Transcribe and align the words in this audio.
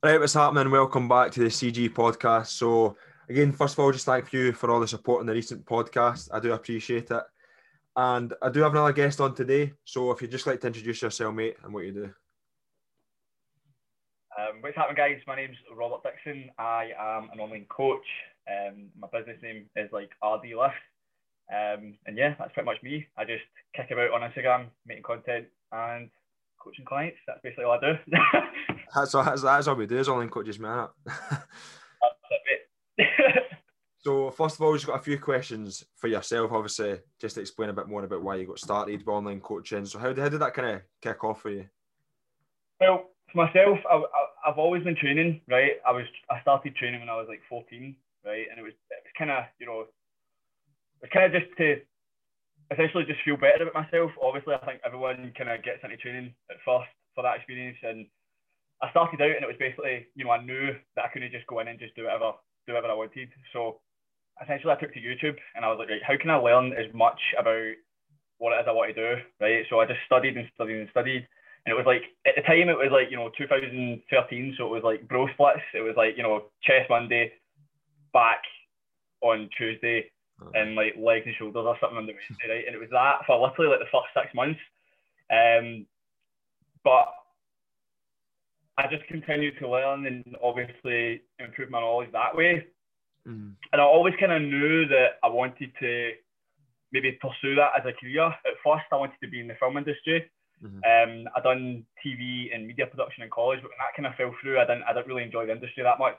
Right, 0.00 0.20
what's 0.20 0.34
happening? 0.34 0.70
Welcome 0.70 1.08
back 1.08 1.32
to 1.32 1.40
the 1.40 1.46
CG 1.46 1.88
podcast. 1.88 2.46
So, 2.50 2.96
again, 3.28 3.50
first 3.50 3.74
of 3.74 3.80
all, 3.80 3.90
just 3.90 4.06
thank 4.06 4.32
you 4.32 4.52
for 4.52 4.70
all 4.70 4.78
the 4.78 4.86
support 4.86 5.22
in 5.22 5.26
the 5.26 5.32
recent 5.32 5.66
podcast. 5.66 6.28
I 6.32 6.38
do 6.38 6.52
appreciate 6.52 7.10
it. 7.10 7.22
And 7.96 8.32
I 8.40 8.48
do 8.48 8.60
have 8.60 8.70
another 8.70 8.92
guest 8.92 9.20
on 9.20 9.34
today. 9.34 9.72
So, 9.82 10.12
if 10.12 10.22
you'd 10.22 10.30
just 10.30 10.46
like 10.46 10.60
to 10.60 10.68
introduce 10.68 11.02
yourself, 11.02 11.34
mate, 11.34 11.56
and 11.64 11.74
what 11.74 11.84
you 11.84 11.90
do. 11.90 12.04
Um, 14.38 14.58
what's 14.60 14.76
happening, 14.76 14.98
guys? 14.98 15.20
My 15.26 15.34
name's 15.34 15.56
Robert 15.76 16.04
Dickson. 16.04 16.48
I 16.60 16.90
am 16.96 17.30
an 17.32 17.40
online 17.40 17.66
coach. 17.68 18.06
Um, 18.48 18.90
my 18.96 19.08
business 19.12 19.42
name 19.42 19.68
is 19.74 19.90
like 19.90 20.10
RD 20.22 20.56
Lift. 20.56 20.74
Um, 21.52 21.98
and 22.06 22.16
yeah, 22.16 22.36
that's 22.38 22.52
pretty 22.52 22.66
much 22.66 22.80
me. 22.84 23.08
I 23.16 23.24
just 23.24 23.42
kick 23.74 23.90
about 23.90 24.12
on 24.12 24.20
Instagram, 24.20 24.66
making 24.86 25.02
content 25.02 25.46
and 25.72 26.08
coaching 26.62 26.84
clients. 26.84 27.18
That's 27.26 27.40
basically 27.42 27.64
all 27.64 27.72
I 27.72 27.80
do. 27.80 28.76
that's, 28.94 29.14
all, 29.14 29.24
that's, 29.24 29.42
that's 29.42 29.66
all 29.66 29.74
we 29.74 29.86
do 29.86 29.98
is 29.98 30.08
online 30.08 30.30
coaches, 30.30 30.58
man. 30.58 30.88
so 33.98 34.30
first 34.30 34.56
of 34.56 34.62
all, 34.62 34.72
we've 34.72 34.86
got 34.86 35.00
a 35.00 35.02
few 35.02 35.18
questions 35.18 35.84
for 35.96 36.08
yourself, 36.08 36.52
obviously, 36.52 36.98
just 37.20 37.34
to 37.36 37.40
explain 37.40 37.70
a 37.70 37.74
bit 37.74 37.88
more 37.88 38.04
about 38.04 38.22
why 38.22 38.36
you 38.36 38.46
got 38.46 38.58
started 38.58 39.00
with 39.00 39.08
online 39.08 39.40
coaching. 39.40 39.86
So 39.86 39.98
how, 39.98 40.14
how 40.14 40.28
did 40.28 40.40
that 40.40 40.54
kind 40.54 40.76
of 40.76 40.82
kick 41.02 41.22
off 41.24 41.42
for 41.42 41.50
you? 41.50 41.66
Well, 42.80 43.10
for 43.32 43.46
myself, 43.46 43.78
I, 43.90 43.96
I, 43.96 44.50
I've 44.50 44.58
always 44.58 44.84
been 44.84 44.96
training, 44.96 45.40
right? 45.48 45.72
I 45.86 45.92
was 45.92 46.06
I 46.30 46.40
started 46.40 46.76
training 46.76 47.00
when 47.00 47.08
I 47.08 47.16
was 47.16 47.26
like 47.28 47.42
14, 47.48 47.94
right? 48.24 48.46
And 48.50 48.58
it 48.58 48.62
was 48.62 48.72
it 48.72 49.02
was 49.04 49.12
kind 49.18 49.30
of 49.30 49.44
you 49.58 49.66
know, 49.66 49.84
it 51.02 51.10
kind 51.10 51.26
of 51.26 51.40
just 51.40 51.52
to 51.58 51.76
essentially 52.70 53.04
just 53.04 53.20
feel 53.24 53.36
better 53.36 53.68
about 53.68 53.84
myself. 53.84 54.10
Obviously, 54.22 54.54
I 54.54 54.64
think 54.64 54.80
everyone 54.84 55.32
kind 55.36 55.50
of 55.50 55.62
gets 55.62 55.82
into 55.82 55.96
training 55.96 56.34
at 56.50 56.56
first 56.64 56.88
for 57.14 57.22
that 57.22 57.36
experience, 57.36 57.78
and 57.82 58.06
I 58.82 58.90
started 58.90 59.20
out 59.20 59.34
and 59.34 59.42
it 59.42 59.50
was 59.50 59.58
basically, 59.58 60.06
you 60.14 60.24
know, 60.24 60.30
I 60.30 60.44
knew 60.44 60.74
that 60.94 61.04
I 61.04 61.08
couldn't 61.08 61.32
just 61.32 61.46
go 61.46 61.58
in 61.60 61.68
and 61.68 61.78
just 61.78 61.96
do 61.96 62.04
whatever, 62.04 62.32
do 62.66 62.74
whatever 62.74 62.92
I 62.92 62.96
wanted. 62.96 63.28
So 63.52 63.80
essentially, 64.42 64.72
I 64.72 64.80
took 64.80 64.94
to 64.94 65.00
YouTube 65.00 65.36
and 65.56 65.64
I 65.64 65.68
was 65.68 65.78
like, 65.78 65.90
right, 65.90 66.02
how 66.02 66.16
can 66.16 66.30
I 66.30 66.36
learn 66.36 66.72
as 66.72 66.92
much 66.94 67.18
about 67.38 67.74
what 68.38 68.54
it 68.54 68.62
is 68.62 68.66
I 68.68 68.72
want 68.72 68.94
to 68.94 69.16
do, 69.16 69.22
right? 69.40 69.66
So 69.68 69.80
I 69.80 69.86
just 69.86 70.00
studied 70.06 70.36
and 70.36 70.46
studied 70.54 70.78
and 70.78 70.90
studied. 70.90 71.26
And 71.66 71.74
it 71.74 71.76
was 71.76 71.86
like, 71.86 72.02
at 72.24 72.34
the 72.36 72.42
time, 72.42 72.70
it 72.70 72.78
was 72.78 72.94
like, 72.94 73.10
you 73.10 73.16
know, 73.16 73.30
2013. 73.36 74.54
So 74.56 74.66
it 74.66 74.70
was 74.70 74.86
like 74.86 75.08
bro 75.08 75.26
splits. 75.34 75.66
It 75.74 75.82
was 75.82 75.94
like, 75.96 76.16
you 76.16 76.22
know, 76.22 76.46
chest 76.62 76.86
Monday, 76.88 77.32
back 78.12 78.42
on 79.20 79.50
Tuesday, 79.58 80.10
and 80.54 80.76
like 80.76 80.94
legs 80.96 81.26
and 81.26 81.34
shoulders 81.34 81.66
or 81.66 81.76
something 81.80 81.98
on 81.98 82.06
the 82.06 82.14
Wednesday, 82.14 82.48
right? 82.48 82.64
And 82.66 82.74
it 82.74 82.78
was 82.78 82.90
that 82.94 83.26
for 83.26 83.38
literally 83.42 83.70
like 83.70 83.82
the 83.82 83.90
first 83.90 84.14
six 84.14 84.32
months. 84.34 84.60
Um, 85.30 85.84
but 86.84 87.10
I 88.78 88.86
just 88.86 89.04
continued 89.08 89.58
to 89.58 89.68
learn 89.68 90.06
and 90.06 90.24
obviously 90.42 91.22
improve 91.40 91.68
my 91.68 91.80
knowledge 91.80 92.12
that 92.12 92.34
way. 92.34 92.64
Mm. 93.26 93.54
And 93.72 93.80
I 93.80 93.84
always 93.84 94.14
kind 94.20 94.30
of 94.30 94.40
knew 94.40 94.86
that 94.86 95.18
I 95.24 95.28
wanted 95.28 95.72
to 95.80 96.12
maybe 96.92 97.18
pursue 97.20 97.56
that 97.56 97.72
as 97.76 97.84
a 97.84 97.92
career. 97.98 98.26
At 98.26 98.62
first, 98.64 98.86
I 98.92 98.96
wanted 98.96 99.18
to 99.20 99.28
be 99.28 99.40
in 99.40 99.48
the 99.48 99.58
film 99.58 99.76
industry. 99.76 100.30
Mm-hmm. 100.62 100.78
Um, 100.78 101.28
I 101.34 101.40
done 101.40 101.84
TV 102.04 102.54
and 102.54 102.68
media 102.68 102.86
production 102.86 103.24
in 103.24 103.30
college, 103.30 103.58
but 103.62 103.70
when 103.70 103.82
that 103.82 103.96
kind 103.96 104.06
of 104.06 104.14
fell 104.14 104.34
through, 104.40 104.60
I 104.60 104.64
didn't, 104.64 104.84
I 104.84 104.94
didn't 104.94 105.08
really 105.08 105.24
enjoy 105.24 105.46
the 105.46 105.52
industry 105.52 105.82
that 105.82 105.98
much. 105.98 106.18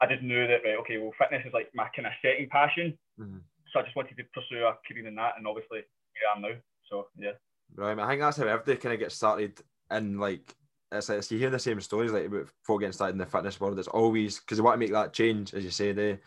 I 0.00 0.06
just 0.06 0.22
knew 0.22 0.46
that, 0.46 0.60
right, 0.64 0.76
okay, 0.80 0.98
well, 0.98 1.16
fitness 1.18 1.44
is 1.46 1.54
like 1.54 1.72
my 1.74 1.88
kind 1.96 2.06
of 2.06 2.12
setting 2.20 2.48
passion. 2.48 2.96
Mm-hmm. 3.18 3.40
So 3.72 3.80
I 3.80 3.82
just 3.82 3.96
wanted 3.96 4.16
to 4.18 4.24
pursue 4.36 4.68
a 4.68 4.76
career 4.86 5.08
in 5.08 5.14
that, 5.16 5.34
and 5.38 5.46
obviously 5.46 5.80
here 6.12 6.28
I 6.28 6.36
am 6.36 6.42
now. 6.42 6.56
So 6.90 7.08
yeah. 7.16 7.32
Right, 7.74 7.98
I 7.98 8.08
think 8.08 8.20
that's 8.20 8.36
how 8.36 8.44
everybody 8.44 8.76
kind 8.76 8.92
of 8.92 9.00
gets 9.00 9.16
started 9.16 9.60
in 9.90 10.18
like 10.18 10.54
it's 10.92 11.08
like 11.08 11.30
you 11.30 11.38
hear 11.38 11.50
the 11.50 11.58
same 11.58 11.80
stories 11.80 12.12
like 12.12 12.26
about 12.26 12.48
folk 12.62 12.80
getting 12.80 12.92
started 12.92 13.14
in 13.14 13.18
the 13.18 13.26
fitness 13.26 13.60
world. 13.60 13.78
It's 13.78 13.88
always 13.88 14.38
because 14.38 14.58
they 14.58 14.62
want 14.62 14.74
to 14.74 14.78
make 14.78 14.92
that 14.92 15.12
change, 15.12 15.52
as 15.54 15.64
you 15.64 15.70
say, 15.70 15.92
they 15.92 16.18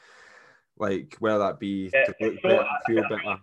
like 0.77 1.15
whether 1.19 1.39
that 1.39 1.59
be 1.59 1.89
yeah, 1.93 2.05
to 2.05 2.15
look 2.19 2.35
so, 2.41 2.49
better, 2.49 2.65
feel 2.87 3.03
I, 3.05 3.09
better. 3.09 3.37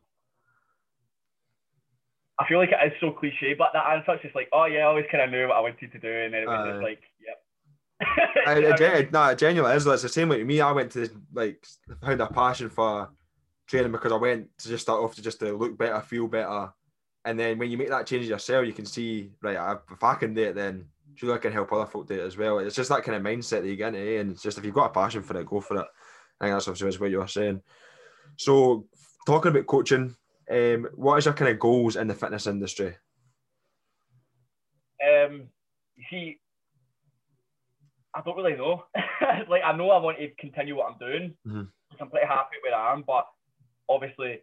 I 2.39 2.48
feel 2.48 2.58
like 2.58 2.70
it 2.70 2.92
is 2.92 2.98
so 3.01 3.13
cliche, 3.13 3.55
but 3.55 3.70
that 3.73 3.86
answer 3.86 4.13
it's 4.13 4.23
just 4.23 4.35
like, 4.35 4.48
oh 4.52 4.67
yeah, 4.67 4.80
I 4.80 4.83
always 4.85 5.07
kind 5.11 5.24
of 5.24 5.30
knew 5.30 5.48
what 5.48 5.57
I 5.57 5.61
wanted 5.61 5.90
to 5.92 5.98
do, 5.98 6.13
and 6.13 6.35
then 6.35 6.42
it 6.42 6.48
was 6.48 6.67
uh, 6.67 6.70
just 6.73 6.83
like, 6.83 7.01
yep. 7.24 7.42
I, 8.46 8.58
it, 8.98 9.13
no, 9.13 9.29
it 9.29 9.39
genuinely 9.39 9.74
is. 9.74 9.86
It's 9.86 10.02
the 10.02 10.08
same 10.11 10.29
with 10.29 10.46
me. 10.46 10.61
I 10.61 10.73
went 10.73 10.92
to 10.92 11.08
like 11.33 11.64
found 12.02 12.20
a 12.20 12.27
passion 12.27 12.69
for 12.69 13.08
training 13.67 13.92
because 13.92 14.13
I 14.13 14.17
went 14.17 14.48
to 14.58 14.69
just 14.69 14.83
start 14.83 15.02
off 15.02 15.14
to 15.14 15.23
just 15.23 15.40
to 15.40 15.57
look 15.57 15.79
better, 15.79 15.98
feel 16.02 16.29
better, 16.29 16.73
and 17.24 17.40
then 17.40 17.58
when 17.58 17.70
you 17.70 17.79
make 17.79 17.89
that 17.89 18.07
change 18.07 18.27
yourself, 18.27 18.67
you 18.67 18.74
can 18.74 18.85
see 18.86 19.33
right. 19.40 19.79
If 19.90 20.05
I 20.05 20.14
can 20.14 20.35
do 20.35 20.42
it, 20.42 20.55
then 20.55 20.86
I 21.24 21.38
can 21.38 21.52
help 21.52 21.72
other 21.72 21.86
folk 21.86 22.06
do 22.06 22.14
it 22.14 22.27
as 22.27 22.36
well. 22.36 22.58
It's 22.58 22.77
just 22.77 22.88
that 22.90 23.02
kind 23.02 23.16
of 23.16 23.22
mindset 23.22 23.62
that 23.62 23.68
you 23.68 23.77
get 23.77 23.94
into, 23.94 24.00
eh? 24.00 24.20
and 24.20 24.32
it's 24.32 24.42
just 24.42 24.58
if 24.58 24.64
you've 24.64 24.74
got 24.74 24.90
a 24.90 24.94
passion 24.94 25.22
for 25.22 25.36
it, 25.38 25.46
go 25.46 25.60
for 25.60 25.78
it. 25.78 25.86
I 26.40 26.44
think 26.44 26.54
that's 26.54 26.68
obviously 26.68 27.00
what 27.00 27.10
you 27.10 27.18
were 27.18 27.28
saying. 27.28 27.62
So, 28.36 28.86
talking 29.27 29.50
about 29.50 29.66
coaching, 29.66 30.14
um, 30.50 30.88
what 30.94 31.18
is 31.18 31.24
your 31.24 31.34
kind 31.34 31.50
of 31.50 31.58
goals 31.58 31.96
in 31.96 32.08
the 32.08 32.14
fitness 32.14 32.46
industry? 32.46 32.96
Um, 35.02 35.48
you 35.96 36.04
see, 36.10 36.38
I 38.14 38.22
don't 38.24 38.36
really 38.36 38.56
know. 38.56 38.84
like, 39.48 39.62
I 39.64 39.77
know 39.77 39.90
I 39.90 39.98
want 40.00 40.18
to 40.18 40.28
continue 40.38 40.77
what 40.77 40.92
I'm 40.92 40.98
doing. 40.98 41.34
Mm-hmm. 41.46 41.62
I'm 42.00 42.10
pretty 42.10 42.27
happy 42.27 42.56
where 42.62 42.78
I 42.78 42.92
am, 42.92 43.04
but 43.06 43.27
obviously, 43.88 44.42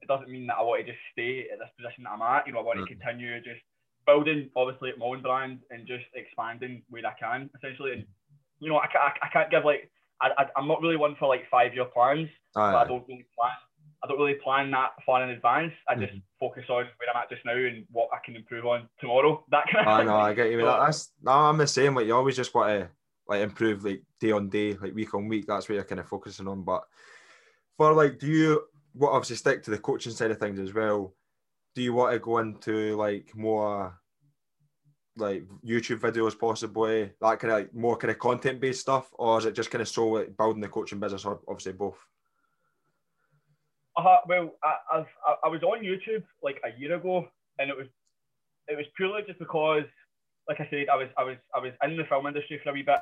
it 0.00 0.08
doesn't 0.08 0.30
mean 0.30 0.46
that 0.46 0.56
I 0.58 0.62
want 0.62 0.84
to 0.84 0.92
just 0.92 1.02
stay 1.12 1.46
at 1.52 1.58
this 1.58 1.70
position 1.76 2.04
that 2.04 2.10
I'm 2.10 2.22
at. 2.22 2.46
You 2.46 2.52
know, 2.52 2.60
I 2.60 2.62
want 2.62 2.78
mm-hmm. 2.78 2.86
to 2.86 2.94
continue 2.94 3.36
just 3.38 3.60
building, 4.06 4.50
obviously, 4.56 4.92
my 4.98 5.06
own 5.06 5.22
brand 5.22 5.60
and 5.70 5.86
just 5.86 6.04
expanding 6.14 6.82
where 6.88 7.06
I 7.06 7.14
can, 7.18 7.50
essentially. 7.56 7.92
And, 7.92 8.04
you 8.60 8.68
know, 8.70 8.76
I, 8.76 8.86
I, 8.86 9.12
I 9.22 9.28
can't 9.32 9.50
give 9.50 9.64
like, 9.64 9.90
I, 10.20 10.30
I, 10.38 10.60
am 10.60 10.68
not 10.68 10.80
really 10.80 10.96
one 10.96 11.16
for 11.18 11.28
like 11.28 11.42
five 11.50 11.74
year 11.74 11.84
plans, 11.86 12.28
but 12.54 12.76
I 12.76 12.86
don't 12.86 13.06
really 13.08 13.26
plan 13.36 13.52
I 14.04 14.06
don't 14.06 14.18
really 14.18 14.34
plan 14.34 14.70
that 14.72 14.90
far 15.06 15.22
in 15.22 15.30
advance. 15.30 15.72
I 15.88 15.94
just 15.94 16.12
mm-hmm. 16.12 16.18
focus 16.38 16.64
on 16.68 16.84
where 16.98 17.08
I'm 17.14 17.22
at 17.22 17.30
just 17.30 17.44
now 17.46 17.56
and 17.56 17.86
what 17.90 18.10
I 18.12 18.18
can 18.22 18.36
improve 18.36 18.66
on 18.66 18.86
tomorrow. 19.00 19.42
That 19.50 19.64
kind 19.72 19.86
of. 19.86 19.92
I 19.92 20.04
know. 20.04 20.16
I 20.16 20.34
get 20.34 20.50
you. 20.50 20.60
So, 20.60 20.66
that's 20.66 21.12
no, 21.22 21.32
I'm 21.32 21.56
the 21.56 21.66
same. 21.66 21.94
Like 21.94 22.06
you 22.06 22.14
always 22.14 22.36
just 22.36 22.54
want 22.54 22.68
to 22.68 22.90
like 23.26 23.40
improve 23.40 23.82
like 23.82 24.02
day 24.20 24.32
on 24.32 24.50
day, 24.50 24.74
like 24.74 24.94
week 24.94 25.14
on 25.14 25.26
week. 25.26 25.46
That's 25.46 25.68
what 25.68 25.76
you're 25.76 25.84
kind 25.84 26.00
of 26.00 26.08
focusing 26.08 26.48
on. 26.48 26.64
But 26.64 26.82
for 27.78 27.94
like, 27.94 28.18
do 28.18 28.26
you 28.26 28.64
what 28.92 29.08
well, 29.08 29.16
obviously 29.16 29.36
stick 29.36 29.62
to 29.62 29.70
the 29.70 29.78
coaching 29.78 30.12
side 30.12 30.30
of 30.30 30.38
things 30.38 30.60
as 30.60 30.74
well? 30.74 31.14
Do 31.74 31.82
you 31.82 31.92
want 31.92 32.12
to 32.12 32.18
go 32.18 32.38
into 32.38 32.96
like 32.96 33.34
more 33.34 33.98
like 35.16 35.44
YouTube 35.64 36.00
videos, 36.00 36.38
possibly 36.38 37.10
that 37.20 37.38
kind 37.38 37.52
of 37.52 37.58
like 37.58 37.74
more 37.74 37.96
kind 37.96 38.10
of 38.10 38.18
content 38.18 38.60
based 38.60 38.80
stuff, 38.80 39.08
or 39.12 39.38
is 39.38 39.44
it 39.44 39.54
just 39.54 39.70
kind 39.70 39.82
of 39.82 39.88
so 39.88 40.08
like 40.08 40.36
building 40.36 40.60
the 40.60 40.68
coaching 40.68 41.00
business, 41.00 41.24
or 41.24 41.40
obviously 41.48 41.72
both? 41.72 41.98
Uh, 43.96 44.16
well, 44.26 44.50
I, 44.64 44.98
I've, 44.98 45.06
I 45.44 45.48
was 45.48 45.62
on 45.62 45.84
YouTube 45.84 46.24
like 46.42 46.60
a 46.64 46.78
year 46.78 46.96
ago, 46.96 47.28
and 47.58 47.70
it 47.70 47.76
was 47.76 47.86
it 48.68 48.76
was 48.76 48.86
purely 48.96 49.22
just 49.26 49.38
because, 49.38 49.84
like 50.48 50.60
I 50.60 50.68
said, 50.70 50.88
I 50.92 50.96
was 50.96 51.08
I 51.16 51.22
was 51.22 51.36
I 51.54 51.60
was 51.60 51.72
in 51.82 51.96
the 51.96 52.04
film 52.04 52.26
industry 52.26 52.60
for 52.62 52.70
a 52.70 52.72
wee 52.72 52.82
bit, 52.82 53.00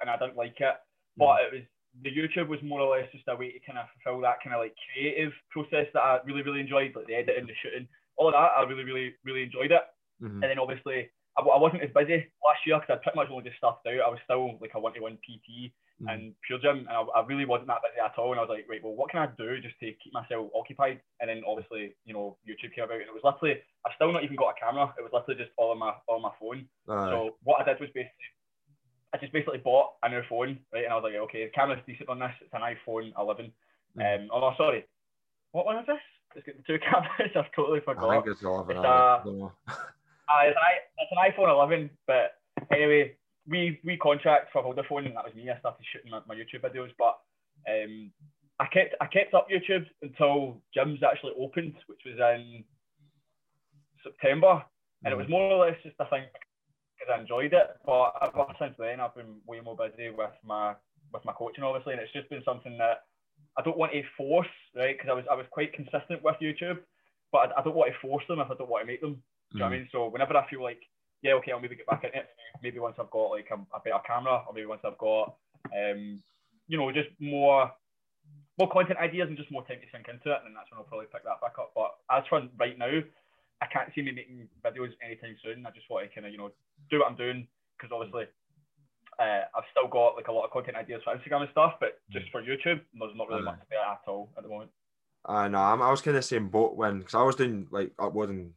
and 0.00 0.10
I 0.10 0.16
didn't 0.16 0.36
like 0.36 0.60
it. 0.60 0.74
But 1.16 1.40
it 1.42 1.52
was 1.52 1.62
the 2.02 2.10
YouTube 2.10 2.48
was 2.48 2.62
more 2.62 2.80
or 2.80 2.96
less 2.96 3.08
just 3.12 3.24
a 3.28 3.36
way 3.36 3.52
to 3.52 3.60
kind 3.60 3.78
of 3.78 3.86
fulfill 3.94 4.20
that 4.22 4.42
kind 4.42 4.54
of 4.54 4.60
like 4.60 4.74
creative 4.92 5.32
process 5.50 5.86
that 5.94 6.00
I 6.00 6.18
really 6.24 6.42
really 6.42 6.60
enjoyed, 6.60 6.94
like 6.94 7.06
the 7.06 7.14
editing, 7.14 7.46
the 7.46 7.56
shooting, 7.62 7.88
all 8.16 8.28
of 8.28 8.34
that. 8.34 8.52
I 8.56 8.62
really 8.64 8.84
really 8.84 9.14
really 9.24 9.42
enjoyed 9.42 9.72
it. 9.72 9.82
Mm-hmm. 10.22 10.42
And 10.42 10.50
then 10.50 10.58
obviously 10.58 11.10
I, 11.36 11.42
I 11.42 11.58
wasn't 11.60 11.82
as 11.82 11.92
busy 11.94 12.26
last 12.44 12.64
year 12.66 12.80
because 12.80 12.96
I 12.96 13.02
pretty 13.02 13.16
much 13.16 13.28
only 13.30 13.44
just 13.44 13.58
started 13.60 14.00
out. 14.00 14.08
I 14.08 14.10
was 14.10 14.20
still 14.24 14.56
like 14.60 14.72
a 14.74 14.80
one 14.80 14.94
to 14.94 15.00
one 15.00 15.18
PT 15.20 15.72
mm. 16.00 16.08
and 16.08 16.32
PureGym, 16.44 16.88
and 16.88 16.96
I, 16.96 17.00
I, 17.16 17.26
really 17.26 17.44
wasn't 17.44 17.68
that 17.68 17.84
busy 17.84 18.00
at 18.00 18.16
all. 18.16 18.32
And 18.32 18.40
I 18.40 18.44
was 18.44 18.52
like, 18.52 18.68
right, 18.68 18.82
well, 18.82 18.96
what 18.96 19.10
can 19.10 19.20
I 19.20 19.28
do 19.36 19.60
just 19.60 19.78
to 19.80 19.92
keep 20.00 20.12
myself 20.12 20.48
occupied? 20.56 21.00
And 21.20 21.28
then 21.28 21.42
obviously, 21.46 21.96
you 22.04 22.14
know, 22.14 22.36
YouTube 22.48 22.74
came 22.74 22.84
about, 22.84 23.04
and 23.04 23.08
it 23.08 23.16
was 23.16 23.24
literally 23.24 23.60
I've 23.84 23.96
still 23.96 24.12
not 24.12 24.24
even 24.24 24.36
got 24.36 24.56
a 24.56 24.60
camera. 24.60 24.92
It 24.98 25.04
was 25.04 25.12
literally 25.12 25.40
just 25.40 25.52
all 25.56 25.72
on 25.72 25.78
my 25.78 25.92
all 26.08 26.16
on 26.16 26.22
my 26.24 26.34
phone. 26.40 26.68
So 26.88 27.36
what 27.44 27.60
I 27.60 27.64
did 27.64 27.80
was 27.80 27.90
basically. 27.92 28.32
I 29.16 29.18
just 29.18 29.32
basically 29.32 29.58
bought 29.58 29.92
a 30.02 30.08
new 30.10 30.20
phone, 30.28 30.58
right? 30.72 30.84
And 30.84 30.92
I 30.92 30.96
was 30.96 31.04
like, 31.04 31.14
okay, 31.14 31.44
the 31.44 31.50
camera's 31.50 31.80
decent 31.86 32.10
on 32.10 32.18
this. 32.18 32.32
It's 32.42 32.52
an 32.52 32.60
iPhone 32.60 33.12
11. 33.18 33.50
Mm. 33.96 34.20
Um, 34.20 34.28
oh 34.32 34.52
sorry. 34.58 34.84
What 35.52 35.64
one 35.64 35.78
is 35.78 35.86
this? 35.86 35.96
It's 36.34 36.44
got 36.44 36.56
the 36.56 36.62
two 36.66 36.78
cameras. 36.84 37.32
I've 37.34 37.52
totally 37.56 37.80
forgot. 37.80 38.10
I 38.10 38.14
think 38.16 38.26
it's 38.26 38.42
11. 38.42 38.76
It's, 38.76 38.84
uh, 38.84 38.88
uh, 38.88 40.42
it's, 40.44 40.58
an, 40.60 40.76
it's 40.98 41.12
an 41.12 41.32
iPhone 41.32 41.50
11, 41.50 41.90
but 42.06 42.34
anyway, 42.70 43.16
we 43.48 43.80
we 43.84 43.96
contract 43.96 44.52
for 44.52 44.62
Vodafone, 44.62 45.06
and 45.06 45.16
that 45.16 45.24
was 45.24 45.34
me. 45.34 45.48
I 45.48 45.58
started 45.60 45.84
shooting 45.90 46.10
my, 46.10 46.20
my 46.28 46.34
YouTube 46.34 46.60
videos, 46.60 46.90
but 46.98 47.16
um, 47.70 48.10
I 48.60 48.66
kept 48.66 48.96
I 49.00 49.06
kept 49.06 49.32
up 49.32 49.48
YouTube 49.48 49.86
until 50.02 50.60
gyms 50.76 51.02
actually 51.02 51.32
opened, 51.38 51.74
which 51.86 52.00
was 52.04 52.18
in 52.18 52.64
September, 54.02 54.62
and 55.04 55.12
it 55.14 55.16
was 55.16 55.28
more 55.28 55.52
or 55.52 55.64
less 55.64 55.76
just 55.82 55.96
I 56.00 56.04
thing 56.06 56.24
because 56.96 57.12
I 57.14 57.20
enjoyed 57.20 57.52
it. 57.52 57.76
But 57.84 58.12
ever 58.22 58.46
since 58.58 58.74
then, 58.78 59.00
I've 59.00 59.14
been 59.14 59.36
way 59.46 59.60
more 59.60 59.76
busy 59.76 60.10
with 60.10 60.34
my 60.44 60.74
with 61.12 61.24
my 61.24 61.32
coaching, 61.32 61.64
obviously, 61.64 61.92
and 61.92 62.02
it's 62.02 62.12
just 62.12 62.30
been 62.30 62.42
something 62.44 62.76
that 62.78 63.04
I 63.56 63.62
don't 63.62 63.78
want 63.78 63.92
to 63.92 64.02
force, 64.16 64.48
right? 64.74 64.96
Because 64.96 65.10
I 65.10 65.14
was 65.14 65.24
I 65.30 65.34
was 65.34 65.46
quite 65.50 65.72
consistent 65.72 66.22
with 66.22 66.36
YouTube, 66.42 66.78
but 67.32 67.52
I, 67.52 67.60
I, 67.60 67.64
don't 67.64 67.76
want 67.76 67.92
to 67.92 67.98
force 68.00 68.24
them 68.28 68.40
if 68.40 68.50
I 68.50 68.54
don't 68.54 68.68
want 68.68 68.82
to 68.82 68.86
make 68.86 69.00
them. 69.00 69.22
Do 69.52 69.58
you 69.58 69.58
know 69.60 69.66
what 69.66 69.72
I 69.72 69.76
mm. 69.76 69.78
mean? 69.80 69.88
So 69.92 70.08
whenever 70.08 70.36
I 70.36 70.48
feel 70.48 70.62
like 70.62 70.80
yeah, 71.22 71.34
okay, 71.34 71.52
I'll 71.52 71.60
maybe 71.60 71.76
get 71.76 71.86
back 71.86 72.04
in 72.04 72.10
it. 72.14 72.28
Maybe 72.62 72.78
once 72.78 72.96
I've 72.98 73.10
got 73.10 73.30
like 73.30 73.48
a, 73.50 73.58
a 73.74 73.80
better 73.80 74.02
camera, 74.06 74.44
or 74.46 74.54
maybe 74.54 74.66
once 74.66 74.82
I've 74.84 74.98
got, 74.98 75.34
um, 75.74 76.22
you 76.68 76.78
know, 76.78 76.92
just 76.92 77.08
more 77.20 77.70
more 78.58 78.70
content 78.70 78.98
ideas 78.98 79.28
and 79.28 79.36
just 79.36 79.50
more 79.50 79.66
time 79.66 79.80
to 79.80 79.88
sink 79.92 80.08
into 80.08 80.32
it, 80.32 80.40
and 80.44 80.56
that's 80.56 80.70
when 80.70 80.78
I'll 80.78 80.88
probably 80.88 81.06
pick 81.12 81.24
that 81.24 81.40
back 81.40 81.58
up. 81.58 81.72
But 81.74 81.98
as 82.10 82.24
for 82.28 82.42
right 82.58 82.78
now, 82.78 83.00
I 83.62 83.66
can't 83.66 83.90
see 83.94 84.02
me 84.02 84.12
making 84.12 84.48
videos 84.64 84.92
anytime 85.04 85.36
soon. 85.42 85.66
I 85.66 85.70
just 85.70 85.88
want 85.88 86.08
to 86.08 86.14
kind 86.14 86.26
of 86.26 86.32
you 86.32 86.38
know 86.38 86.50
do 86.90 86.98
what 86.98 87.10
I'm 87.10 87.16
doing 87.16 87.48
because 87.76 87.92
obviously 87.92 88.24
uh, 89.18 89.48
I've 89.56 89.64
still 89.70 89.88
got 89.88 90.16
like 90.16 90.28
a 90.28 90.32
lot 90.32 90.44
of 90.44 90.50
content 90.50 90.76
ideas 90.76 91.02
for 91.04 91.14
Instagram 91.14 91.42
and 91.42 91.50
stuff, 91.50 91.74
but 91.80 91.98
just 92.10 92.30
for 92.30 92.42
YouTube, 92.42 92.80
there's 92.94 93.16
not 93.16 93.28
really 93.28 93.42
much 93.42 93.60
there 93.70 93.80
at 93.80 94.00
all 94.06 94.30
at 94.36 94.42
the 94.42 94.48
moment. 94.48 94.70
I 95.24 95.48
know. 95.48 95.58
I 95.58 95.90
was 95.90 96.02
kind 96.02 96.16
of 96.16 96.24
saying 96.24 96.48
boat 96.48 96.76
when 96.76 96.98
because 96.98 97.14
I 97.14 97.22
was 97.22 97.36
doing 97.36 97.66
like 97.70 97.92
uploading, 97.98 98.52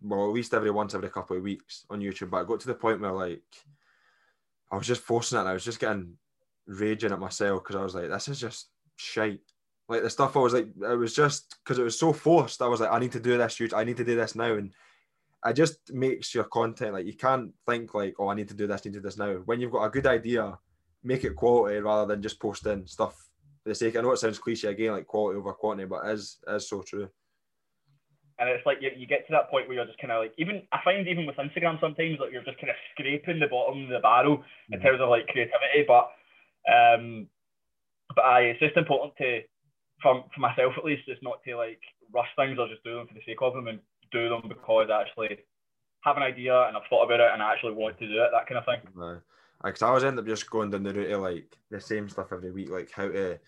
well, 0.00 0.26
at 0.26 0.32
least 0.32 0.54
every 0.54 0.70
once 0.70 0.94
every 0.94 1.10
couple 1.10 1.36
of 1.36 1.42
weeks 1.42 1.84
on 1.90 2.00
YouTube. 2.00 2.30
But 2.30 2.38
I 2.38 2.44
got 2.44 2.60
to 2.60 2.68
the 2.68 2.74
point 2.74 3.00
where 3.00 3.12
like 3.12 3.42
I 4.70 4.76
was 4.76 4.86
just 4.86 5.02
forcing 5.02 5.36
it. 5.36 5.40
and 5.40 5.48
I 5.50 5.54
was 5.54 5.64
just 5.64 5.80
getting 5.80 6.14
raging 6.66 7.12
at 7.12 7.18
myself 7.18 7.62
because 7.62 7.76
I 7.76 7.82
was 7.82 7.94
like, 7.94 8.08
this 8.08 8.28
is 8.28 8.40
just 8.40 8.68
shite. 8.96 9.40
Like 9.88 10.02
the 10.02 10.10
stuff 10.10 10.36
I 10.36 10.40
was 10.40 10.52
like, 10.52 10.68
it 10.82 10.98
was 10.98 11.14
just 11.14 11.56
because 11.64 11.78
it 11.78 11.82
was 11.82 11.98
so 11.98 12.12
forced. 12.12 12.60
I 12.60 12.68
was 12.68 12.80
like, 12.80 12.92
I 12.92 12.98
need 12.98 13.12
to 13.12 13.20
do 13.20 13.38
this. 13.38 13.58
I 13.74 13.84
need 13.84 13.96
to 13.96 14.04
do 14.04 14.16
this 14.16 14.34
now, 14.34 14.54
and 14.54 14.72
it 15.46 15.54
just 15.54 15.92
makes 15.92 16.34
your 16.34 16.44
content 16.44 16.94
like 16.94 17.06
you 17.06 17.14
can't 17.14 17.52
think 17.66 17.94
like, 17.94 18.14
oh, 18.18 18.28
I 18.28 18.34
need 18.34 18.48
to 18.48 18.54
do 18.54 18.66
this, 18.66 18.84
need 18.84 18.92
to 18.92 18.98
do 18.98 19.02
this 19.02 19.16
now. 19.16 19.34
When 19.46 19.60
you've 19.60 19.72
got 19.72 19.84
a 19.84 19.90
good 19.90 20.06
idea, 20.06 20.58
make 21.02 21.24
it 21.24 21.36
quality 21.36 21.78
rather 21.78 22.06
than 22.06 22.22
just 22.22 22.40
posting 22.40 22.86
stuff 22.86 23.14
for 23.62 23.70
the 23.70 23.74
sake. 23.74 23.96
I 23.96 24.00
know 24.00 24.12
it 24.12 24.18
sounds 24.18 24.38
cliche 24.38 24.68
again, 24.68 24.92
like 24.92 25.06
quality 25.06 25.38
over 25.38 25.52
quantity, 25.52 25.86
but 25.86 26.06
it 26.06 26.12
is 26.12 26.38
is 26.48 26.68
so 26.68 26.82
true. 26.82 27.08
And 28.40 28.48
it's 28.48 28.64
like 28.66 28.78
you, 28.80 28.90
you 28.96 29.06
get 29.06 29.26
to 29.26 29.32
that 29.32 29.50
point 29.50 29.66
where 29.66 29.76
you're 29.76 29.86
just 29.86 29.98
kind 29.98 30.12
of 30.12 30.22
like 30.22 30.32
even 30.38 30.62
I 30.70 30.80
find 30.84 31.06
even 31.08 31.26
with 31.26 31.36
Instagram 31.36 31.80
sometimes 31.80 32.18
like 32.20 32.30
you're 32.32 32.44
just 32.44 32.60
kind 32.60 32.70
of 32.70 32.76
scraping 32.92 33.40
the 33.40 33.48
bottom 33.48 33.84
of 33.84 33.88
the 33.88 34.00
barrel 34.00 34.38
mm-hmm. 34.38 34.74
in 34.74 34.80
terms 34.80 35.00
of 35.00 35.08
like 35.08 35.26
creativity. 35.28 35.84
But 35.86 36.10
um, 36.70 37.26
but 38.14 38.24
I 38.24 38.40
it's 38.42 38.60
just 38.60 38.76
important 38.76 39.16
to 39.18 39.40
for, 40.02 40.24
for 40.34 40.40
myself 40.40 40.74
at 40.76 40.84
least, 40.84 41.02
it's 41.06 41.22
not 41.22 41.42
to 41.44 41.56
like 41.56 41.80
rush 42.12 42.28
things 42.36 42.58
or 42.58 42.68
just 42.68 42.84
do 42.84 42.96
them 42.96 43.06
for 43.06 43.14
the 43.14 43.20
sake 43.26 43.42
of 43.42 43.54
them 43.54 43.68
and 43.68 43.80
do 44.12 44.28
them 44.28 44.42
because 44.48 44.88
I 44.90 45.02
actually 45.02 45.38
have 46.02 46.16
an 46.16 46.22
idea 46.22 46.62
and 46.62 46.76
I've 46.76 46.88
thought 46.88 47.04
about 47.04 47.20
it 47.20 47.30
and 47.32 47.42
I 47.42 47.52
actually 47.52 47.74
want 47.74 47.98
to 47.98 48.08
do 48.08 48.22
it, 48.22 48.30
that 48.32 48.46
kind 48.46 48.58
of 48.58 48.64
thing. 48.64 48.80
Right. 48.94 49.20
Because 49.62 49.82
I 49.82 49.90
was 49.90 50.04
end 50.04 50.18
up 50.18 50.26
just 50.26 50.48
going 50.48 50.70
down 50.70 50.84
the 50.84 50.94
route 50.94 51.10
of 51.10 51.22
like 51.22 51.56
the 51.70 51.80
same 51.80 52.08
stuff 52.08 52.32
every 52.32 52.52
week, 52.52 52.70
like 52.70 52.90
how 52.92 53.08
to 53.08 53.38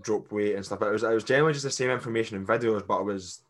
drop 0.00 0.30
weight 0.30 0.54
and 0.54 0.64
stuff. 0.64 0.78
But 0.78 0.88
it 0.88 0.92
was 0.92 1.02
it 1.02 1.08
was 1.08 1.24
generally 1.24 1.52
just 1.52 1.64
the 1.64 1.70
same 1.70 1.90
information 1.90 2.36
in 2.36 2.46
videos, 2.46 2.86
but 2.86 2.98
I 2.98 3.02
was 3.02 3.42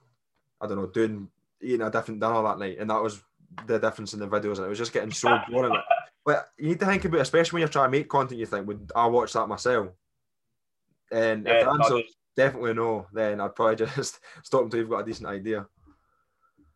I 0.61 0.67
don't 0.67 0.79
know 0.79 0.87
doing 0.87 1.29
eating 1.61 1.83
a 1.83 1.91
different 1.91 2.21
dinner 2.21 2.43
that 2.43 2.59
night, 2.59 2.79
and 2.79 2.89
that 2.89 3.03
was 3.03 3.23
the 3.67 3.79
difference 3.79 4.15
in 4.15 4.21
the 4.21 4.29
videos, 4.29 4.57
and 4.57 4.65
it 4.65 4.71
was 4.71 4.79
just 4.79 4.95
getting 4.95 5.11
so 5.11 5.39
boring. 5.51 5.77
but 6.25 6.49
you 6.59 6.69
need 6.69 6.81
to 6.81 6.87
think 6.87 7.05
about, 7.05 7.19
it, 7.19 7.23
especially 7.23 7.57
when 7.57 7.61
you're 7.61 7.69
trying 7.69 7.91
to 7.91 7.99
make 7.99 8.09
content. 8.09 8.41
You 8.41 8.47
think, 8.47 8.67
would 8.67 8.91
I 8.97 9.07
watch 9.07 9.35
that 9.35 9.47
myself? 9.47 9.89
And 11.13 11.45
yeah, 11.45 11.53
if 11.53 11.65
the 11.65 11.71
answer 11.71 11.99
is 11.99 12.15
definitely 12.39 12.73
no, 12.73 13.07
then 13.13 13.41
I'd 13.41 13.55
probably 13.55 13.85
just 13.97 14.21
stop 14.43 14.63
until 14.63 14.81
you've 14.81 14.89
got 14.89 15.01
a 15.01 15.05
decent 15.05 15.29
idea. 15.29 15.67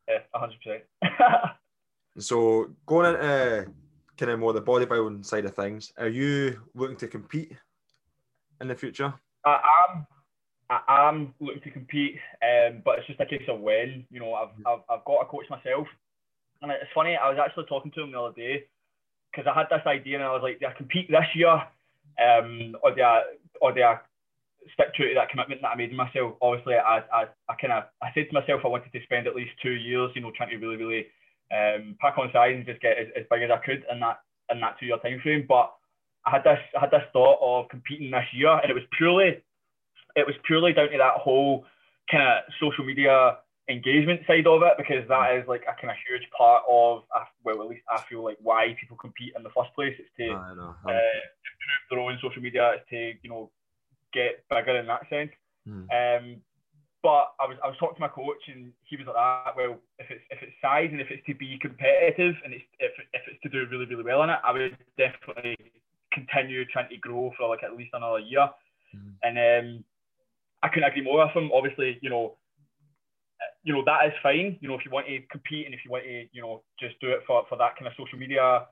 Yeah, 0.08 0.18
hundred 0.34 0.58
percent. 0.62 0.82
So 2.18 2.66
going 2.84 3.14
into 3.14 3.72
kind 4.18 4.32
of 4.32 4.38
more 4.38 4.52
the 4.52 4.60
bodybuilding 4.60 5.24
side 5.24 5.46
of 5.46 5.54
things, 5.54 5.94
are 5.96 6.08
you 6.08 6.60
looking 6.74 6.98
to 6.98 7.08
compete 7.08 7.56
in 8.60 8.68
the 8.68 8.74
future? 8.74 9.14
I 9.46 9.60
am. 9.88 10.06
I 10.68 11.08
am 11.08 11.34
looking 11.40 11.62
to 11.62 11.70
compete, 11.70 12.18
um, 12.42 12.82
but 12.84 12.98
it's 12.98 13.06
just 13.06 13.18
a 13.20 13.24
case 13.24 13.48
of 13.48 13.60
when. 13.60 14.04
You 14.10 14.20
know, 14.20 14.34
I've, 14.34 14.50
I've, 14.66 14.80
I've 14.90 15.04
got 15.06 15.22
a 15.22 15.24
coach 15.24 15.46
myself, 15.48 15.86
and 16.60 16.70
it's 16.70 16.84
funny. 16.94 17.16
I 17.16 17.30
was 17.30 17.38
actually 17.42 17.64
talking 17.64 17.90
to 17.92 18.02
him 18.02 18.12
the 18.12 18.20
other 18.20 18.34
day 18.34 18.64
because 19.30 19.50
I 19.50 19.58
had 19.58 19.68
this 19.70 19.86
idea, 19.86 20.16
and 20.16 20.24
I 20.24 20.32
was 20.32 20.42
like, 20.42 20.60
"Do 20.60 20.66
I 20.66 20.72
compete 20.72 21.10
this 21.10 21.34
year, 21.34 21.54
um, 22.20 22.76
or 22.82 22.94
do 22.94 23.00
I, 23.00 23.22
or 23.62 23.72
do 23.72 23.82
I 23.82 24.00
stick 24.72 24.94
true 24.94 25.08
to 25.08 25.14
that 25.14 25.30
commitment 25.30 25.62
that 25.62 25.68
I 25.68 25.76
made 25.76 25.92
myself?" 25.92 26.34
Obviously, 26.40 26.74
I, 26.74 27.02
I, 27.12 27.22
I 27.48 27.54
kind 27.60 27.72
of, 27.72 27.84
I 28.02 28.10
said 28.14 28.28
to 28.28 28.34
myself, 28.34 28.62
I 28.64 28.68
wanted 28.68 28.92
to 28.92 29.02
spend 29.04 29.26
at 29.26 29.36
least 29.36 29.52
two 29.62 29.72
years, 29.72 30.10
you 30.14 30.20
know, 30.20 30.32
trying 30.36 30.50
to 30.50 30.56
really, 30.56 30.76
really 30.76 31.06
um, 31.52 31.96
pack 32.00 32.18
on 32.18 32.30
size 32.32 32.54
and 32.56 32.66
just 32.66 32.80
get 32.80 32.98
as, 32.98 33.08
as 33.16 33.24
big 33.30 33.42
as 33.42 33.50
I 33.50 33.64
could 33.64 33.84
in 33.90 34.00
that 34.00 34.20
in 34.50 34.60
that 34.60 34.78
two 34.78 34.86
year 34.86 34.98
time 34.98 35.20
frame. 35.22 35.44
But 35.48 35.72
I 36.26 36.30
had 36.30 36.44
this 36.44 36.60
I 36.76 36.80
had 36.80 36.90
this 36.90 37.06
thought 37.12 37.38
of 37.40 37.68
competing 37.68 38.10
this 38.10 38.28
year, 38.32 38.52
and 38.52 38.70
it 38.70 38.74
was 38.74 38.84
purely 38.96 39.42
it 40.16 40.26
was 40.26 40.36
purely 40.44 40.72
down 40.72 40.90
to 40.90 40.98
that 40.98 41.20
whole 41.20 41.64
kind 42.10 42.22
of 42.22 42.52
social 42.60 42.84
media 42.84 43.38
engagement 43.68 44.20
side 44.26 44.46
of 44.46 44.62
it 44.62 44.74
because 44.76 45.06
that 45.08 45.36
is 45.36 45.46
like 45.46 45.62
a 45.62 45.74
kind 45.80 45.90
of 45.90 45.96
huge 46.08 46.28
part 46.36 46.62
of 46.68 47.02
well 47.44 47.62
at 47.62 47.68
least 47.68 47.82
I 47.90 48.00
feel 48.08 48.24
like 48.24 48.38
why 48.42 48.76
people 48.78 48.96
compete 48.96 49.34
in 49.36 49.42
the 49.42 49.54
first 49.54 49.74
place. 49.74 49.94
It's 49.98 50.10
to 50.18 50.34
uh, 50.34 50.92
improve 50.92 51.82
their 51.90 52.00
own 52.00 52.18
social 52.22 52.42
media. 52.42 52.72
It's 52.76 52.88
to 52.90 53.12
you 53.22 53.30
know 53.30 53.50
get 54.12 54.44
bigger 54.50 54.76
in 54.76 54.86
that 54.86 55.08
sense. 55.08 55.30
Hmm. 55.66 55.86
Um, 55.90 56.36
but 57.02 57.34
I 57.42 57.50
was 57.50 57.58
I 57.64 57.66
was 57.66 57.76
talking 57.78 57.96
to 57.96 58.06
my 58.06 58.08
coach 58.08 58.46
and 58.46 58.72
he 58.84 58.96
was 58.96 59.06
like 59.06 59.18
that. 59.18 59.56
Well, 59.56 59.78
if 59.98 60.06
it's 60.08 60.22
if 60.30 60.38
it's 60.40 60.54
size 60.62 60.88
and 60.92 61.00
if 61.00 61.10
it's 61.10 61.26
to 61.26 61.34
be 61.34 61.58
competitive 61.58 62.34
and 62.44 62.54
it's 62.54 62.64
if, 62.78 62.92
if 63.12 63.22
it's 63.26 63.42
to 63.42 63.48
do 63.50 63.66
really 63.70 63.86
really 63.86 64.04
well 64.04 64.22
in 64.22 64.30
it, 64.30 64.38
I 64.44 64.52
would 64.52 64.78
definitely 64.96 65.56
continue 66.12 66.64
trying 66.66 66.90
to 66.90 66.96
grow 66.96 67.32
for 67.36 67.48
like 67.48 67.64
at 67.64 67.76
least 67.76 67.90
another 67.92 68.20
year. 68.20 68.48
Mm. 68.94 69.14
And 69.24 69.34
um, 69.38 69.84
I 70.62 70.68
couldn't 70.68 70.88
agree 70.88 71.02
more 71.02 71.26
with 71.26 71.34
him. 71.34 71.50
Obviously, 71.52 71.98
you 72.02 72.10
know, 72.10 72.36
you 73.64 73.74
know 73.74 73.82
that 73.84 74.06
is 74.06 74.14
fine. 74.22 74.58
You 74.60 74.68
know, 74.68 74.78
if 74.78 74.84
you 74.84 74.92
want 74.92 75.06
to 75.06 75.18
compete 75.26 75.66
and 75.66 75.74
if 75.74 75.84
you 75.84 75.90
want 75.90 76.04
to, 76.04 76.26
you 76.30 76.40
know, 76.40 76.62
just 76.78 77.00
do 77.00 77.10
it 77.10 77.26
for 77.26 77.42
for 77.48 77.58
that 77.58 77.74
kind 77.74 77.88
of 77.88 77.98
social 77.98 78.18
media 78.18 78.66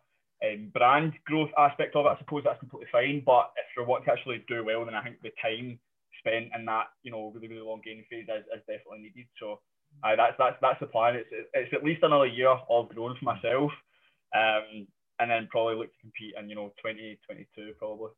um, 0.44 0.70
brand 0.72 1.12
growth 1.26 1.50
aspect 1.58 1.96
of 1.96 2.06
it, 2.06 2.16
I 2.16 2.18
suppose 2.18 2.42
that's 2.44 2.60
completely 2.60 2.88
fine. 2.90 3.22
But 3.24 3.52
if 3.56 3.66
you 3.76 3.84
want 3.84 4.04
to 4.04 4.12
actually 4.12 4.44
do 4.48 4.64
well, 4.64 4.84
then 4.84 4.94
I 4.94 5.02
think 5.02 5.20
the 5.22 5.32
time 5.40 5.78
spent 6.18 6.48
in 6.56 6.64
that 6.66 6.86
you 7.02 7.10
know 7.10 7.32
really 7.34 7.48
really 7.48 7.66
long 7.66 7.80
game 7.84 8.04
phase 8.08 8.28
is, 8.28 8.44
is 8.54 8.64
definitely 8.66 9.10
needed. 9.10 9.28
So 9.38 9.60
uh, 10.04 10.16
that's 10.16 10.34
that's 10.38 10.56
that's 10.60 10.80
the 10.80 10.86
plan. 10.86 11.16
It's 11.16 11.28
it's 11.52 11.72
at 11.74 11.84
least 11.84 12.02
another 12.02 12.26
year 12.26 12.50
of 12.68 12.88
growing 12.88 13.16
for 13.18 13.24
myself, 13.24 13.72
um, 14.34 14.86
and 15.18 15.30
then 15.30 15.48
probably 15.50 15.76
look 15.76 15.92
to 15.92 16.00
compete 16.00 16.34
in 16.38 16.48
you 16.48 16.56
know 16.56 16.72
2022 16.82 17.74
probably. 17.78 18.10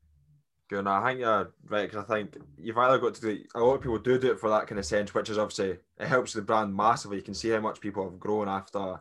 Good. 0.70 0.86
I 0.86 1.06
think 1.06 1.20
you're 1.20 1.52
right 1.68 1.90
because 1.90 2.04
I 2.04 2.14
think 2.14 2.36
you've 2.56 2.78
either 2.78 2.98
got 2.98 3.14
to 3.14 3.20
do 3.20 3.44
a 3.54 3.60
lot 3.60 3.74
of 3.74 3.82
people 3.82 3.98
do 3.98 4.18
do 4.18 4.32
it 4.32 4.40
for 4.40 4.48
that 4.50 4.66
kind 4.68 4.78
of 4.78 4.86
sense, 4.86 5.12
which 5.12 5.28
is 5.28 5.38
obviously 5.38 5.78
it 5.98 6.06
helps 6.06 6.32
the 6.32 6.40
brand 6.40 6.74
massively. 6.74 7.18
You 7.18 7.22
can 7.22 7.34
see 7.34 7.50
how 7.50 7.60
much 7.60 7.80
people 7.80 8.04
have 8.04 8.20
grown 8.20 8.48
after 8.48 9.00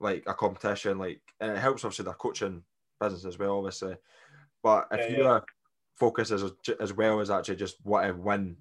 like 0.00 0.24
a 0.26 0.34
competition, 0.34 0.98
like 0.98 1.20
and 1.40 1.52
it 1.52 1.58
helps 1.58 1.84
obviously 1.84 2.04
their 2.04 2.14
coaching 2.14 2.62
business 3.00 3.24
as 3.24 3.38
well, 3.38 3.58
obviously. 3.58 3.96
But 4.62 4.88
if 4.92 5.10
yeah, 5.10 5.16
you're 5.16 5.24
yeah 5.24 5.40
focus 5.98 6.30
as 6.30 6.44
as 6.80 6.92
well 6.92 7.20
as 7.20 7.30
actually 7.30 7.56
just 7.56 7.76
what 7.82 8.06
to 8.06 8.12
win 8.12 8.56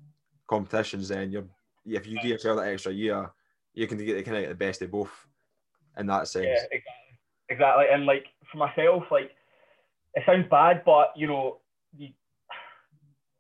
competitions, 0.48 1.10
then 1.10 1.32
you're 1.32 1.48
if 1.86 2.06
you 2.06 2.18
give 2.18 2.32
yourself 2.32 2.58
that 2.58 2.68
extra 2.68 2.92
year, 2.92 3.30
you 3.74 3.88
can 3.88 3.98
get 3.98 4.26
kind 4.26 4.38
of 4.38 4.44
get 4.44 4.50
the 4.50 4.56
best 4.56 4.82
of 4.82 4.92
both 4.92 5.12
in 5.98 6.08
that 6.08 6.28
sense. 6.28 6.46
Yeah, 6.46 6.64
exactly. 6.72 6.94
Exactly, 7.50 7.86
and 7.92 8.06
like 8.06 8.26
for 8.52 8.58
myself, 8.58 9.04
like 9.10 9.32
it 10.16 10.24
sounds 10.26 10.48
bad, 10.50 10.84
but 10.86 11.14
you 11.16 11.28
know, 11.28 11.60
you, 11.98 12.10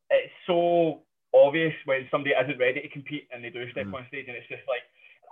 it's 0.10 0.31
so 0.45 1.01
obvious 1.33 1.74
when 1.83 2.07
somebody 2.10 2.33
isn't 2.33 2.57
ready 2.57 2.81
to 2.81 2.88
compete 2.88 3.27
and 3.33 3.43
they 3.43 3.50
do 3.50 3.69
step 3.71 3.88
mm. 3.88 3.93
on 3.95 4.05
stage, 4.07 4.25
and 4.29 4.38
it's 4.38 4.48
just 4.48 4.63
like 4.67 4.83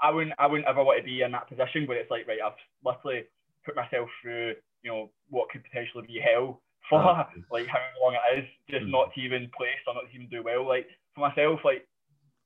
I 0.01 0.11
wouldn't, 0.11 0.35
I 0.37 0.47
wouldn't 0.47 0.67
ever 0.67 0.83
want 0.83 0.99
to 0.99 1.03
be 1.03 1.21
in 1.21 1.31
that 1.31 1.49
position 1.49 1.85
where 1.87 1.97
it's 1.97 2.11
like, 2.11 2.27
right, 2.27 2.39
I've 2.43 2.59
literally 2.83 3.23
put 3.65 3.75
myself 3.75 4.09
through, 4.21 4.55
you 4.83 4.91
know, 4.91 5.09
what 5.29 5.49
could 5.49 5.63
potentially 5.63 6.05
be 6.07 6.19
hell 6.19 6.61
for 6.89 7.01
oh. 7.01 7.23
like 7.51 7.67
how 7.67 7.79
long 8.01 8.15
it 8.15 8.39
is, 8.39 8.45
just 8.69 8.85
mm. 8.85 8.91
not 8.91 9.13
to 9.13 9.21
even 9.21 9.49
place 9.57 9.81
or 9.87 9.95
not 9.95 10.09
to 10.09 10.15
even 10.15 10.29
do 10.29 10.43
well. 10.43 10.67
Like 10.67 10.87
for 11.13 11.21
myself, 11.21 11.59
like 11.65 11.87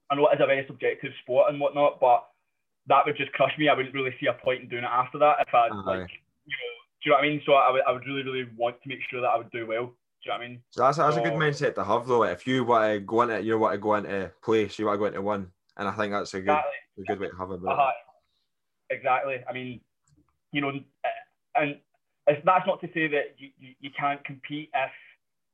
I 0.10 0.15
know 0.15 0.27
it 0.27 0.36
is 0.36 0.41
a 0.44 0.48
very 0.48 0.65
subjective 0.68 1.12
sport 1.22 1.51
and 1.51 1.60
whatnot, 1.60 2.00
but 2.00 2.25
that 2.88 3.06
would 3.06 3.18
just 3.18 3.32
crush 3.34 3.53
me. 3.58 3.70
I 3.70 3.74
wouldn't 3.74 3.94
really 3.94 4.15
see 4.20 4.27
a 4.27 4.34
point 4.34 4.63
in 4.63 4.70
doing 4.70 4.84
it 4.84 4.89
after 4.89 5.20
that 5.20 5.38
if 5.46 5.53
I 5.53 5.68
uh 5.68 5.84
like 5.84 6.10
you 6.46 6.56
know, 6.58 6.74
do 7.01 7.06
you 7.06 7.12
know 7.12 7.15
what 7.15 7.24
I 7.24 7.29
mean? 7.29 7.41
So 7.46 7.53
I 7.53 7.72
would, 7.72 7.82
I 7.88 7.91
would 7.91 8.06
really, 8.06 8.24
really 8.24 8.50
want 8.58 8.82
to 8.82 8.89
make 8.89 9.00
sure 9.10 9.22
that 9.22 9.27
I 9.27 9.38
would 9.38 9.51
do 9.51 9.68
well. 9.68 9.86
Do 9.86 10.25
you 10.25 10.32
know 10.32 10.38
what 10.38 10.44
I 10.44 10.48
mean? 10.48 10.62
So 10.72 10.82
that's, 10.84 10.98
that's 10.98 11.15
so, 11.15 11.22
a 11.22 11.24
good 11.24 11.34
mindset 11.34 11.75
to 11.75 11.84
have 11.84 12.08
though. 12.08 12.24
If 12.24 12.46
you 12.48 12.63
want 12.65 12.94
to 12.94 13.00
go 13.00 13.22
into 13.22 13.41
you 13.41 13.58
want 13.58 13.74
to 13.74 13.77
go 13.77 13.96
into 13.96 14.32
place, 14.44 14.79
you 14.79 14.86
want 14.86 14.96
to 14.96 15.00
go 15.00 15.06
into 15.06 15.22
one. 15.22 15.51
And 15.77 15.88
I 15.88 15.91
think 15.94 16.12
that's 16.12 16.34
a 16.34 16.41
good 16.41 16.51
exactly. 16.51 16.72
A 17.00 17.03
good 17.03 17.20
way 17.20 17.29
to 17.29 17.36
have 17.38 17.51
it. 17.51 17.60
Uh-huh. 17.65 17.91
Exactly. 18.89 19.38
I 19.48 19.53
mean, 19.53 19.82
you 20.51 20.62
know, 20.62 20.72
and 21.56 21.77
it's, 22.27 22.41
that's 22.46 22.68
not 22.68 22.82
to 22.82 22.88
say 22.94 23.08
that 23.08 23.36
you, 23.38 23.50
you, 23.60 23.74
you 23.79 23.89
can't 23.98 24.24
compete 24.25 24.70
if 24.74 24.91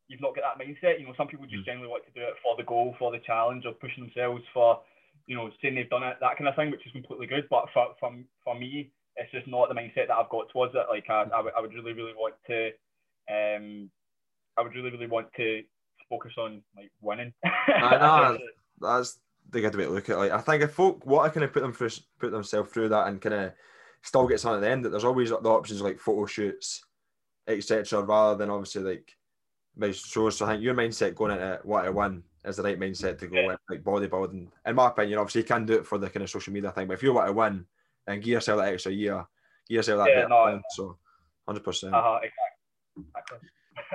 you've 0.08 0.22
not 0.22 0.36
got 0.36 0.44
that 0.58 0.64
mindset. 0.64 1.00
You 1.00 1.08
know, 1.08 1.14
some 1.18 1.28
people 1.28 1.46
just 1.46 1.64
mm. 1.64 1.66
generally 1.66 1.88
want 1.88 2.06
to 2.06 2.12
do 2.12 2.26
it 2.26 2.36
for 2.44 2.56
the 2.58 2.64
goal, 2.64 2.96
for 3.00 3.12
the 3.12 3.20
challenge, 3.20 3.66
or 3.66 3.74
pushing 3.74 4.04
themselves 4.06 4.44
for, 4.54 4.80
you 5.28 5.36
know, 5.36 5.50
saying 5.62 5.76
they've 5.76 5.90
done 5.90 6.04
it, 6.04 6.18
that 6.22 6.38
kind 6.38 6.48
of 6.48 6.56
thing, 6.56 6.72
which 6.72 6.86
is 6.86 6.92
completely 6.92 7.28
good. 7.28 7.48
But 7.50 7.66
for, 7.74 7.88
for, 8.00 8.14
for 8.44 8.58
me, 8.58 8.92
it's 9.16 9.32
just 9.32 9.48
not 9.48 9.70
the 9.70 9.76
mindset 9.76 10.08
that 10.08 10.18
I've 10.18 10.30
got 10.30 10.50
towards 10.52 10.76
it. 10.76 10.86
Like, 10.90 11.06
I, 11.10 11.24
I, 11.24 11.42
I 11.58 11.62
would 11.62 11.74
really, 11.74 11.94
really 11.94 12.14
want 12.14 12.36
to, 12.48 12.68
um, 13.32 13.90
I 14.58 14.62
would 14.62 14.76
really, 14.76 14.92
really 14.92 15.08
want 15.08 15.28
to 15.38 15.64
focus 16.10 16.34
on 16.38 16.62
like 16.76 16.92
winning. 17.02 17.34
I 17.68 17.98
know 17.98 18.38
that's 18.80 19.18
the 19.50 19.62
good 19.62 19.76
way 19.76 19.84
to 19.86 19.90
look 19.90 20.10
at. 20.10 20.18
Like, 20.18 20.32
I 20.32 20.42
think 20.42 20.64
if 20.64 20.72
folk 20.72 21.06
what 21.06 21.26
I 21.26 21.30
kind 21.30 21.44
of 21.44 21.54
put 21.54 21.62
them 21.62 21.74
through, 21.74 21.90
put 22.20 22.32
themselves 22.32 22.72
through 22.72 22.90
that 22.90 23.08
and 23.08 23.22
kind 23.22 23.36
of 23.36 23.54
still 24.02 24.28
get 24.28 24.40
something 24.40 24.58
at 24.58 24.62
the 24.62 24.70
end. 24.70 24.86
That 24.86 24.90
there's 24.90 25.04
always 25.04 25.30
the 25.30 25.38
options 25.38 25.82
like 25.82 26.00
photo 26.00 26.26
shoots, 26.26 26.84
etc. 27.48 28.02
Rather 28.04 28.38
than 28.38 28.50
obviously 28.50 28.84
like 28.84 29.12
most 29.76 30.08
shows. 30.08 30.38
So 30.38 30.46
I 30.46 30.50
think 30.50 30.64
your 30.64 30.76
mindset 30.76 31.16
going 31.16 31.32
into 31.32 31.60
what 31.64 31.86
I 31.86 31.90
win 31.90 32.24
is 32.44 32.58
the 32.58 32.64
right 32.64 32.80
mindset 32.80 33.18
to 33.20 33.28
go 33.28 33.38
Yeah. 33.38 33.48
with 33.48 33.60
like 33.70 33.84
bodybuilding. 33.84 34.48
In 34.66 34.76
my 34.76 34.88
opinion, 34.88 35.20
obviously 35.20 35.42
you 35.42 35.48
can 35.48 35.66
do 35.66 35.74
it 35.74 35.86
for 35.86 35.98
the 35.98 36.10
kind 36.10 36.24
of 36.24 36.30
social 36.30 36.54
media 36.54 36.72
thing, 36.72 36.88
but 36.88 36.94
if 36.94 37.04
you 37.04 37.14
want 37.14 37.28
to 37.28 37.34
win 37.34 37.66
and 38.08 38.22
give 38.22 38.34
yourself 38.34 38.60
that 38.60 38.74
extra 38.74 38.92
year, 38.92 39.26
give 39.68 39.78
yourself 39.78 40.00
that 40.00 40.10
Yeah, 40.10 40.16
bit 40.16 40.24
of 40.26 40.30
no, 40.30 40.44
plan. 40.44 40.62
So 40.72 40.98
hundred 41.48 41.64
percent. 41.64 41.94
Uh-huh, 41.94 42.20
exactly. 42.24 43.06
exactly. 43.16 43.50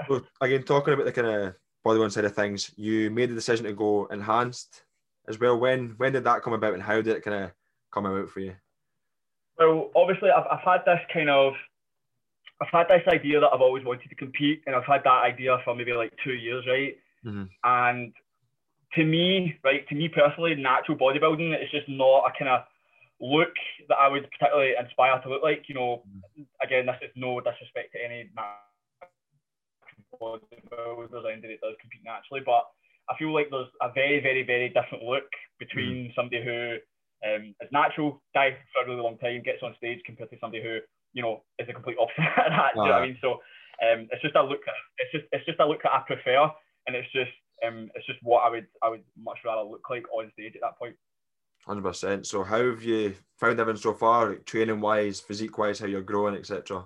So 0.08 0.26
again, 0.40 0.62
talking 0.64 0.94
about 0.94 1.06
the 1.06 1.12
kind 1.12 1.28
of 1.28 1.54
bodybuilding 1.84 2.12
side 2.12 2.24
of 2.24 2.34
things, 2.34 2.72
you 2.76 3.10
made 3.10 3.30
the 3.30 3.34
decision 3.34 3.66
to 3.66 3.72
go 3.72 4.06
enhanced 4.06 4.82
as 5.30 5.40
well. 5.40 5.58
When 5.58 5.94
when 5.96 6.12
did 6.12 6.24
that 6.24 6.42
come 6.42 6.52
about, 6.52 6.74
and 6.74 6.82
how 6.82 6.96
did 6.96 7.08
it 7.08 7.24
kind 7.24 7.44
of 7.44 7.52
come 7.92 8.04
about 8.04 8.28
for 8.28 8.40
you? 8.40 8.54
Well, 9.58 9.90
obviously, 9.94 10.30
I've, 10.30 10.46
I've 10.50 10.64
had 10.64 10.84
this 10.84 11.00
kind 11.12 11.30
of, 11.30 11.54
I've 12.60 12.68
had 12.68 12.88
this 12.88 13.06
idea 13.08 13.40
that 13.40 13.50
I've 13.52 13.60
always 13.60 13.84
wanted 13.84 14.08
to 14.08 14.14
compete, 14.14 14.62
and 14.66 14.74
I've 14.74 14.84
had 14.84 15.04
that 15.04 15.22
idea 15.24 15.58
for 15.64 15.74
maybe 15.74 15.92
like 15.92 16.12
two 16.24 16.34
years, 16.34 16.66
right? 16.66 16.96
Mhm. 17.24 17.48
And 17.64 18.12
to 18.94 19.04
me, 19.04 19.58
right, 19.62 19.86
to 19.88 19.94
me 19.94 20.08
personally, 20.08 20.54
natural 20.56 20.98
bodybuilding 20.98 21.62
is 21.62 21.70
just 21.70 21.88
not 21.88 22.24
a 22.26 22.32
kind 22.38 22.50
of 22.50 22.64
look 23.20 23.54
that 23.88 23.98
I 24.00 24.08
would 24.08 24.28
particularly 24.30 24.72
aspire 24.74 25.20
to 25.20 25.28
look 25.28 25.42
like. 25.42 25.68
You 25.68 25.74
know, 25.74 26.02
again, 26.62 26.86
this 26.86 26.96
is 27.02 27.10
no 27.16 27.40
disrespect 27.40 27.92
to 27.92 28.04
any 28.04 28.30
natural 28.34 29.12
bodybuilders 30.20 31.24
or 31.24 31.30
anybody 31.30 31.58
that 31.60 31.66
does 31.66 31.76
compete 31.80 32.02
naturally, 32.04 32.40
but 32.44 32.66
I 33.10 33.16
feel 33.18 33.34
like 33.34 33.48
there's 33.50 33.68
a 33.82 33.92
very, 33.92 34.20
very, 34.20 34.42
very 34.44 34.68
different 34.68 35.04
look 35.04 35.28
between 35.58 36.12
somebody 36.14 36.42
who 36.44 36.76
um, 37.26 37.54
is 37.60 37.68
natural, 37.72 38.22
dies 38.34 38.54
for 38.72 38.84
a 38.84 38.88
really 38.88 39.02
long 39.02 39.18
time, 39.18 39.42
gets 39.42 39.62
on 39.62 39.74
stage 39.76 40.00
compared 40.06 40.30
to 40.30 40.36
somebody 40.40 40.62
who, 40.62 40.78
you 41.12 41.22
know, 41.22 41.42
is 41.58 41.66
the 41.66 41.72
complete 41.72 41.96
opposite 42.00 42.24
of 42.46 42.52
that. 42.52 42.72
Do 42.74 42.80
you 42.80 42.86
know 42.86 42.92
what 42.92 43.02
I 43.02 43.06
mean? 43.06 43.18
So 43.20 43.32
um, 43.82 44.08
it's 44.10 44.22
just 44.22 44.36
a 44.36 44.42
look. 44.42 44.60
It's 44.98 45.12
just 45.12 45.24
it's 45.32 45.44
just 45.44 45.60
a 45.60 45.66
look 45.66 45.82
that 45.82 45.92
I 45.92 46.02
prefer, 46.06 46.50
and 46.86 46.96
it's 46.96 47.10
just 47.12 47.32
um, 47.66 47.90
it's 47.94 48.06
just 48.06 48.18
what 48.22 48.40
I 48.44 48.50
would 48.50 48.66
I 48.82 48.88
would 48.88 49.02
much 49.18 49.38
rather 49.44 49.68
look 49.68 49.88
like 49.90 50.04
on 50.12 50.30
stage 50.32 50.54
at 50.54 50.62
that 50.62 50.78
point. 50.78 50.96
Hundred 51.66 51.82
percent. 51.82 52.26
So 52.26 52.44
how 52.44 52.64
have 52.70 52.82
you 52.82 53.14
found 53.38 53.60
everything 53.60 53.82
so 53.82 53.92
far, 53.92 54.30
like 54.30 54.44
training 54.44 54.80
wise, 54.80 55.20
physique 55.20 55.58
wise, 55.58 55.78
how 55.78 55.86
you're 55.86 56.02
growing, 56.02 56.36
etc. 56.36 56.84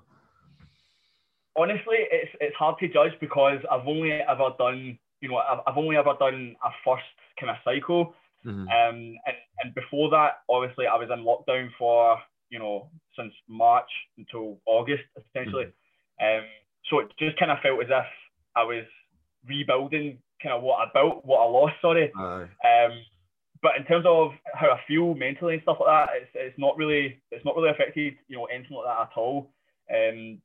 honestly, 1.57 1.99
it's 2.11 2.31
it's 2.40 2.57
hard 2.57 2.78
to 2.81 2.88
judge 2.88 3.12
because 3.21 3.59
I've 3.71 3.87
only 3.87 4.12
ever 4.12 4.50
done, 4.59 4.99
you 5.25 5.31
know, 5.31 5.38
I've, 5.38 5.61
I've 5.66 5.78
only 5.78 5.97
ever 5.97 6.12
done 6.21 6.54
a 6.62 6.71
first 6.85 7.09
kind 7.40 7.49
of 7.50 7.57
cycle. 7.64 8.14
Mhm. 8.45 8.69
Um, 8.69 9.16
and, 9.25 9.37
and 9.62 9.75
before 9.75 10.11
that, 10.11 10.43
obviously, 10.50 10.87
I 10.87 10.97
was 10.97 11.09
in 11.11 11.25
lockdown 11.25 11.71
for, 11.78 12.19
you 12.50 12.59
know, 12.59 12.90
since 13.16 13.33
March 13.49 13.88
until 14.19 14.61
August, 14.66 15.04
essentially. 15.16 15.64
Um, 16.21 16.45
so 16.90 16.99
it 17.00 17.09
just 17.19 17.38
kind 17.38 17.50
of 17.50 17.59
felt 17.62 17.81
as 17.81 17.88
if 17.88 18.07
I 18.54 18.64
was 18.64 18.85
rebuilding 19.49 20.19
kind 20.43 20.54
of 20.54 20.62
what 20.62 20.87
I 20.87 20.90
built, 20.93 21.25
what 21.25 21.40
I 21.40 21.47
lost, 21.49 21.75
sorry. 21.81 22.12
Um, 22.62 22.93
but 23.62 23.78
in 23.78 23.85
terms 23.87 24.04
of 24.07 24.33
how 24.52 24.69
I 24.69 24.81
feel 24.87 25.14
mentally 25.14 25.54
and 25.54 25.62
stuff 25.62 25.78
like 25.81 25.88
that, 25.88 26.14
it's, 26.21 26.31
it's 26.35 26.59
not 26.59 26.76
really 26.76 27.19
it's 27.31 27.45
not 27.47 27.57
really 27.57 27.71
affected 27.71 28.12
you 28.28 28.37
know 28.37 28.45
anything 28.45 28.76
like 28.76 28.85
that 28.85 29.09
at 29.09 29.16
all. 29.16 29.50
Um, 29.90 30.40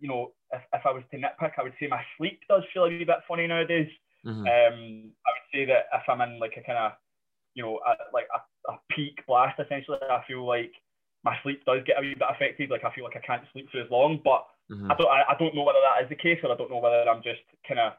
you 0.00 0.08
know, 0.08 0.32
if, 0.52 0.62
if 0.72 0.82
I 0.86 0.92
was 0.92 1.02
to 1.10 1.16
nitpick, 1.16 1.58
I 1.58 1.64
would 1.64 1.74
say 1.80 1.88
my 1.88 2.02
sleep 2.16 2.40
does 2.48 2.62
feel 2.72 2.84
a 2.84 2.88
wee 2.88 3.04
bit 3.04 3.26
funny 3.26 3.48
nowadays. 3.48 3.88
Mhm. 4.24 4.46
Um, 4.48 5.12
I 5.26 5.30
would 5.30 5.48
say 5.52 5.64
that 5.66 5.86
if 5.92 6.08
I'm 6.08 6.20
in 6.22 6.38
like 6.38 6.56
a 6.56 6.62
kind 6.62 6.78
of 6.78 6.92
you 7.54 7.62
know 7.62 7.80
a, 7.86 7.92
like 8.12 8.26
a, 8.34 8.72
a 8.72 8.78
peak 8.90 9.24
blast, 9.26 9.60
essentially, 9.60 9.98
I 10.02 10.22
feel 10.26 10.44
like 10.46 10.72
my 11.24 11.36
sleep 11.42 11.64
does 11.64 11.82
get 11.86 11.98
a 11.98 12.00
wee 12.00 12.14
bit 12.14 12.28
affected. 12.30 12.70
Like 12.70 12.84
I 12.84 12.94
feel 12.94 13.04
like 13.04 13.16
I 13.16 13.20
can't 13.26 13.44
sleep 13.52 13.70
for 13.70 13.80
as 13.80 13.90
long, 13.90 14.20
but 14.24 14.46
Mhm. 14.70 14.90
I 14.90 14.94
don't 14.96 15.10
I, 15.10 15.22
I 15.28 15.34
don't 15.38 15.54
know 15.54 15.62
whether 15.62 15.80
that 15.82 16.02
is 16.02 16.08
the 16.08 16.16
case 16.16 16.40
or 16.42 16.50
I 16.52 16.56
don't 16.56 16.70
know 16.70 16.78
whether 16.78 17.08
I'm 17.08 17.22
just 17.22 17.42
kind 17.68 17.80
of 17.80 17.92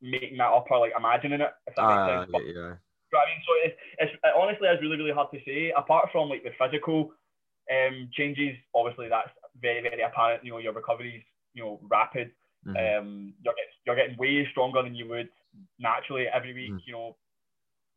making 0.00 0.36
that 0.38 0.50
up 0.52 0.66
or 0.70 0.78
like 0.78 0.92
imagining 0.96 1.40
it. 1.40 1.52
If 1.66 1.74
that 1.76 1.88
makes 1.88 2.12
sense. 2.20 2.30
But- 2.32 2.46
yeah, 2.46 2.52
yeah. 2.52 2.52
do 2.52 2.58
you 2.58 2.64
know 3.12 3.18
what 3.20 3.28
I 3.28 3.30
mean? 3.30 3.42
So 3.46 3.52
it's, 3.64 3.76
it's 3.98 4.12
it 4.24 4.34
honestly 4.36 4.68
is 4.68 4.80
really 4.80 4.96
really 4.96 5.12
hard 5.12 5.30
to 5.32 5.40
say. 5.44 5.72
Apart 5.76 6.10
from 6.10 6.28
like 6.28 6.42
the 6.42 6.52
physical 6.58 7.12
um, 7.70 8.08
changes, 8.12 8.56
obviously 8.74 9.08
that's 9.08 9.30
very 9.60 9.82
very 9.82 10.02
apparent. 10.02 10.44
You 10.44 10.52
know 10.52 10.58
your 10.58 10.72
recovery's 10.72 11.22
you 11.54 11.62
know 11.64 11.80
rapid. 11.88 12.32
Mhm. 12.66 12.98
Um, 12.98 13.34
you're 13.42 13.54
getting 13.54 13.70
you're 13.86 13.96
getting 13.96 14.16
way 14.16 14.46
stronger 14.50 14.82
than 14.82 14.94
you 14.94 15.06
would 15.08 15.28
naturally 15.78 16.26
every 16.28 16.52
week. 16.54 16.72
Mhm. 16.72 16.86
You 16.86 16.92
know, 16.92 17.16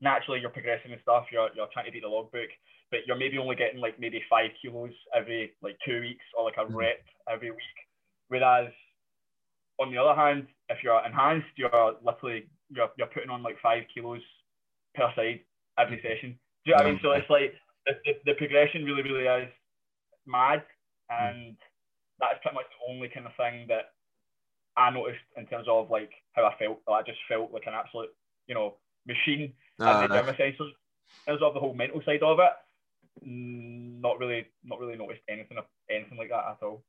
naturally 0.02 0.40
you're 0.40 0.50
progressing 0.50 0.92
and 0.92 1.02
stuff. 1.02 1.32
You're 1.32 1.50
you're 1.56 1.68
trying 1.68 1.86
to 1.86 1.92
beat 1.92 2.02
the 2.04 2.10
logbook, 2.10 2.50
but 2.92 3.06
you're 3.08 3.18
maybe 3.18 3.38
only 3.38 3.56
getting 3.56 3.80
like 3.80 3.98
maybe 4.00 4.22
five 4.30 4.52
kilos 4.62 4.94
every 5.14 5.56
like 5.62 5.78
two 5.86 6.02
weeks 6.02 6.26
or 6.36 6.44
like 6.44 6.58
a 6.58 6.66
Mhm. 6.66 6.76
rep 6.76 7.06
every 7.28 7.52
week. 7.52 7.78
Whereas 8.28 8.74
on 9.80 9.92
the 9.92 9.98
other 9.98 10.16
hand, 10.16 10.48
if 10.70 10.84
you're 10.84 11.04
enhanced, 11.06 11.58
you're 11.58 11.98
literally 12.02 12.50
you're, 12.70 12.92
you're 12.98 13.08
putting 13.08 13.30
on 13.30 13.44
like 13.44 13.58
five 13.60 13.88
kilos 13.94 14.24
per 14.96 15.14
side 15.16 15.46
every 15.78 16.02
session. 16.02 16.38
Do 16.66 16.72
you 16.72 16.74
know 16.74 16.84
what 16.84 16.88
I 16.88 16.92
mean? 16.92 17.00
So 17.02 17.12
it's 17.12 17.30
like 17.30 17.56
the, 17.86 17.94
the, 18.04 18.20
the 18.26 18.34
progression 18.34 18.84
really, 18.84 19.04
really 19.04 19.28
is 19.28 19.54
mad. 20.26 20.66
And 21.10 21.56
that's 22.20 22.40
pretty 22.42 22.56
much 22.56 22.66
the 22.70 22.92
only 22.92 23.08
kind 23.08 23.26
of 23.26 23.36
thing 23.38 23.68
that 23.68 23.94
I 24.78 24.92
noticed 24.92 25.20
in 25.36 25.48
terms 25.48 25.68
of 25.68 25.90
like 25.90 26.12
how 26.34 26.46
I 26.46 26.56
felt. 26.60 26.80
I 26.88 27.02
just 27.02 27.20
felt 27.28 27.52
like 27.52 27.64
an 27.66 27.74
absolute, 27.74 28.10
you 28.48 28.56
know, 28.56 28.76
machine 29.08 29.42
in 29.42 29.54
the 29.80 29.86
Aye. 29.86 30.08
gym 30.08 30.30
essentially. 30.30 30.76
In 31.26 31.34
terms 31.34 31.44
of 31.44 31.54
the 31.54 31.60
whole 31.60 31.74
mental 31.74 32.02
side 32.06 32.24
of 32.24 32.40
it, 32.40 32.52
not 33.26 34.20
really, 34.20 34.46
not 34.64 34.80
really 34.80 34.96
noticed 34.96 35.22
anything, 35.28 35.58
anything 35.90 36.18
like 36.18 36.30
that 36.30 36.46
at 36.52 36.64
all. 36.64 36.84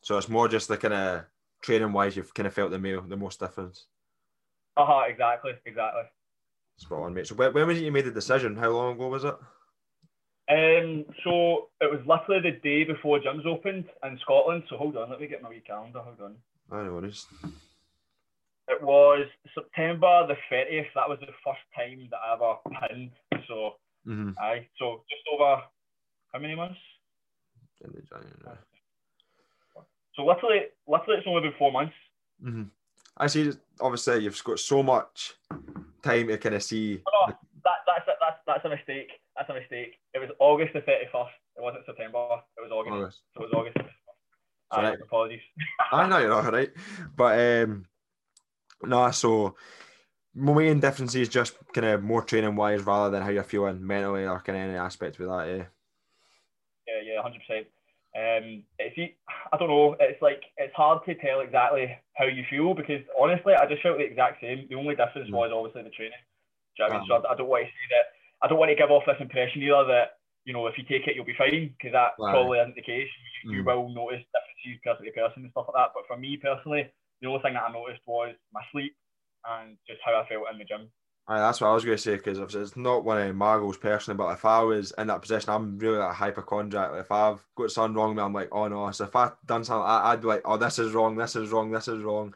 So 0.00 0.16
it's 0.18 0.28
more 0.28 0.48
just 0.48 0.68
the 0.68 0.76
kind 0.76 0.94
of 0.94 1.24
training 1.62 1.92
wise, 1.92 2.16
you've 2.16 2.34
kind 2.34 2.46
of 2.46 2.54
felt 2.54 2.70
the 2.70 2.78
meal, 2.78 3.02
the 3.02 3.16
most 3.16 3.38
difference. 3.38 3.86
Uh 4.76 4.86
huh. 4.86 5.02
Exactly. 5.08 5.52
Exactly. 5.64 6.02
Spot 6.78 7.02
on, 7.02 7.14
mate. 7.14 7.26
So 7.26 7.34
when, 7.34 7.52
when 7.52 7.66
was 7.66 7.78
it 7.78 7.84
you 7.84 7.92
made 7.92 8.06
the 8.06 8.10
decision? 8.10 8.56
How 8.56 8.70
long 8.70 8.94
ago 8.94 9.08
was 9.08 9.24
it? 9.24 9.34
Um, 10.48 11.04
so 11.24 11.68
it 11.80 11.90
was 11.90 12.00
literally 12.06 12.50
the 12.50 12.58
day 12.62 12.84
before 12.84 13.18
gyms 13.18 13.46
opened 13.46 13.86
in 14.04 14.18
Scotland. 14.22 14.62
So 14.68 14.76
hold 14.76 14.96
on, 14.96 15.10
let 15.10 15.20
me 15.20 15.26
get 15.26 15.42
my 15.42 15.48
wee 15.48 15.62
calendar. 15.66 16.00
Hold 16.00 16.20
on. 16.20 16.36
I 16.70 16.82
know 16.82 16.94
what 16.94 17.04
it 17.04 17.10
is. 17.10 17.26
It 18.68 18.82
was 18.82 19.26
September 19.54 20.26
the 20.26 20.34
30th. 20.54 20.86
That 20.94 21.08
was 21.08 21.18
the 21.20 21.26
first 21.44 21.60
time 21.76 22.08
that 22.10 22.18
I 22.18 22.34
ever 22.34 22.56
pinned. 22.88 23.10
So, 23.48 23.74
Mm-hmm. 24.06 24.38
aye. 24.38 24.68
So 24.78 25.02
just 25.10 25.22
over 25.34 25.62
how 26.32 26.38
many 26.38 26.54
months? 26.54 26.78
In 27.84 27.90
the 27.90 28.02
January. 28.02 28.58
So 30.14 30.24
literally, 30.24 30.60
literally, 30.86 31.18
it's 31.18 31.26
only 31.26 31.42
been 31.42 31.58
four 31.58 31.72
months. 31.72 31.92
Mm-hmm. 32.44 32.62
I 33.16 33.26
see. 33.26 33.50
Obviously, 33.80 34.22
you've 34.22 34.44
got 34.44 34.60
so 34.60 34.82
much 34.84 35.34
time 36.04 36.28
to 36.28 36.38
kind 36.38 36.54
of 36.54 36.62
see. 36.62 37.02
Oh, 37.06 37.26
no, 37.28 37.34
that, 37.64 37.78
that's, 37.84 38.06
that's, 38.20 38.38
that's 38.46 38.64
a 38.64 38.68
mistake. 38.68 39.10
That's 39.36 39.50
a 39.50 39.54
mistake. 39.54 39.94
It 40.14 40.18
was 40.20 40.30
August 40.38 40.72
the 40.72 40.80
31st. 40.82 41.26
It 41.56 41.62
wasn't 41.62 41.84
September. 41.86 42.18
It 42.56 42.62
was 42.62 42.70
August. 42.70 42.94
August. 42.94 43.18
So 43.36 43.42
it 43.42 43.50
was 43.50 43.54
August. 43.54 43.78
31st. 44.72 44.82
Right. 44.82 45.00
apologies. 45.00 45.40
I 45.92 46.08
know 46.08 46.18
you're 46.18 46.28
not 46.30 46.44
all 46.46 46.50
right, 46.52 46.70
but 47.16 47.38
um, 47.38 47.84
no. 48.82 49.10
So 49.10 49.54
my 50.34 50.52
main 50.54 50.80
difference 50.80 51.14
is 51.14 51.28
just 51.28 51.56
kind 51.72 51.86
of 51.86 52.02
more 52.02 52.22
training 52.22 52.56
wise, 52.56 52.82
rather 52.82 53.10
than 53.10 53.22
how 53.22 53.30
you're 53.30 53.42
feeling 53.44 53.86
mentally 53.86 54.24
or 54.26 54.40
kind 54.40 54.58
of 54.58 54.68
any 54.68 54.78
aspect 54.78 55.18
with 55.18 55.28
that. 55.28 55.46
Yeah. 55.48 55.64
Yeah, 56.86 57.14
yeah, 57.14 57.22
hundred 57.22 57.40
percent. 57.46 57.66
Um, 58.16 58.62
it's 58.78 58.96
I 59.52 59.56
don't 59.58 59.68
know. 59.68 59.96
It's 60.00 60.22
like 60.22 60.42
it's 60.56 60.74
hard 60.74 61.04
to 61.06 61.14
tell 61.16 61.40
exactly 61.40 61.90
how 62.14 62.24
you 62.26 62.44
feel 62.48 62.74
because 62.74 63.02
honestly, 63.20 63.54
I 63.54 63.66
just 63.66 63.82
felt 63.82 63.98
the 63.98 64.04
exact 64.04 64.40
same. 64.40 64.66
The 64.70 64.76
only 64.76 64.94
difference 64.96 65.28
Mm. 65.28 65.34
was 65.34 65.50
obviously 65.52 65.82
the 65.82 65.90
training. 65.90 66.16
Do 66.76 66.82
you 66.84 66.88
know 66.88 66.94
what 66.94 66.96
I 66.96 67.00
mean? 67.00 67.08
Ah. 67.12 67.20
So 67.22 67.28
I, 67.28 67.32
I 67.32 67.36
don't 67.36 67.48
want 67.48 67.64
to 67.64 67.70
say 67.70 67.86
that. 67.90 68.06
I 68.42 68.48
don't 68.48 68.58
want 68.58 68.70
to 68.70 68.76
give 68.76 68.90
off 68.90 69.04
this 69.06 69.16
impression 69.20 69.62
either 69.62 69.84
that 69.88 70.18
you 70.44 70.52
know 70.52 70.66
if 70.66 70.78
you 70.78 70.84
take 70.84 71.08
it 71.08 71.16
you'll 71.16 71.24
be 71.28 71.34
fine 71.36 71.74
because 71.76 71.92
that 71.92 72.14
Aye. 72.22 72.30
probably 72.32 72.58
isn't 72.60 72.76
the 72.76 72.82
case. 72.86 73.08
You, 73.44 73.52
you 73.52 73.62
Mm. 73.64 73.66
will 73.66 73.88
notice 73.92 74.24
differences 74.66 74.82
person 74.82 75.06
to 75.06 75.12
person 75.12 75.42
and 75.44 75.52
stuff 75.52 75.66
like 75.68 75.78
that. 75.78 75.92
But 75.94 76.06
for 76.06 76.18
me 76.18 76.36
personally, 76.36 76.90
the 77.20 77.28
only 77.28 77.40
thing 77.42 77.54
that 77.54 77.62
I 77.68 77.72
noticed 77.72 78.02
was 78.06 78.34
my 78.52 78.62
sleep 78.72 78.96
and 79.46 79.76
just 79.86 80.00
how 80.04 80.18
I 80.18 80.26
felt 80.28 80.50
in 80.52 80.58
the 80.58 80.64
gym. 80.64 80.90
Aye, 81.28 81.38
that's 81.38 81.60
what 81.60 81.68
I 81.68 81.74
was 81.74 81.84
going 81.84 81.96
to 81.96 82.02
say 82.02 82.16
because 82.16 82.38
it's 82.54 82.76
not 82.76 83.04
one 83.04 83.20
of 83.20 83.34
my 83.34 83.56
goals 83.56 83.76
personally, 83.78 84.16
but 84.16 84.30
if 84.32 84.44
I 84.44 84.62
was 84.62 84.92
in 84.96 85.08
that 85.08 85.22
position, 85.22 85.50
I'm 85.50 85.76
really 85.78 85.98
like 85.98 86.10
a 86.12 86.14
hypochondriac. 86.14 86.92
Like, 86.92 87.00
if 87.00 87.10
I've 87.10 87.44
got 87.56 87.72
something 87.72 87.96
wrong 87.96 88.10
with 88.10 88.18
me, 88.18 88.22
I'm 88.22 88.32
like, 88.32 88.48
oh 88.52 88.68
no. 88.68 88.90
So 88.92 89.04
if 89.04 89.16
I'd 89.16 89.32
done 89.44 89.64
something, 89.64 89.84
I, 89.88 90.12
I'd 90.12 90.20
be 90.20 90.28
like, 90.28 90.42
oh, 90.44 90.56
this 90.56 90.78
is 90.78 90.92
wrong, 90.92 91.16
this 91.16 91.34
is 91.34 91.50
wrong, 91.50 91.72
this 91.72 91.88
is 91.88 92.02
wrong. 92.02 92.34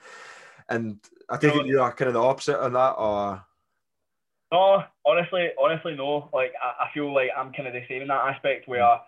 And 0.69 0.99
I 1.29 1.37
think 1.37 1.55
No. 1.55 1.63
you're 1.65 1.93
kind 1.93 2.09
of 2.09 2.15
the 2.15 2.21
opposite 2.23 2.61
on 2.61 2.73
that, 2.73 2.93
or 2.93 3.45
No, 4.53 4.83
honestly, 5.07 5.51
honestly, 5.61 5.95
no. 5.95 6.29
Like 6.33 6.53
I, 6.61 6.87
I 6.87 6.91
feel 6.93 7.13
like 7.15 7.31
I'm 7.37 7.53
kind 7.53 7.69
of 7.69 7.75
the 7.75 7.87
same 7.89 8.03
in 8.03 8.09
that 8.09 8.35
aspect 8.35 8.67
where, 8.67 8.83
hmm. 8.83 9.03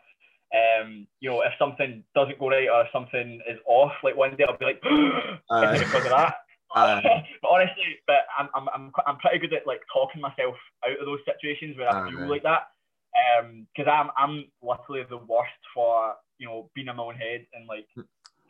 Um, 0.53 1.07
you 1.21 1.31
know, 1.31 1.41
if 1.43 1.53
something 1.59 2.05
doesn't 2.15 2.39
go 2.39 2.51
right 2.51 2.69
or 2.69 2.87
something 2.93 3.41
is 3.49 3.59
off, 3.67 3.93
like 4.05 4.17
one 4.17 4.37
day 4.37 4.45
I'll 4.49 4.59
be 4.59 4.67
like, 4.67 4.81
it's 4.85 5.85
because 5.85 6.05
of 6.05 6.11
that. 6.11 6.35
Aye. 6.75 7.25
but 7.43 7.49
honestly, 7.49 8.01
but 8.07 8.25
I'm, 8.39 8.49
I'm, 8.55 8.69
I'm, 8.75 8.93
I'm 9.07 9.19
pretty 9.19 9.39
good 9.39 9.55
at 9.55 9.67
like 9.67 9.81
talking 9.93 10.21
myself 10.21 10.55
out 10.85 10.99
of 10.99 11.07
those 11.07 11.21
situations 11.25 11.77
where 11.77 11.89
I 11.89 12.07
Aye. 12.07 12.11
feel 12.11 12.29
like 12.29 12.43
that. 12.43 12.69
because 13.77 13.91
um, 13.91 14.11
I'm 14.17 14.31
I'm 14.31 14.45
literally 14.63 15.05
the 15.09 15.19
worst 15.19 15.61
for 15.75 16.15
you 16.39 16.47
know 16.47 16.71
being 16.75 16.89
in 16.89 16.97
my 16.97 17.03
own 17.03 17.15
head 17.15 17.47
and 17.55 17.67
like 17.67 17.87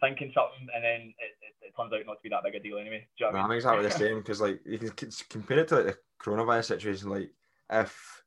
thinking 0.01 0.33
something 0.35 0.67
and 0.75 0.83
then 0.83 1.15
it, 1.23 1.33
it, 1.43 1.67
it, 1.67 1.73
turns 1.77 1.93
out 1.93 2.07
not 2.07 2.15
to 2.15 2.23
be 2.23 2.29
that 2.29 2.43
big 2.43 2.57
a 2.57 2.61
deal 2.61 2.79
anyway. 2.79 3.07
Do 3.19 3.27
you 3.27 3.33
know 3.33 3.39
I'm 3.39 3.47
I 3.47 3.49
mean? 3.49 3.57
exactly 3.57 3.85
the 3.85 3.91
same 3.99 4.19
because 4.19 4.41
like 4.41 4.61
you 4.67 4.79
can 4.79 5.11
compare 5.31 5.61
it 5.61 5.69
to 5.69 5.77
like 5.77 5.87
the 5.87 5.97
coronavirus 6.23 6.65
situation. 6.67 7.11
Like 7.11 7.31
if 7.71 8.23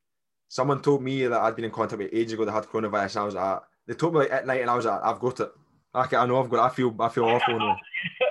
someone 0.48 0.82
told 0.82 1.04
me 1.04 1.26
that 1.28 1.42
I'd 1.42 1.56
been 1.56 1.66
in 1.66 1.72
contact 1.72 2.02
with 2.02 2.14
ages 2.14 2.34
ago 2.34 2.46
that 2.46 2.52
had 2.52 2.66
coronavirus, 2.66 3.18
I 3.18 3.24
was 3.24 3.36
like, 3.36 3.60
they 3.88 3.94
told 3.94 4.14
me 4.14 4.22
like 4.22 4.32
at 4.32 4.48
night, 4.48 4.62
and 4.62 4.70
I 4.70 4.76
was 4.76 4.86
like, 4.86 5.02
I've 5.04 5.20
got 5.20 5.40
it. 5.40 5.52
Okay, 5.94 6.18
I 6.18 6.26
know 6.26 6.42
I've 6.42 6.50
got. 6.50 6.58
It. 6.58 6.72
I 6.72 6.76
feel 6.76 6.96
I 7.00 7.10
feel 7.10 7.26
awful 7.26 7.58
now. 7.58 7.78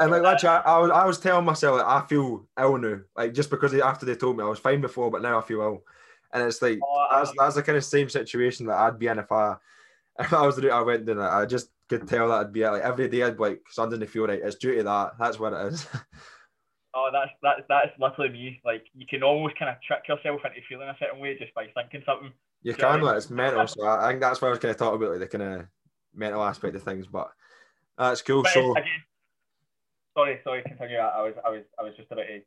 and 0.01 0.11
like 0.11 0.25
actually, 0.25 0.51
I, 0.51 0.61
I, 0.61 0.79
was 0.79 0.91
I 0.91 1.05
was 1.07 1.19
telling 1.19 1.45
myself 1.45 1.79
that 1.79 1.87
I 1.87 2.05
feel 2.07 2.47
ill 2.59 2.77
now, 2.77 3.01
like 3.17 3.33
just 3.33 3.51
because 3.51 3.73
they, 3.73 3.81
after 3.81 4.05
they 4.05 4.17
told 4.17 4.37
me 4.37 4.45
I 4.45 4.49
was 4.49 4.59
fine 4.59 4.81
before, 4.81 5.11
but 5.11 5.23
now 5.23 5.39
I 5.39 5.43
feel 5.43 5.63
ill. 5.63 5.83
And 6.33 6.43
it's 6.43 6.61
like 6.61 6.79
oh, 6.83 7.07
that's 7.11 7.33
that's 7.39 7.55
the 7.55 7.63
kind 7.63 7.79
of 7.79 7.85
same 7.85 8.09
situation 8.09 8.67
that 8.67 8.77
I'd 8.77 8.99
be 8.99 9.07
in 9.07 9.19
if 9.19 9.31
I 9.33 9.57
if 10.19 10.33
I 10.33 10.45
was 10.47 10.57
the 10.57 10.63
route 10.63 10.73
I 10.73 10.83
went 10.83 11.07
down. 11.07 11.21
I 11.21 11.47
just 11.47 11.71
could 11.89 12.07
tell 12.07 12.29
that 12.29 12.41
I'd 12.41 12.53
be 12.53 12.67
like 12.67 12.83
every 12.83 13.09
day 13.09 13.23
I'd 13.23 13.37
be 13.37 13.43
like 13.43 13.63
something 13.71 14.01
to 14.01 14.07
feel 14.07 14.27
right. 14.27 14.41
It's 14.43 14.57
due 14.57 14.75
to 14.77 14.83
that. 14.83 15.13
That's 15.19 15.39
what 15.39 15.53
it 15.53 15.73
is. 15.73 15.87
oh, 16.95 17.11
that's 17.13 17.31
that's 17.43 17.63
that's 17.69 17.99
literally 17.99 18.33
me. 18.33 18.61
Like 18.65 18.85
you 18.95 19.07
can 19.07 19.23
almost 19.23 19.59
kind 19.59 19.71
of 19.71 19.77
trick 19.83 20.09
yourself 20.09 20.41
into 20.45 20.61
feeling 20.69 20.89
a 20.89 20.97
certain 20.99 21.21
way 21.21 21.37
just 21.39 21.55
by 21.55 21.67
thinking 21.75 22.03
something. 22.07 22.33
You 22.63 22.75
can, 22.75 23.03
like, 23.03 23.17
it's 23.17 23.31
mental. 23.31 23.67
So 23.67 23.87
I 23.87 24.09
think 24.09 24.21
that's 24.21 24.41
why 24.41 24.49
I 24.49 24.51
was 24.53 24.59
kind 24.59 24.71
of 24.73 24.79
talking 24.79 24.97
about 24.97 25.11
like 25.11 25.31
the 25.31 25.39
kind 25.39 25.61
of 25.61 25.67
mental 26.15 26.43
aspect 26.43 26.77
of 26.77 26.83
things. 26.83 27.07
But 27.07 27.31
that's 27.99 28.23
cool. 28.23 28.43
But 28.43 28.53
so 28.53 28.73
again, 28.73 28.85
sorry, 30.17 30.41
sorry, 30.45 30.63
continue. 30.63 30.97
I 30.97 31.23
was 31.23 31.35
I 31.45 31.51
was 31.51 31.63
I 31.79 31.83
was 31.83 31.95
just 31.97 32.11
about 32.11 32.23
to. 32.23 32.41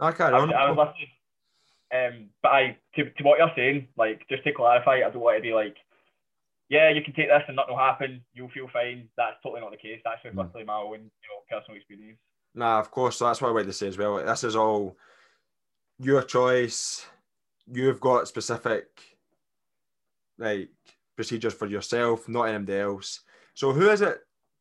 I 0.00 0.12
can't. 0.12 0.34
I 0.34 0.40
was, 0.40 0.50
I 0.56 0.70
was 0.70 0.88
listening. 0.88 1.10
Um, 1.94 2.28
but 2.42 2.48
I 2.48 2.76
to, 2.96 3.10
to 3.10 3.22
what 3.24 3.38
you're 3.38 3.52
saying, 3.54 3.88
like 3.96 4.26
just 4.28 4.44
to 4.44 4.52
clarify, 4.52 4.96
I 4.96 5.10
don't 5.10 5.18
want 5.18 5.38
to 5.38 5.42
be 5.42 5.52
like 5.52 5.76
yeah, 6.68 6.90
you 6.90 7.02
can 7.02 7.14
take 7.14 7.28
this 7.28 7.42
and 7.46 7.56
nothing 7.56 7.74
will 7.74 7.82
happen. 7.82 8.24
You'll 8.32 8.50
feel 8.50 8.68
fine. 8.72 9.08
That's 9.16 9.36
totally 9.42 9.60
not 9.60 9.70
the 9.70 9.76
case. 9.76 10.00
That's 10.04 10.22
just 10.22 10.34
mm. 10.34 10.38
literally 10.38 10.64
my 10.64 10.76
own, 10.76 11.10
you 11.10 11.28
know, 11.28 11.44
personal 11.50 11.76
experience. 11.76 12.18
Nah, 12.54 12.78
of 12.78 12.90
course. 12.90 13.16
So 13.16 13.26
that's 13.26 13.40
what 13.40 13.48
I 13.48 13.52
want 13.52 13.66
to 13.66 13.72
say 13.72 13.88
as 13.88 13.98
well. 13.98 14.24
This 14.24 14.44
is 14.44 14.56
all 14.56 14.96
your 15.98 16.22
choice. 16.22 17.06
You've 17.72 18.00
got 18.00 18.28
specific 18.28 18.86
like 20.38 20.70
procedures 21.16 21.54
for 21.54 21.66
yourself, 21.66 22.28
not 22.28 22.44
anybody 22.44 22.78
else. 22.78 23.20
So 23.54 23.72
who 23.72 23.88
is 23.90 24.02
it? 24.02 24.18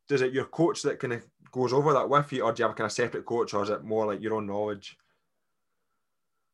Does 0.08 0.22
it 0.22 0.34
your 0.34 0.46
coach 0.46 0.82
that 0.84 1.00
kind 1.00 1.14
of 1.14 1.26
goes 1.52 1.74
over 1.74 1.94
that 1.94 2.10
with 2.10 2.32
you, 2.34 2.44
or 2.44 2.52
do 2.52 2.62
you 2.62 2.66
have 2.66 2.74
a 2.74 2.76
kind 2.76 2.86
of 2.86 2.92
separate 2.92 3.26
coach, 3.26 3.54
or 3.54 3.64
is 3.64 3.70
it 3.70 3.84
more 3.84 4.06
like 4.06 4.22
your 4.22 4.36
own 4.36 4.48
knowledge? 4.48 4.98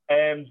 Um, 0.10 0.46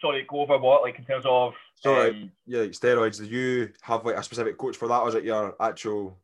sorry, 0.00 0.26
go 0.28 0.40
over 0.40 0.58
what 0.58 0.82
like 0.82 0.98
in 0.98 1.04
terms 1.04 1.24
of 1.26 1.54
so 1.74 2.08
um, 2.08 2.30
yeah, 2.46 2.60
like 2.60 2.70
steroids. 2.72 3.18
Do 3.18 3.26
you 3.26 3.72
have 3.82 4.04
like 4.04 4.16
a 4.16 4.22
specific 4.22 4.58
coach 4.58 4.76
for 4.76 4.88
that, 4.88 5.00
or 5.00 5.08
is 5.08 5.14
it 5.14 5.24
your 5.24 5.54
actual 5.60 6.18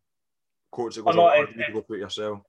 coach 0.71 0.97
that 0.97 1.05
goes 1.05 1.15
not, 1.15 1.35
do 1.35 1.53
you 1.57 1.75
go 1.75 1.81
through 1.83 1.97
it 1.97 2.01
yourself? 2.01 2.41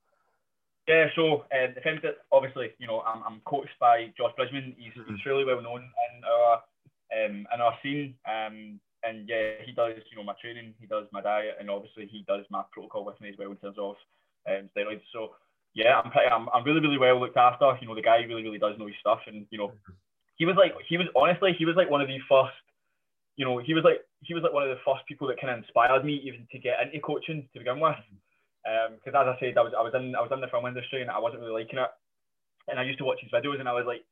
Yeah, 0.88 1.08
so 1.16 1.46
um, 1.50 1.74
the 1.74 1.82
thing 1.82 2.00
that 2.04 2.22
obviously, 2.32 2.70
you 2.78 2.86
know, 2.86 3.02
I'm, 3.02 3.24
I'm 3.26 3.42
coached 3.46 3.74
by 3.80 4.14
Josh 4.18 4.34
Bridgman. 4.38 4.76
He's, 4.78 4.94
mm-hmm. 4.94 5.16
he's 5.16 5.24
fairly 5.24 5.44
well 5.44 5.62
known 5.62 5.82
in 5.82 6.22
our 6.24 6.62
um, 7.14 7.48
in 7.54 7.62
our 7.62 7.74
scene. 7.82 8.14
Um, 8.26 8.80
and 9.04 9.28
yeah, 9.28 9.62
he 9.66 9.72
does, 9.72 9.98
you 10.10 10.18
know, 10.18 10.24
my 10.24 10.34
training, 10.42 10.74
he 10.80 10.88
does 10.88 11.06
my 11.12 11.22
diet, 11.22 11.58
and 11.60 11.70
obviously 11.70 12.08
he 12.08 12.24
does 12.28 12.46
my 12.50 12.64
protocol 12.72 13.06
with 13.06 13.20
me 13.22 13.30
as 13.30 13.36
well 13.38 13.52
in 13.52 13.58
terms 13.58 13.78
of 13.80 13.96
um, 14.50 14.70
steroids. 14.76 15.02
So 15.14 15.34
yeah, 15.74 16.02
I'm 16.02 16.12
pretty, 16.12 16.30
I'm, 16.30 16.50
I'm 16.54 16.64
really, 16.64 16.82
really 16.82 16.98
well 16.98 17.20
looked 17.20 17.38
after. 17.38 17.78
You 17.82 17.88
know, 17.88 17.96
the 17.96 18.02
guy 18.02 18.18
really, 18.18 18.44
really 18.44 18.60
does 18.60 18.78
know 18.78 18.88
his 18.88 18.96
stuff, 19.00 19.22
and 19.26 19.46
you 19.50 19.58
know, 19.58 19.70
mm-hmm. 19.70 19.94
he 20.38 20.46
was 20.46 20.56
like, 20.56 20.74
he 20.88 20.98
was 20.98 21.08
honestly, 21.16 21.56
he 21.58 21.66
was 21.66 21.76
like 21.76 21.90
one 21.90 22.02
of 22.02 22.08
the 22.08 22.20
first 22.30 22.54
you 23.36 23.46
know, 23.46 23.58
he 23.58 23.74
was 23.74 23.84
like 23.84 24.02
he 24.24 24.34
was 24.34 24.44
like 24.44 24.54
one 24.54 24.64
of 24.64 24.70
the 24.70 24.82
first 24.86 25.06
people 25.08 25.28
that 25.28 25.40
kind 25.40 25.52
of 25.52 25.60
inspired 25.60 26.06
me 26.06 26.22
even 26.24 26.48
to 26.52 26.60
get 26.60 26.80
into 26.82 27.00
coaching 27.00 27.48
to 27.54 27.60
begin 27.60 27.80
with. 27.80 27.96
Because 28.66 29.14
um, 29.14 29.22
as 29.22 29.36
I 29.36 29.40
said, 29.40 29.58
I 29.58 29.62
was 29.62 29.74
I 29.78 29.82
was 29.82 29.94
in 29.94 30.16
I 30.16 30.22
was 30.22 30.32
in 30.34 30.42
the 30.42 30.48
film 30.48 30.66
industry 30.66 31.02
and 31.02 31.12
I 31.12 31.20
wasn't 31.20 31.42
really 31.42 31.64
liking 31.64 31.80
it. 31.80 31.90
And 32.68 32.80
I 32.80 32.84
used 32.84 32.98
to 32.98 33.06
watch 33.06 33.20
his 33.22 33.32
videos 33.32 33.60
and 33.60 33.70
I 33.70 33.74
was 33.74 33.86
like, 33.86 34.04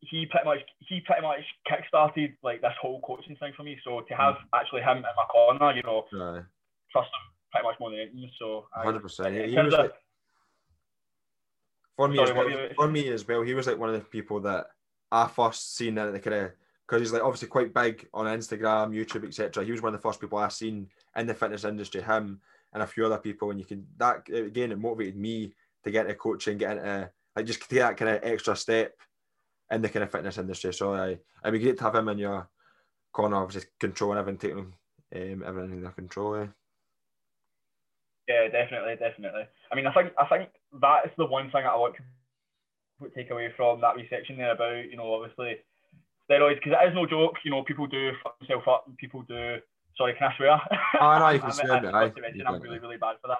he 0.00 0.26
pretty 0.26 0.46
much 0.46 0.60
he 0.80 1.00
pretty 1.00 1.22
much 1.22 1.44
kickstarted 1.68 2.36
like 2.42 2.60
this 2.62 2.72
whole 2.80 3.00
coaching 3.02 3.36
thing 3.36 3.52
for 3.56 3.62
me. 3.62 3.78
So 3.84 4.00
to 4.00 4.14
have 4.14 4.34
mm. 4.34 4.58
actually 4.58 4.80
him 4.80 4.98
in 4.98 5.02
my 5.02 5.24
corner, 5.30 5.72
you 5.76 5.82
know, 5.82 6.04
right. 6.12 6.42
trust 6.90 7.08
him 7.12 7.24
pretty 7.52 7.66
much 7.66 7.76
more 7.80 7.90
than 7.90 8.00
anything. 8.00 8.30
So 8.38 8.66
hundred 8.72 9.02
percent. 9.02 9.36
He 9.36 9.56
was 9.56 9.72
like, 9.72 9.92
for 11.96 12.08
me 12.08 12.16
Sorry, 12.16 12.30
as 12.30 12.36
well, 12.36 12.68
for 12.76 12.88
me 12.88 13.08
as 13.08 13.28
well. 13.28 13.42
He 13.42 13.54
was 13.54 13.66
like 13.66 13.78
one 13.78 13.88
of 13.88 13.94
the 13.94 14.02
people 14.02 14.40
that 14.40 14.66
I 15.12 15.26
first 15.28 15.76
seen 15.76 15.98
in 15.98 16.12
the 16.12 16.20
kind 16.20 16.52
because 16.86 17.00
he's 17.00 17.12
like 17.12 17.22
obviously 17.22 17.48
quite 17.48 17.74
big 17.74 18.06
on 18.14 18.26
Instagram, 18.26 18.94
YouTube, 18.94 19.26
etc. 19.26 19.64
He 19.64 19.72
was 19.72 19.82
one 19.82 19.94
of 19.94 20.00
the 20.00 20.06
first 20.08 20.20
people 20.20 20.38
I 20.38 20.48
seen 20.48 20.88
in 21.16 21.26
the 21.26 21.34
fitness 21.34 21.64
industry. 21.64 22.02
Him 22.02 22.40
and 22.76 22.82
a 22.82 22.86
few 22.86 23.06
other 23.06 23.16
people, 23.16 23.50
and 23.50 23.58
you 23.58 23.64
can 23.64 23.86
that 23.96 24.28
again 24.28 24.70
it 24.70 24.78
motivated 24.78 25.16
me 25.16 25.54
to 25.82 25.90
get 25.90 26.04
into 26.04 26.14
coaching, 26.14 26.58
get 26.58 26.76
into 26.76 27.10
like 27.34 27.46
just 27.46 27.60
take 27.70 27.78
that 27.78 27.96
kind 27.96 28.10
of 28.10 28.20
extra 28.22 28.54
step 28.54 28.92
in 29.70 29.80
the 29.80 29.88
kind 29.88 30.02
of 30.02 30.12
fitness 30.12 30.36
industry. 30.36 30.74
So 30.74 30.92
I 30.92 31.18
it'd 31.42 31.52
be 31.52 31.58
great 31.58 31.78
to 31.78 31.84
have 31.84 31.94
him 31.94 32.10
in 32.10 32.18
your 32.18 32.46
corner, 33.14 33.36
obviously 33.36 33.70
controlling 33.80 34.18
everything, 34.18 34.38
taking 34.38 35.32
um, 35.32 35.42
everything 35.46 35.72
in 35.72 35.82
their 35.84 35.92
control. 35.92 36.34
Eh? 36.34 36.46
Yeah, 38.28 38.48
definitely, 38.48 38.96
definitely. 38.96 39.44
I 39.72 39.74
mean, 39.74 39.86
I 39.86 39.94
think 39.94 40.12
I 40.18 40.26
think 40.26 40.50
that 40.82 41.06
is 41.06 41.12
the 41.16 41.24
one 41.24 41.44
thing 41.44 41.62
that 41.64 41.72
I 41.72 41.76
want 41.76 41.94
to 41.96 43.08
take 43.14 43.30
away 43.30 43.54
from 43.56 43.80
that 43.80 43.96
wee 43.96 44.06
section 44.10 44.36
there 44.36 44.52
about 44.52 44.84
you 44.84 44.98
know 44.98 45.14
obviously 45.14 45.56
steroids 46.30 46.56
because 46.56 46.74
it 46.78 46.88
is 46.88 46.94
no 46.94 47.06
joke. 47.06 47.36
You 47.42 47.52
know, 47.52 47.62
people 47.62 47.86
do 47.86 48.12
fuck 48.22 48.38
themselves 48.38 48.66
up. 48.68 48.84
And 48.86 48.98
people 48.98 49.22
do. 49.22 49.60
Sorry, 49.96 50.14
can 50.14 50.30
I 50.30 50.36
swear? 50.36 50.60
Oh 51.00 51.18
no, 51.18 51.28
you 51.30 51.40
can 51.44 51.52
swear. 51.52 51.72
I, 51.72 51.90
I, 51.90 52.04
I, 52.04 52.12
I'm 52.46 52.60
really, 52.60 52.78
really 52.78 52.98
bad 52.98 53.16
for 53.20 53.28
that. 53.28 53.38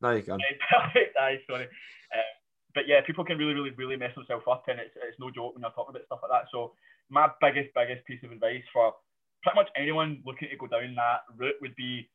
No, 0.00 0.10
you 0.12 0.22
can. 0.22 0.38
Perfect. 0.70 1.16
Aye, 1.16 1.40
sorry. 1.48 1.64
Uh, 1.64 2.30
but 2.74 2.86
yeah, 2.86 3.00
people 3.06 3.24
can 3.24 3.38
really, 3.38 3.54
really, 3.54 3.70
really 3.76 3.96
mess 3.96 4.14
themselves 4.14 4.44
up, 4.50 4.64
and 4.68 4.80
it's, 4.80 4.94
it's 4.96 5.20
no 5.20 5.30
joke 5.30 5.54
when 5.54 5.62
you're 5.62 5.76
talking 5.76 5.94
about 5.94 6.06
stuff 6.06 6.20
like 6.22 6.32
that. 6.32 6.48
So 6.50 6.72
my 7.10 7.28
biggest, 7.40 7.74
biggest 7.74 8.06
piece 8.06 8.22
of 8.24 8.32
advice 8.32 8.64
for 8.72 8.94
pretty 9.42 9.56
much 9.56 9.68
anyone 9.76 10.22
looking 10.24 10.48
to 10.48 10.56
go 10.56 10.66
down 10.66 10.94
that 10.94 11.28
route 11.36 11.60
would 11.60 11.76
be 11.76 12.08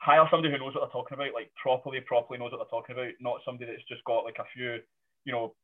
hire 0.00 0.28
somebody 0.30 0.52
who 0.52 0.58
knows 0.58 0.74
what 0.74 0.84
they're 0.84 0.96
talking 0.96 1.16
about, 1.16 1.34
like 1.34 1.50
properly, 1.60 2.00
properly 2.00 2.38
knows 2.38 2.52
what 2.52 2.60
they're 2.60 2.72
talking 2.72 2.94
about, 2.94 3.12
not 3.20 3.40
somebody 3.44 3.70
that's 3.70 3.88
just 3.88 4.04
got 4.04 4.24
like 4.24 4.38
a 4.38 4.48
few, 4.54 4.78
you 5.24 5.32
know, 5.32 5.54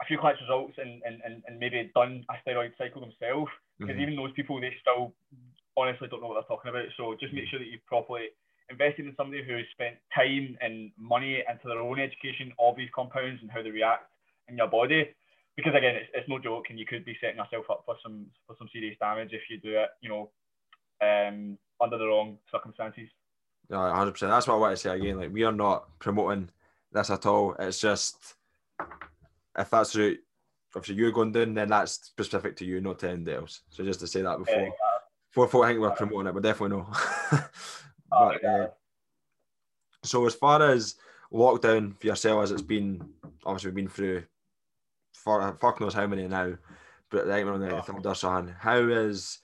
a 0.00 0.04
few 0.06 0.18
clients 0.18 0.42
results 0.42 0.74
and, 0.78 1.02
and, 1.06 1.22
and, 1.24 1.42
and 1.46 1.58
maybe 1.58 1.90
done 1.94 2.22
a 2.30 2.34
steroid 2.42 2.70
cycle 2.78 3.00
themselves 3.00 3.50
because 3.78 3.94
mm-hmm. 3.94 4.02
even 4.02 4.16
those 4.16 4.34
people 4.34 4.60
they 4.60 4.74
still 4.80 5.14
honestly 5.78 6.08
don't 6.08 6.20
know 6.20 6.28
what 6.28 6.34
they're 6.34 6.56
talking 6.56 6.70
about 6.70 6.84
so 6.96 7.14
just 7.18 7.32
make 7.32 7.48
sure 7.48 7.58
that 7.58 7.68
you've 7.68 7.84
properly 7.86 8.28
invested 8.70 9.06
in 9.06 9.14
somebody 9.16 9.42
who's 9.42 9.66
spent 9.72 9.96
time 10.14 10.56
and 10.60 10.90
money 10.98 11.42
into 11.48 11.68
their 11.68 11.80
own 11.80 11.98
education 11.98 12.52
of 12.58 12.76
these 12.76 12.90
compounds 12.94 13.40
and 13.40 13.50
how 13.50 13.62
they 13.62 13.70
react 13.70 14.10
in 14.48 14.56
your 14.56 14.68
body. 14.68 15.08
Because 15.56 15.74
again 15.74 15.96
it's, 15.96 16.10
it's 16.14 16.28
no 16.28 16.38
joke 16.38 16.66
and 16.70 16.78
you 16.78 16.86
could 16.86 17.04
be 17.04 17.16
setting 17.20 17.38
yourself 17.38 17.64
up 17.70 17.82
for 17.84 17.96
some 18.02 18.26
for 18.46 18.54
some 18.58 18.68
serious 18.72 18.96
damage 19.00 19.30
if 19.32 19.42
you 19.50 19.58
do 19.58 19.76
it 19.76 19.88
you 20.00 20.08
know 20.08 20.30
um, 21.00 21.58
under 21.80 21.98
the 21.98 22.06
wrong 22.06 22.38
circumstances. 22.52 23.08
Yeah 23.70 23.76
100% 23.76 24.18
that's 24.20 24.46
what 24.46 24.54
I 24.54 24.58
want 24.58 24.76
to 24.76 24.82
say 24.82 24.94
again 24.94 25.18
like 25.18 25.32
we 25.32 25.44
are 25.44 25.52
not 25.52 25.88
promoting 25.98 26.50
this 26.92 27.10
at 27.10 27.26
all. 27.26 27.54
It's 27.58 27.80
just 27.80 28.36
if 29.58 29.70
that's 29.70 29.96
right, 29.96 30.18
obviously 30.74 30.94
you're 30.94 31.12
going 31.12 31.32
down, 31.32 31.54
then 31.54 31.68
that's 31.68 31.92
specific 31.92 32.56
to 32.56 32.64
you, 32.64 32.80
not 32.80 33.00
to 33.00 33.10
anybody 33.10 33.36
else. 33.36 33.62
So 33.70 33.84
just 33.84 34.00
to 34.00 34.06
say 34.06 34.22
that 34.22 34.38
before, 34.38 34.62
yeah, 34.62 34.70
before, 35.30 35.46
before 35.46 35.64
I 35.64 35.68
think 35.68 35.80
we're 35.80 35.90
promoting 35.90 36.28
it, 36.28 36.34
but 36.34 36.42
definitely 36.42 36.76
no. 36.76 36.92
Oh, 38.10 38.32
but, 38.32 38.44
uh, 38.48 38.68
so 40.02 40.24
as 40.26 40.34
far 40.34 40.62
as 40.62 40.94
lockdown 41.30 41.94
for 42.00 42.06
yourself, 42.06 42.42
as 42.42 42.52
it's 42.52 42.62
been, 42.62 43.06
obviously 43.44 43.68
we've 43.68 43.76
been 43.76 43.88
through, 43.88 44.24
for, 45.12 45.56
fuck 45.60 45.78
knows 45.80 45.92
how 45.92 46.06
many 46.06 46.26
now, 46.26 46.54
but 47.10 47.28
I 47.28 47.34
think 47.34 47.46
we're 47.46 47.52
on 47.52 47.60
the 47.60 47.76
oh. 47.76 47.82
third 47.82 48.06
or 48.06 48.14
something. 48.14 48.54
How 48.58 48.78
is, 48.78 49.40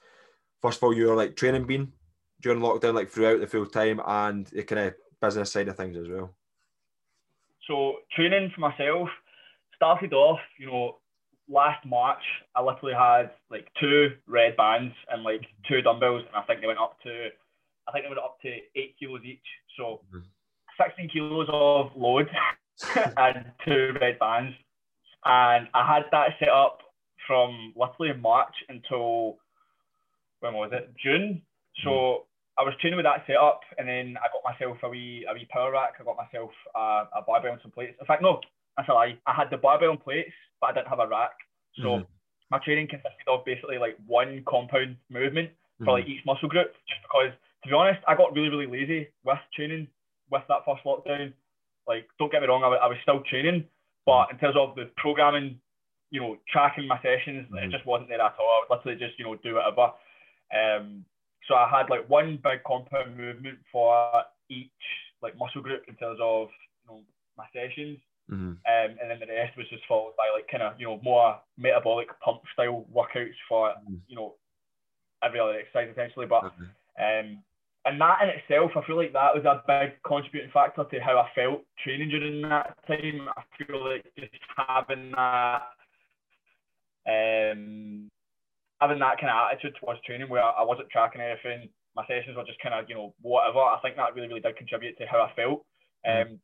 first 0.61 0.79
of 0.79 0.83
all, 0.83 0.93
your 0.93 1.15
like 1.15 1.35
training 1.35 1.65
been 1.65 1.91
during 2.41 2.59
lockdown, 2.59 2.95
like 2.95 3.09
throughout 3.09 3.39
the 3.39 3.47
full 3.47 3.67
time, 3.67 4.01
and 4.05 4.47
the 4.47 4.63
kind 4.63 4.87
of 4.87 4.95
business 5.21 5.51
side 5.51 5.67
of 5.67 5.77
things 5.77 5.97
as 5.97 6.07
well? 6.07 6.33
So 7.67 7.97
training 8.15 8.51
for 8.53 8.61
myself, 8.61 9.09
started 9.75 10.13
off, 10.13 10.39
you 10.59 10.67
know, 10.67 10.97
last 11.49 11.85
March, 11.85 12.21
I 12.55 12.61
literally 12.61 12.95
had 12.95 13.31
like 13.49 13.67
two 13.79 14.09
red 14.27 14.57
bands 14.57 14.93
and 15.11 15.23
like 15.23 15.45
two 15.67 15.81
dumbbells, 15.81 16.23
and 16.27 16.35
I 16.35 16.41
think 16.43 16.61
they 16.61 16.67
went 16.67 16.79
up 16.79 16.97
to, 17.03 17.27
I 17.87 17.91
think 17.91 18.05
they 18.05 18.09
went 18.09 18.19
up 18.19 18.37
to 18.41 18.49
eight 18.75 18.95
kilos 18.99 19.21
each. 19.23 19.45
So 19.77 20.01
mm-hmm. 20.13 20.19
16 20.83 21.09
kilos 21.09 21.47
of 21.51 21.91
load 21.95 22.27
and 23.17 23.45
two 23.65 23.93
red 23.99 24.19
bands. 24.19 24.55
And 25.25 25.67
I 25.73 25.85
had 25.85 26.03
that 26.11 26.35
set 26.39 26.49
up 26.49 26.79
from 27.27 27.73
literally 27.75 28.19
March 28.19 28.53
until, 28.69 29.37
when 30.39 30.53
was 30.53 30.71
it? 30.73 30.93
June. 31.03 31.41
So 31.83 31.89
mm-hmm. 31.89 32.23
I 32.57 32.63
was 32.63 32.73
training 32.79 32.97
with 32.97 33.05
that 33.05 33.23
set 33.27 33.37
up, 33.37 33.61
and 33.77 33.87
then 33.87 34.15
I 34.17 34.27
got 34.31 34.43
myself 34.45 34.77
a 34.83 34.89
wee 34.89 35.25
a 35.29 35.33
wee 35.33 35.47
power 35.49 35.71
rack. 35.71 35.95
I 35.99 36.03
got 36.03 36.15
myself 36.15 36.51
a, 36.75 37.19
a 37.19 37.21
barbell 37.25 37.51
and 37.51 37.61
some 37.61 37.71
plates. 37.71 37.97
In 37.99 38.05
fact, 38.05 38.21
no, 38.21 38.39
that's 38.77 38.87
a 38.87 38.93
lie. 38.93 39.17
I 39.25 39.33
had 39.33 39.49
the 39.49 39.57
barbell 39.57 39.91
in 39.91 39.97
plates, 39.97 40.31
but 40.65 40.71
I 40.71 40.79
didn't 40.79 40.89
have 40.89 40.99
a 40.99 41.07
rack. 41.07 41.37
So 41.77 41.83
mm-hmm. 41.83 42.03
my 42.49 42.59
training 42.59 42.87
consisted 42.87 43.27
of 43.27 43.45
basically 43.45 43.77
like 43.77 43.97
one 44.07 44.43
compound 44.47 44.97
movement 45.09 45.49
for 45.83 45.93
like 45.93 46.07
each 46.07 46.25
muscle 46.25 46.49
group, 46.49 46.71
just 46.87 47.01
because 47.03 47.31
to 47.63 47.69
be 47.69 47.75
honest, 47.75 47.99
I 48.07 48.15
got 48.15 48.33
really 48.33 48.49
really 48.49 48.67
lazy 48.67 49.07
with 49.23 49.37
training 49.53 49.87
with 50.31 50.43
that 50.47 50.65
first 50.65 50.83
lockdown. 50.85 51.33
Like, 51.87 52.07
don't 52.17 52.31
get 52.31 52.41
me 52.41 52.47
wrong, 52.47 52.63
I, 52.63 52.67
I 52.67 52.87
was 52.87 52.97
still 53.03 53.21
training, 53.29 53.65
but 54.05 54.31
in 54.31 54.39
terms 54.39 54.55
of 54.57 54.73
the 54.75 54.89
programming, 54.97 55.59
you 56.09 56.19
know, 56.19 56.37
tracking 56.49 56.87
my 56.87 56.97
sessions, 56.97 57.45
mm-hmm. 57.45 57.57
it 57.57 57.71
just 57.71 57.85
wasn't 57.85 58.09
there 58.09 58.21
at 58.21 58.33
all. 58.39 58.49
I 58.49 58.65
would 58.69 58.77
literally 58.77 58.97
just, 58.97 59.19
you 59.19 59.25
know, 59.25 59.35
do 59.35 59.55
whatever. 59.55 59.93
Um, 60.49 61.05
so 61.47 61.53
I 61.53 61.69
had 61.69 61.89
like 61.89 62.09
one 62.09 62.39
big 62.41 62.63
compound 62.65 63.17
movement 63.17 63.59
for 63.71 64.23
each 64.49 64.69
like 65.21 65.37
muscle 65.37 65.61
group 65.61 65.83
in 65.87 65.95
terms 65.95 66.19
of 66.21 66.47
you 66.83 66.95
know 66.95 67.01
my 67.37 67.45
sessions, 67.53 67.99
mm-hmm. 68.31 68.57
um, 68.57 68.89
and 69.01 69.09
then 69.09 69.19
the 69.19 69.27
rest 69.27 69.57
was 69.57 69.69
just 69.69 69.83
followed 69.87 70.13
by 70.17 70.29
like 70.33 70.47
kind 70.49 70.63
of 70.63 70.79
you 70.79 70.87
know 70.87 70.99
more 71.03 71.39
metabolic 71.57 72.07
pump 72.19 72.41
style 72.53 72.85
workouts 72.93 73.37
for 73.47 73.69
mm-hmm. 73.69 73.95
you 74.07 74.15
know 74.15 74.35
every 75.23 75.39
other 75.39 75.59
exercise 75.59 75.89
essentially. 75.91 76.25
But 76.25 76.45
um, 76.99 77.43
and 77.85 78.01
that 78.01 78.17
in 78.23 78.29
itself, 78.29 78.71
I 78.75 78.85
feel 78.85 78.97
like 78.97 79.13
that 79.13 79.35
was 79.35 79.45
a 79.45 79.61
big 79.67 80.01
contributing 80.05 80.49
factor 80.51 80.83
to 80.83 80.99
how 80.99 81.19
I 81.19 81.29
felt 81.35 81.61
training 81.83 82.09
during 82.09 82.41
that 82.41 82.75
time. 82.87 83.29
I 83.37 83.43
feel 83.57 83.77
like 83.77 84.03
just 84.17 84.33
having 84.57 85.11
that, 85.11 85.61
um, 87.05 88.09
having 88.81 88.99
that 88.99 89.21
kind 89.21 89.29
of 89.29 89.37
attitude 89.51 89.77
towards 89.79 90.01
training 90.01 90.29
where 90.29 90.43
I 90.43 90.63
wasn't 90.63 90.89
tracking 90.89 91.21
anything. 91.21 91.69
My 91.95 92.05
sessions 92.07 92.35
were 92.35 92.43
just 92.43 92.59
kind 92.59 92.73
of, 92.73 92.89
you 92.89 92.95
know, 92.95 93.13
whatever. 93.21 93.59
I 93.59 93.77
think 93.81 93.95
that 93.97 94.15
really, 94.15 94.27
really 94.27 94.41
did 94.41 94.57
contribute 94.57 94.97
to 94.97 95.05
how 95.05 95.21
I 95.21 95.31
felt. 95.35 95.63
Mm. 96.07 96.21
Um, 96.21 96.39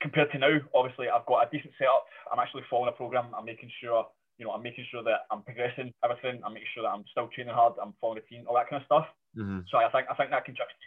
compared 0.00 0.32
to 0.32 0.38
now, 0.38 0.58
obviously, 0.74 1.08
I've 1.08 1.26
got 1.26 1.46
a 1.46 1.50
decent 1.52 1.74
setup. 1.78 2.06
I'm 2.32 2.40
actually 2.40 2.64
following 2.68 2.88
a 2.88 2.96
program. 2.96 3.32
I'm 3.36 3.44
making 3.44 3.70
sure, 3.80 4.06
you 4.38 4.46
know, 4.46 4.52
I'm 4.52 4.62
making 4.62 4.86
sure 4.90 5.02
that 5.04 5.28
I'm 5.30 5.42
progressing 5.42 5.92
everything. 6.02 6.40
I'm 6.44 6.54
making 6.54 6.72
sure 6.74 6.84
that 6.84 6.94
I'm 6.94 7.04
still 7.10 7.28
training 7.28 7.54
hard. 7.54 7.74
I'm 7.80 7.94
following 8.00 8.18
a 8.18 8.22
routine, 8.24 8.46
all 8.48 8.56
that 8.56 8.68
kind 8.68 8.82
of 8.82 8.86
stuff. 8.86 9.06
Mm-hmm. 9.36 9.68
So 9.70 9.78
I 9.78 9.90
think 9.92 10.08
I 10.10 10.14
think 10.16 10.30
that 10.30 10.44
contributes 10.44 10.80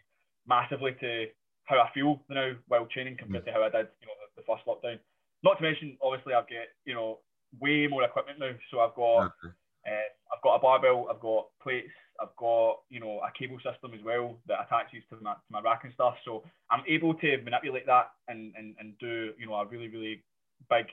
massively 0.47 0.97
to 0.99 1.27
how 1.65 1.79
I 1.79 1.89
feel 1.93 2.19
now 2.27 2.53
while 2.67 2.87
training 2.91 3.17
compared 3.17 3.45
mm-hmm. 3.45 3.55
to 3.55 3.59
how 3.59 3.63
I 3.63 3.71
did, 3.71 3.87
you 4.01 4.07
know, 4.09 4.17
the, 4.19 4.41
the, 4.41 4.45
first 4.45 4.67
lockdown. 4.67 4.99
Not 5.43 5.57
to 5.57 5.63
mention, 5.63 5.95
obviously, 6.01 6.33
I've 6.33 6.49
got 6.49 6.67
you 6.85 6.93
know 6.93 7.19
way 7.59 7.87
more 7.87 8.03
equipment 8.03 8.39
now. 8.39 8.51
So 8.71 8.81
I've 8.81 8.95
got 8.95 9.31
okay. 9.31 9.53
uh, 9.87 10.09
I've 10.33 10.43
got 10.43 10.55
a 10.57 10.59
barbell, 10.59 11.07
I've 11.09 11.21
got 11.21 11.47
plates, 11.61 11.93
I've 12.21 12.35
got 12.37 12.81
you 12.89 12.99
know 12.99 13.21
a 13.21 13.31
cable 13.37 13.57
system 13.57 13.93
as 13.93 14.03
well 14.03 14.37
that 14.47 14.65
attaches 14.65 15.03
to 15.09 15.17
my 15.21 15.33
to 15.33 15.49
my 15.49 15.61
rack 15.61 15.83
and 15.83 15.93
stuff. 15.93 16.15
So 16.25 16.43
I'm 16.69 16.83
able 16.87 17.13
to 17.15 17.37
manipulate 17.41 17.85
that 17.87 18.11
and 18.27 18.53
and, 18.55 18.75
and 18.79 18.97
do 18.99 19.33
you 19.37 19.47
know 19.47 19.55
a 19.55 19.65
really 19.65 19.87
really 19.87 20.23
big 20.69 20.87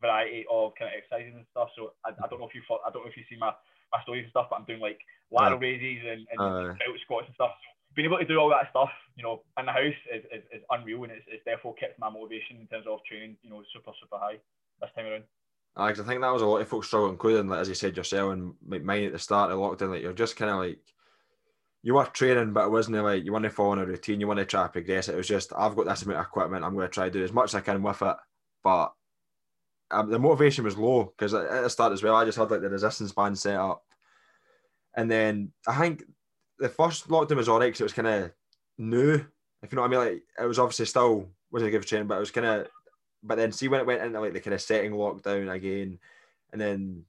variety 0.00 0.44
of 0.50 0.76
kind 0.78 0.92
of 0.92 0.96
exercises 1.00 1.32
and 1.34 1.46
stuff. 1.50 1.72
So 1.76 1.96
I, 2.04 2.12
I 2.12 2.28
don't 2.28 2.40
know 2.40 2.48
if 2.48 2.54
you 2.54 2.62
I 2.68 2.90
don't 2.92 3.04
know 3.04 3.10
if 3.10 3.16
you 3.16 3.24
see 3.28 3.40
my 3.40 3.52
my 3.92 4.02
stories 4.02 4.24
and 4.24 4.34
stuff, 4.34 4.48
but 4.50 4.60
I'm 4.60 4.68
doing 4.68 4.80
like 4.80 5.00
lateral 5.30 5.62
yeah. 5.62 5.68
raises 5.70 6.02
and, 6.04 6.22
and 6.34 6.40
uh, 6.40 6.74
squats 7.04 7.30
and 7.30 7.34
stuff. 7.34 7.54
Being 7.94 8.10
able 8.10 8.18
to 8.18 8.26
do 8.26 8.42
all 8.42 8.50
that 8.50 8.68
stuff, 8.74 8.90
you 9.14 9.22
know, 9.22 9.46
in 9.54 9.70
the 9.70 9.72
house 9.72 10.00
is, 10.10 10.26
is, 10.34 10.42
is 10.50 10.62
unreal, 10.74 11.06
and 11.06 11.14
it's, 11.14 11.22
it's 11.30 11.46
therefore 11.46 11.78
kept 11.78 11.94
my 12.02 12.10
motivation 12.10 12.58
in 12.58 12.66
terms 12.66 12.90
of 12.90 12.98
training, 13.06 13.38
you 13.46 13.50
know, 13.50 13.62
super 13.70 13.94
super 14.02 14.18
high 14.18 14.42
this 14.82 14.90
time 14.98 15.06
around. 15.06 15.24
I 15.76 15.92
think 15.92 16.20
that 16.20 16.32
was 16.32 16.42
a 16.42 16.46
lot 16.46 16.60
of 16.60 16.68
folks 16.68 16.86
struggling, 16.86 17.12
including 17.12 17.48
like, 17.48 17.60
as 17.60 17.68
you 17.68 17.74
said 17.74 17.96
yourself 17.96 18.32
and 18.32 18.54
mine 18.62 19.04
at 19.04 19.12
the 19.12 19.18
start 19.18 19.50
of 19.50 19.58
lockdown. 19.58 19.90
Like 19.90 20.02
you're 20.02 20.12
just 20.12 20.36
kind 20.36 20.50
of 20.50 20.58
like 20.58 20.78
you 21.82 21.94
were 21.94 22.04
training, 22.06 22.52
but 22.52 22.66
it 22.66 22.70
wasn't 22.70 23.02
like 23.02 23.24
you 23.24 23.32
want 23.32 23.42
to 23.44 23.50
follow 23.50 23.80
a 23.80 23.84
routine, 23.84 24.20
you 24.20 24.28
want 24.28 24.38
to 24.38 24.44
try 24.44 24.62
to 24.62 24.68
progress. 24.68 25.08
It 25.08 25.16
was 25.16 25.26
just 25.26 25.52
I've 25.56 25.74
got 25.74 25.86
this 25.86 26.02
amount 26.02 26.20
of 26.20 26.26
equipment, 26.26 26.64
I'm 26.64 26.74
going 26.74 26.86
to 26.86 26.92
try 26.92 27.06
to 27.06 27.10
do 27.10 27.24
as 27.24 27.32
much 27.32 27.50
as 27.50 27.56
I 27.56 27.60
can 27.60 27.82
with 27.82 28.02
it. 28.02 28.16
But 28.62 28.92
um, 29.90 30.10
the 30.10 30.18
motivation 30.18 30.64
was 30.64 30.78
low 30.78 31.04
because 31.04 31.34
at 31.34 31.62
the 31.62 31.68
start 31.68 31.92
as 31.92 32.02
well, 32.02 32.14
I 32.14 32.24
just 32.24 32.38
had 32.38 32.50
like 32.50 32.60
the 32.60 32.70
resistance 32.70 33.12
band 33.12 33.36
set 33.36 33.56
up, 33.56 33.82
and 34.96 35.10
then 35.10 35.52
I 35.66 35.76
think 35.76 36.04
the 36.58 36.68
first 36.68 37.08
lockdown 37.08 37.36
was 37.36 37.48
alright 37.48 37.68
because 37.68 37.80
it 37.80 37.84
was 37.84 37.92
kind 37.92 38.08
of 38.08 38.30
new, 38.78 39.14
if 39.62 39.72
you 39.72 39.76
know 39.76 39.82
what 39.82 39.88
I 39.88 39.90
mean. 39.90 39.98
Like 39.98 40.22
it 40.40 40.46
was 40.46 40.60
obviously 40.60 40.86
still 40.86 41.28
wasn't 41.50 41.68
a 41.68 41.72
good 41.72 41.86
training, 41.86 42.06
but 42.06 42.16
it 42.16 42.20
was 42.20 42.30
kind 42.30 42.46
of. 42.46 42.68
But 43.26 43.36
then 43.36 43.52
see 43.52 43.68
when 43.68 43.80
it 43.80 43.86
went 43.86 44.02
into 44.02 44.20
like 44.20 44.34
the 44.34 44.40
kind 44.40 44.54
of 44.54 44.60
setting 44.60 44.92
lockdown 44.92 45.50
again, 45.50 45.98
and 46.52 46.60
then 46.60 47.04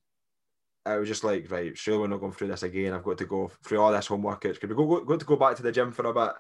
I 0.86 0.98
was 0.98 1.10
just 1.10 1.24
like, 1.24 1.52
right, 1.52 1.78
sure, 1.78 2.00
we're 2.00 2.08
not 2.08 2.22
going 2.22 2.32
through 2.32 2.48
this 2.48 2.64
again. 2.64 2.94
I've 2.94 3.04
got 3.04 3.18
to 3.18 3.26
go 3.26 3.52
through 3.64 3.82
all 3.82 3.92
this 3.92 4.08
home 4.08 4.24
workouts. 4.24 4.60
Could 4.60 4.70
we 4.70 4.76
go, 4.76 5.02
go, 5.02 5.18
to 5.18 5.26
go 5.26 5.36
back 5.36 5.56
to 5.58 5.64
the 5.64 5.72
gym 5.72 5.92
for 5.92 6.06
a 6.06 6.14
bit, 6.14 6.34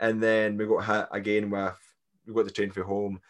and 0.00 0.22
then 0.22 0.56
we 0.56 0.66
got 0.66 0.84
hit 0.84 1.08
again 1.12 1.50
with 1.50 1.74
we 2.26 2.34
got 2.34 2.44
to 2.46 2.50
train 2.50 2.70
for 2.70 2.84
home. 2.84 3.20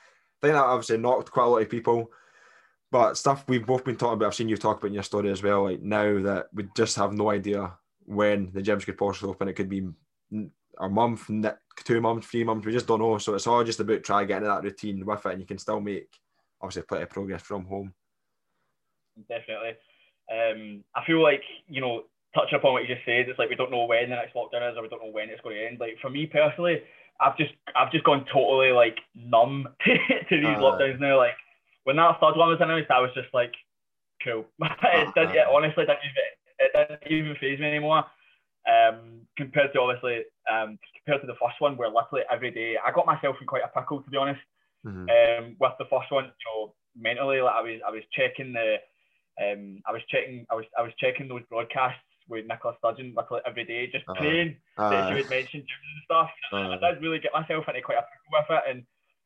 I 0.42 0.46
think 0.46 0.54
that 0.54 0.64
obviously 0.64 0.98
knocked 0.98 1.30
quite 1.30 1.44
a 1.44 1.48
lot 1.48 1.62
of 1.62 1.70
people. 1.70 2.10
But 2.90 3.16
stuff 3.16 3.44
we've 3.48 3.64
both 3.64 3.84
been 3.84 3.96
talking 3.96 4.14
about, 4.14 4.26
I've 4.26 4.34
seen 4.34 4.50
you 4.50 4.56
talk 4.56 4.78
about 4.78 4.88
in 4.88 4.94
your 4.94 5.02
story 5.02 5.30
as 5.30 5.42
well. 5.42 5.64
Like 5.64 5.80
now 5.80 6.20
that 6.22 6.48
we 6.52 6.68
just 6.76 6.96
have 6.96 7.12
no 7.12 7.30
idea 7.30 7.72
when 8.04 8.50
the 8.52 8.60
gyms 8.60 8.84
could 8.84 8.98
possibly 8.98 9.30
open. 9.30 9.48
It 9.48 9.54
could 9.54 9.70
be 9.70 9.88
a 10.78 10.88
month, 10.88 11.30
two 11.84 12.00
months, 12.00 12.26
three 12.26 12.44
months. 12.44 12.66
We 12.66 12.72
just 12.72 12.86
don't 12.86 13.00
know. 13.00 13.18
So 13.18 13.34
it's 13.34 13.46
all 13.46 13.64
just 13.64 13.80
about 13.80 14.02
trying 14.02 14.24
to 14.24 14.28
get 14.28 14.36
into 14.38 14.48
that 14.48 14.62
routine 14.62 15.04
with 15.04 15.26
it, 15.26 15.32
and 15.32 15.40
you 15.40 15.46
can 15.46 15.58
still 15.58 15.80
make 15.80 16.08
obviously 16.60 16.82
plenty 16.82 17.04
of 17.04 17.10
progress 17.10 17.42
from 17.42 17.64
home. 17.64 17.92
Definitely. 19.28 19.76
Um, 20.30 20.84
I 20.94 21.04
feel 21.04 21.22
like 21.22 21.42
you 21.68 21.80
know, 21.80 22.04
touching 22.34 22.56
upon 22.56 22.72
what 22.72 22.82
you 22.82 22.94
just 22.94 23.04
said, 23.04 23.28
it's 23.28 23.38
like 23.38 23.50
we 23.50 23.56
don't 23.56 23.70
know 23.70 23.84
when 23.84 24.10
the 24.10 24.16
next 24.16 24.34
lockdown 24.34 24.70
is, 24.70 24.76
or 24.76 24.82
we 24.82 24.88
don't 24.88 25.02
know 25.02 25.10
when 25.12 25.28
it's 25.28 25.40
going 25.42 25.56
to 25.56 25.66
end. 25.66 25.80
Like 25.80 25.98
for 26.00 26.10
me 26.10 26.26
personally, 26.26 26.82
I've 27.20 27.36
just 27.36 27.52
I've 27.76 27.92
just 27.92 28.04
gone 28.04 28.24
totally 28.32 28.72
like 28.72 28.98
numb 29.14 29.68
to, 29.84 29.94
these 30.30 30.44
uh, 30.44 30.60
lockdowns 30.60 31.00
now. 31.00 31.18
Like 31.18 31.36
when 31.84 31.96
that 31.96 32.20
third 32.20 32.36
one 32.36 32.48
was 32.48 32.60
announced, 32.60 32.90
I 32.90 33.00
was 33.00 33.10
just 33.14 33.32
like, 33.34 33.52
cool. 34.24 34.46
it 34.60 35.14
did, 35.14 35.30
it 35.30 35.46
honestly 35.50 35.84
didn't 35.84 35.98
even, 36.04 36.24
it 36.58 37.00
didn't 37.08 37.18
even 37.18 37.36
phase 37.36 37.60
me 37.60 37.66
anymore. 37.66 38.04
Um, 38.62 39.26
compared 39.36 39.72
to 39.72 39.80
obviously 39.80 40.22
um, 40.50 40.78
compared 40.96 41.20
to 41.22 41.26
the 41.26 41.38
first 41.40 41.60
one, 41.60 41.76
where 41.76 41.88
literally 41.88 42.22
every 42.30 42.50
day 42.50 42.76
I 42.78 42.92
got 42.92 43.06
myself 43.06 43.36
in 43.40 43.46
quite 43.46 43.62
a 43.64 43.68
pickle 43.68 44.02
to 44.02 44.10
be 44.10 44.16
honest. 44.16 44.40
Mm-hmm. 44.86 45.06
Um, 45.08 45.56
with 45.60 45.72
the 45.78 45.86
first 45.90 46.10
one, 46.10 46.24
you 46.24 46.46
know, 46.46 46.74
mentally, 46.96 47.40
like 47.40 47.54
I 47.54 47.62
was 47.62 47.80
I 47.86 47.90
was 47.90 48.02
checking 48.12 48.52
the 48.52 48.76
um, 49.40 49.82
I 49.86 49.92
was 49.92 50.02
checking 50.08 50.46
I 50.50 50.54
was 50.54 50.64
I 50.78 50.82
was 50.82 50.92
checking 50.98 51.28
those 51.28 51.42
broadcasts 51.48 52.02
with 52.28 52.46
Nicola 52.46 52.74
Sturgeon 52.78 53.14
literally 53.16 53.42
every 53.46 53.64
day, 53.64 53.86
just 53.90 54.08
uh, 54.08 54.14
praying 54.14 54.56
uh, 54.78 54.90
that 54.90 55.08
she 55.08 55.14
would 55.14 55.30
mention 55.30 55.60
and 55.60 56.02
stuff. 56.04 56.30
Uh, 56.52 56.78
I 56.80 56.92
did 56.92 57.02
really 57.02 57.18
get 57.18 57.32
myself 57.32 57.64
into 57.68 57.82
quite 57.82 57.98
a 57.98 58.06
pickle 58.06 58.32
with 58.32 58.50
it, 58.50 58.64
and 58.70 58.84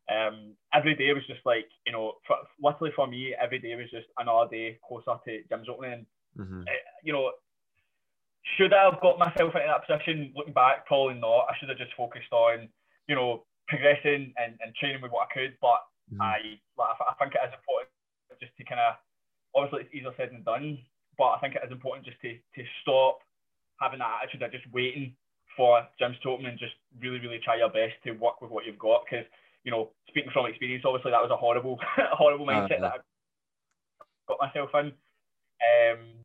um, 0.08 0.54
every 0.72 0.94
day 0.94 1.12
was 1.12 1.26
just 1.26 1.44
like 1.44 1.66
you 1.86 1.92
know, 1.92 2.14
for, 2.26 2.36
literally 2.60 2.92
for 2.94 3.06
me, 3.06 3.34
every 3.40 3.58
day 3.58 3.74
was 3.74 3.90
just 3.90 4.06
another 4.18 4.48
day 4.50 4.78
closer 4.86 5.18
to 5.24 5.42
gyms 5.50 5.68
opening. 5.68 6.06
Mm-hmm. 6.38 6.62
Uh, 6.62 6.82
you 7.02 7.12
know, 7.12 7.32
should 8.54 8.72
I 8.72 8.86
have 8.86 9.02
got 9.02 9.18
myself 9.18 9.58
into 9.58 9.66
that 9.66 9.82
position? 9.82 10.30
Looking 10.36 10.54
back, 10.54 10.86
probably 10.86 11.18
not. 11.18 11.50
I 11.50 11.58
should 11.58 11.68
have 11.68 11.82
just 11.82 11.96
focused 11.98 12.30
on, 12.30 12.68
you 13.08 13.14
know, 13.18 13.42
progressing 13.66 14.32
and, 14.38 14.54
and 14.62 14.70
training 14.78 15.02
with 15.02 15.10
what 15.10 15.26
I 15.26 15.34
could. 15.34 15.58
But 15.60 15.82
mm-hmm. 16.06 16.22
I, 16.22 16.62
like, 16.78 16.94
I 17.02 17.14
think 17.18 17.34
it 17.34 17.42
is 17.42 17.58
important 17.58 17.90
just 18.38 18.54
to 18.56 18.64
kind 18.64 18.80
of, 18.80 18.94
obviously 19.56 19.88
it's 19.88 19.94
easier 19.94 20.14
said 20.14 20.30
than 20.30 20.44
done, 20.44 20.78
but 21.18 21.34
I 21.34 21.38
think 21.40 21.56
it 21.56 21.64
is 21.64 21.72
important 21.72 22.06
just 22.06 22.20
to, 22.22 22.36
to 22.36 22.62
stop 22.84 23.18
having 23.80 23.98
that 23.98 24.22
attitude 24.22 24.44
of 24.44 24.52
just 24.52 24.68
waiting 24.70 25.16
for 25.56 25.82
gyms 25.98 26.20
to 26.20 26.30
open 26.30 26.46
and 26.46 26.60
just 26.60 26.76
really, 27.00 27.18
really 27.18 27.40
try 27.42 27.56
your 27.56 27.72
best 27.72 27.96
to 28.04 28.12
work 28.20 28.40
with 28.44 28.52
what 28.52 28.68
you've 28.68 28.78
got. 28.78 29.08
Because, 29.08 29.26
you 29.64 29.72
know, 29.72 29.90
speaking 30.06 30.30
from 30.30 30.46
experience, 30.46 30.84
obviously 30.86 31.10
that 31.10 31.24
was 31.24 31.32
a 31.32 31.40
horrible, 31.40 31.80
horrible 32.14 32.46
mindset 32.46 32.78
uh-huh. 32.84 32.94
that 32.94 33.02
I 33.98 34.28
got 34.28 34.38
myself 34.38 34.70
in. 34.78 34.92
Um, 35.56 36.22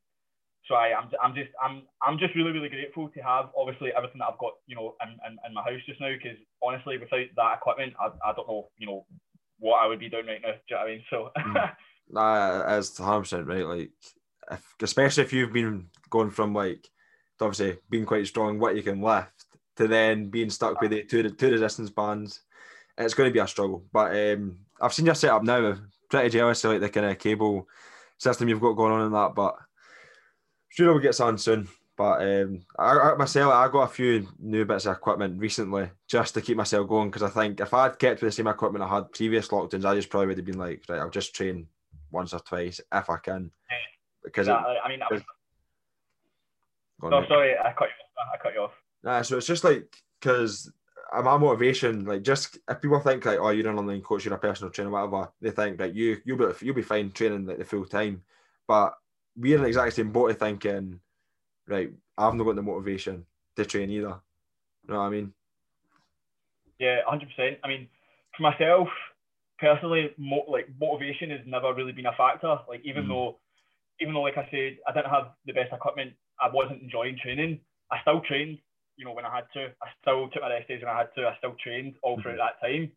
I, 0.75 0.93
I'm, 0.93 1.10
I'm 1.23 1.36
just, 1.36 1.49
I'm, 1.63 1.84
I'm 2.01 2.17
just 2.17 2.36
really, 2.36 2.51
really 2.51 2.69
grateful 2.69 3.10
to 3.10 3.19
have 3.21 3.49
obviously 3.57 3.91
everything 3.95 4.19
that 4.19 4.27
I've 4.31 4.39
got, 4.39 4.53
you 4.67 4.75
know, 4.75 4.95
in, 5.01 5.10
in, 5.27 5.38
in 5.47 5.53
my 5.53 5.62
house 5.62 5.81
just 5.86 6.01
now. 6.01 6.12
Because 6.12 6.38
honestly, 6.63 6.97
without 6.97 7.25
that 7.36 7.57
equipment, 7.57 7.93
I, 7.99 8.07
I 8.29 8.34
don't 8.34 8.47
know, 8.47 8.69
you 8.77 8.88
know, 8.88 9.05
what 9.60 9.84
I 9.84 9.88
would 9.88 9.99
be 9.99 10.10
doing 10.10 10.25
right 10.25 10.41
now. 10.41 10.51
Do 10.51 10.57
you 10.69 10.75
know 10.75 10.81
what 10.81 10.88
I 10.88 10.91
mean? 10.91 11.03
So. 11.10 11.29
Mm. 11.38 11.71
That 12.13 12.77
is 12.77 12.99
100 12.99 13.19
percent 13.21 13.47
right. 13.47 13.65
Like, 13.65 13.91
if, 14.51 14.75
especially 14.81 15.23
if 15.23 15.31
you've 15.31 15.53
been 15.53 15.88
going 16.10 16.29
from 16.29 16.53
like, 16.53 16.89
obviously 17.39 17.77
being 17.89 18.05
quite 18.05 18.27
strong, 18.27 18.60
what 18.60 18.75
you 18.75 18.84
can 18.84 19.01
lift, 19.01 19.45
to 19.77 19.88
then 19.88 20.29
being 20.29 20.49
stuck 20.49 20.81
with 20.81 20.91
the 20.91 21.03
two 21.03 21.29
two 21.29 21.51
resistance 21.51 21.89
bands, 21.89 22.41
it's 22.97 23.13
going 23.13 23.29
to 23.29 23.34
be 23.34 23.39
a 23.39 23.47
struggle. 23.47 23.86
But 23.93 24.15
um, 24.15 24.57
I've 24.81 24.93
seen 24.93 25.05
your 25.05 25.15
setup 25.15 25.43
now. 25.43 25.65
I'm 25.65 25.91
pretty 26.10 26.29
jealous 26.29 26.63
of 26.65 26.71
like 26.71 26.81
the 26.81 26.89
kind 26.89 27.05
of 27.05 27.17
cable 27.17 27.67
system 28.17 28.49
you've 28.49 28.62
got 28.62 28.73
going 28.73 28.91
on 28.91 29.05
in 29.05 29.12
that, 29.13 29.34
but 29.34 29.55
sure 30.71 30.93
we'll 30.93 31.01
get 31.01 31.15
something 31.15 31.38
soon. 31.38 31.67
But 31.97 32.21
um, 32.21 32.62
I, 32.79 32.97
I, 32.97 33.15
myself, 33.15 33.53
I 33.53 33.67
got 33.67 33.84
a 33.84 33.93
few 33.93 34.27
new 34.39 34.65
bits 34.65 34.86
of 34.86 34.95
equipment 34.95 35.39
recently 35.39 35.89
just 36.07 36.34
to 36.34 36.41
keep 36.41 36.57
myself 36.57 36.88
going 36.88 37.10
because 37.10 37.21
I 37.21 37.29
think 37.29 37.60
if 37.60 37.73
I'd 37.73 37.99
kept 37.99 38.21
with 38.21 38.29
the 38.29 38.36
same 38.36 38.47
equipment 38.47 38.84
I 38.84 38.88
had 38.88 39.12
previous 39.12 39.49
lockdowns, 39.49 39.86
I 39.86 39.95
just 39.95 40.10
probably 40.10 40.27
would 40.27 40.38
have 40.38 40.45
been 40.45 40.57
like, 40.57 40.84
right, 40.89 40.99
I'll 40.99 41.10
just 41.10 41.36
train 41.36 41.67
once 42.10 42.34
or 42.34 42.39
twice 42.39 42.81
if 42.91 43.10
I 43.10 43.17
can. 43.17 43.51
Because 44.23 44.47
yeah, 44.47 44.63
it, 44.71 44.77
I 44.84 44.89
mean, 44.89 45.01
I 45.01 45.07
was... 45.12 45.21
no, 47.03 47.25
sorry, 47.27 47.57
I 47.57 47.71
cut 47.73 47.89
you. 47.89 48.21
Off. 48.21 48.27
I 48.34 48.38
cut 48.41 48.53
you 48.53 48.62
off. 48.62 48.81
Nah, 49.03 49.21
so 49.21 49.38
it's 49.38 49.47
just 49.47 49.63
like 49.63 49.95
because 50.19 50.71
my 51.12 51.38
motivation, 51.38 52.05
like 52.05 52.21
just 52.21 52.57
if 52.69 52.81
people 52.81 52.99
think 52.99 53.25
like, 53.25 53.39
oh, 53.39 53.49
you're 53.49 53.69
an 53.69 53.77
online 53.77 54.01
coach, 54.01 54.25
you're 54.25 54.34
a 54.34 54.39
personal 54.39 54.71
trainer, 54.71 54.89
whatever, 54.89 55.31
they 55.41 55.51
think 55.51 55.77
that 55.77 55.93
you 55.93 56.17
you'll 56.23 56.38
be 56.38 56.65
you'll 56.65 56.75
be 56.75 56.81
fine 56.81 57.12
training 57.12 57.45
like 57.45 57.57
the 57.57 57.65
full 57.65 57.86
time, 57.86 58.23
but 58.67 58.93
we're 59.36 59.56
in 59.56 59.62
the 59.62 59.67
exact 59.67 59.94
same 59.94 60.12
boat 60.12 60.32
of 60.32 60.38
thinking, 60.38 61.00
right, 61.67 61.91
I've 62.17 62.34
not 62.34 62.44
got 62.44 62.56
the 62.56 62.62
motivation 62.62 63.26
to 63.56 63.65
train 63.65 63.89
either. 63.89 64.20
You 64.88 64.94
know 64.94 65.00
what 65.00 65.06
I 65.06 65.10
mean? 65.10 65.34
Yeah, 66.80 67.00
hundred 67.06 67.30
percent. 67.36 67.60
I 67.63 67.67
mean, 67.67 67.88
for 68.36 68.44
myself 68.44 68.88
personally, 69.60 70.10
mo- 70.17 70.46
like 70.48 70.67
motivation 70.80 71.30
has 71.30 71.41
never 71.46 71.74
really 71.74 71.91
been 71.91 72.08
a 72.08 72.13
factor. 72.17 72.58
Like 72.67 72.82
even 72.84 73.06
mm. 73.06 73.10
though, 73.10 73.38
even 74.00 74.13
though, 74.13 74.22
like 74.22 74.38
I 74.38 74.48
said, 74.50 74.78
I 74.88 74.94
didn't 74.94 75.12
have 75.12 75.32
the 75.46 75.54
best 75.54 75.72
equipment, 75.72 76.13
I 76.39 76.50
wasn't 76.52 76.82
enjoying 76.82 77.17
training. 77.22 77.60
I 77.91 78.02
still 78.02 78.22
trained, 78.22 78.58
you 78.98 79.06
know, 79.06 79.13
when 79.13 79.26
I 79.26 79.36
had 79.36 79.46
to. 79.54 79.67
I 79.82 79.88
still 80.02 80.28
took 80.30 80.41
my 80.41 80.50
rest 80.50 80.67
days 80.67 80.82
when 80.82 80.89
I 80.89 80.98
had 80.98 81.13
to. 81.15 81.28
I 81.28 81.38
still 81.38 81.56
trained 81.63 81.96
all 82.02 82.20
through 82.22 82.38
mm-hmm. 82.38 82.41
that 82.41 82.60
time. 82.65 82.91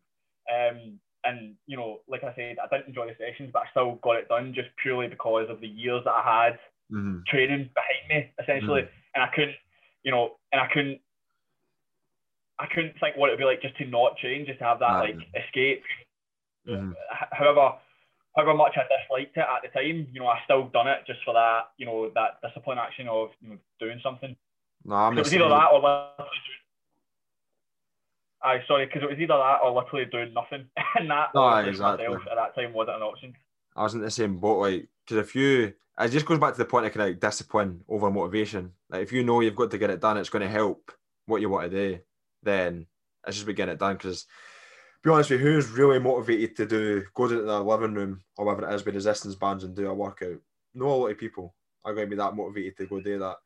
Um, 0.49 0.99
and 1.25 1.55
you 1.67 1.77
know, 1.77 1.99
like 2.07 2.23
I 2.23 2.33
said, 2.35 2.57
I 2.61 2.67
didn't 2.69 2.89
enjoy 2.89 3.07
the 3.07 3.15
sessions, 3.17 3.51
but 3.51 3.63
I 3.63 3.69
still 3.71 3.99
got 4.03 4.17
it 4.17 4.29
done 4.29 4.53
just 4.53 4.69
purely 4.81 5.07
because 5.07 5.47
of 5.49 5.61
the 5.61 5.67
years 5.67 6.03
that 6.05 6.13
I 6.13 6.45
had 6.45 6.59
mm-hmm. 6.91 7.19
training 7.27 7.69
behind 7.73 8.03
me, 8.09 8.31
essentially. 8.41 8.81
Mm-hmm. 8.81 9.15
And 9.15 9.23
I 9.23 9.27
couldn't, 9.33 9.55
you 10.03 10.11
know, 10.11 10.37
and 10.51 10.61
I 10.61 10.67
couldn't, 10.73 10.99
I 12.59 12.67
couldn't 12.67 12.93
think 12.99 13.17
what 13.17 13.29
it'd 13.29 13.39
be 13.39 13.45
like 13.45 13.61
just 13.61 13.77
to 13.77 13.85
not 13.85 14.17
train, 14.17 14.45
just 14.45 14.59
to 14.59 14.65
have 14.65 14.79
that 14.79 14.99
like 14.99 15.17
escape. 15.35 15.83
Mm-hmm. 16.67 16.91
However, 17.31 17.73
however 18.35 18.53
much 18.53 18.75
I 18.77 18.83
disliked 18.83 19.37
it 19.37 19.45
at 19.45 19.61
the 19.63 19.69
time, 19.69 20.07
you 20.11 20.19
know, 20.19 20.27
I 20.27 20.39
still 20.43 20.67
done 20.69 20.87
it 20.87 20.99
just 21.07 21.19
for 21.23 21.33
that, 21.33 21.71
you 21.77 21.85
know, 21.85 22.11
that 22.15 22.41
discipline 22.45 22.77
action 22.77 23.07
of 23.07 23.29
you 23.41 23.49
know, 23.49 23.57
doing 23.79 23.99
something. 24.03 24.35
No, 24.83 24.95
I'm 24.95 25.17
it 25.17 25.21
was 25.21 25.33
either 25.33 25.49
that 25.49 25.71
or 25.73 25.81
Aye, 28.43 28.63
sorry, 28.67 28.85
because 28.85 29.01
it 29.03 29.09
was 29.09 29.17
either 29.19 29.33
that 29.33 29.59
or 29.63 29.71
literally 29.71 30.05
doing 30.05 30.33
nothing, 30.33 30.65
and 30.99 31.09
that 31.09 31.29
no, 31.33 31.55
exactly. 31.57 32.05
at 32.05 32.35
that 32.35 32.55
time 32.55 32.73
wasn't 32.73 32.97
an 32.97 33.03
option. 33.03 33.33
I 33.75 33.83
was 33.83 33.93
in 33.93 34.01
the 34.01 34.11
same 34.11 34.37
boat, 34.37 34.59
like 34.59 34.87
because 35.05 35.17
if 35.17 35.35
you, 35.35 35.73
it 35.99 36.09
just 36.09 36.25
goes 36.25 36.39
back 36.39 36.53
to 36.53 36.57
the 36.57 36.65
point 36.65 36.85
of 36.85 36.93
kind 36.93 37.03
of 37.03 37.09
like 37.09 37.19
discipline 37.19 37.81
over 37.89 38.09
motivation. 38.09 38.71
Like 38.89 39.03
if 39.03 39.11
you 39.11 39.23
know 39.23 39.41
you've 39.41 39.55
got 39.55 39.71
to 39.71 39.77
get 39.77 39.89
it 39.89 40.01
done, 40.01 40.17
it's 40.17 40.29
going 40.29 40.41
to 40.43 40.49
help 40.49 40.91
what 41.25 41.41
you 41.41 41.49
want 41.49 41.69
to 41.71 41.77
do. 41.77 41.99
Then 42.43 42.87
it's 43.25 43.37
just 43.37 43.47
be 43.47 43.53
getting 43.53 43.73
it 43.73 43.79
done. 43.79 43.95
Because 43.95 44.25
be 45.03 45.09
honest 45.09 45.29
with 45.29 45.41
you, 45.41 45.45
who's 45.45 45.69
really 45.69 45.99
motivated 45.99 46.55
to 46.57 46.65
do 46.65 47.03
go 47.13 47.27
to 47.27 47.41
the 47.41 47.63
living 47.63 47.93
room 47.93 48.21
or 48.37 48.45
whatever 48.45 48.69
it 48.69 48.75
is 48.75 48.85
with 48.85 48.95
resistance 48.95 49.35
bands 49.35 49.63
and 49.63 49.75
do 49.75 49.87
a 49.87 49.93
workout? 49.93 50.39
No, 50.73 50.87
a 50.87 50.95
lot 50.95 51.11
of 51.11 51.17
people 51.17 51.53
are 51.83 51.93
going 51.93 52.07
to 52.07 52.09
be 52.09 52.17
that 52.17 52.35
motivated 52.35 52.77
to 52.77 52.85
go 52.87 52.99
do 52.99 53.19
that, 53.19 53.37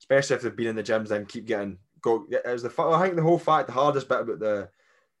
especially 0.00 0.36
if 0.36 0.42
they've 0.42 0.56
been 0.56 0.68
in 0.68 0.76
the 0.76 0.82
gyms 0.82 1.10
and 1.10 1.28
keep 1.28 1.46
getting 1.46 1.78
go. 2.06 2.26
It 2.30 2.46
was 2.46 2.62
the 2.62 2.82
I 2.82 3.02
think 3.02 3.16
the 3.16 3.22
whole 3.22 3.38
fact, 3.38 3.66
the 3.66 3.72
hardest 3.72 4.08
bit 4.08 4.20
about 4.20 4.38
the 4.38 4.68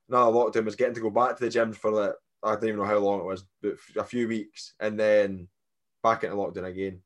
another 0.08 0.30
lockdown 0.30 0.64
was 0.64 0.76
getting 0.76 0.94
to 0.94 1.00
go 1.00 1.10
back 1.10 1.36
to 1.36 1.44
the 1.44 1.50
gym 1.50 1.72
for 1.72 1.90
like 1.90 2.12
I 2.42 2.54
don't 2.54 2.64
even 2.64 2.76
know 2.76 2.84
how 2.84 2.98
long 2.98 3.20
it 3.20 3.26
was, 3.26 3.44
but 3.62 3.74
a 3.96 4.04
few 4.04 4.28
weeks, 4.28 4.74
and 4.80 4.98
then 4.98 5.48
back 6.02 6.24
into 6.24 6.36
lockdown 6.36 6.66
again. 6.66 7.00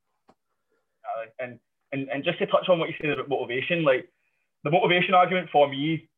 And 1.38 1.58
and 1.92 2.08
and 2.08 2.24
just 2.24 2.38
to 2.38 2.46
touch 2.46 2.68
on 2.68 2.78
what 2.78 2.88
you 2.88 2.94
said 3.00 3.10
about 3.10 3.28
motivation, 3.28 3.84
like 3.84 4.08
the 4.64 4.70
motivation 4.70 5.14
argument 5.14 5.48
for 5.50 5.68
me, 5.68 6.08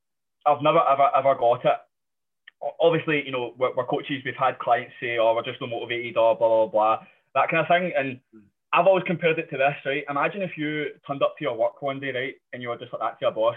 I've 0.46 0.62
never 0.62 0.80
ever 0.88 1.08
ever 1.16 1.34
got 1.36 1.64
it. 1.64 1.78
Obviously, 2.80 3.24
you 3.24 3.32
know, 3.32 3.54
we're, 3.58 3.74
we're 3.74 3.86
coaches. 3.86 4.22
We've 4.24 4.34
had 4.38 4.58
clients 4.58 4.92
say, 5.00 5.18
"Oh, 5.18 5.34
we're 5.34 5.42
just 5.42 5.60
not 5.60 5.70
motivated," 5.70 6.16
or 6.16 6.36
blah 6.36 6.48
blah 6.48 6.66
blah, 6.66 7.06
that 7.34 7.48
kind 7.48 7.62
of 7.62 7.68
thing, 7.68 7.92
and 7.96 8.20
hmm. 8.32 8.40
I've 8.72 8.86
always 8.86 9.04
compared 9.04 9.38
it 9.38 9.50
to 9.50 9.58
this, 9.58 9.74
right? 9.84 10.04
Imagine 10.08 10.42
if 10.42 10.56
you 10.56 10.86
turned 11.06 11.22
up 11.22 11.36
to 11.38 11.44
your 11.44 11.56
work 11.56 11.82
one 11.82 12.00
day, 12.00 12.12
right, 12.12 12.34
and 12.52 12.62
you 12.62 12.68
were 12.68 12.78
just 12.78 12.92
like 12.92 13.02
that 13.02 13.18
to 13.18 13.26
your 13.26 13.32
boss. 13.32 13.56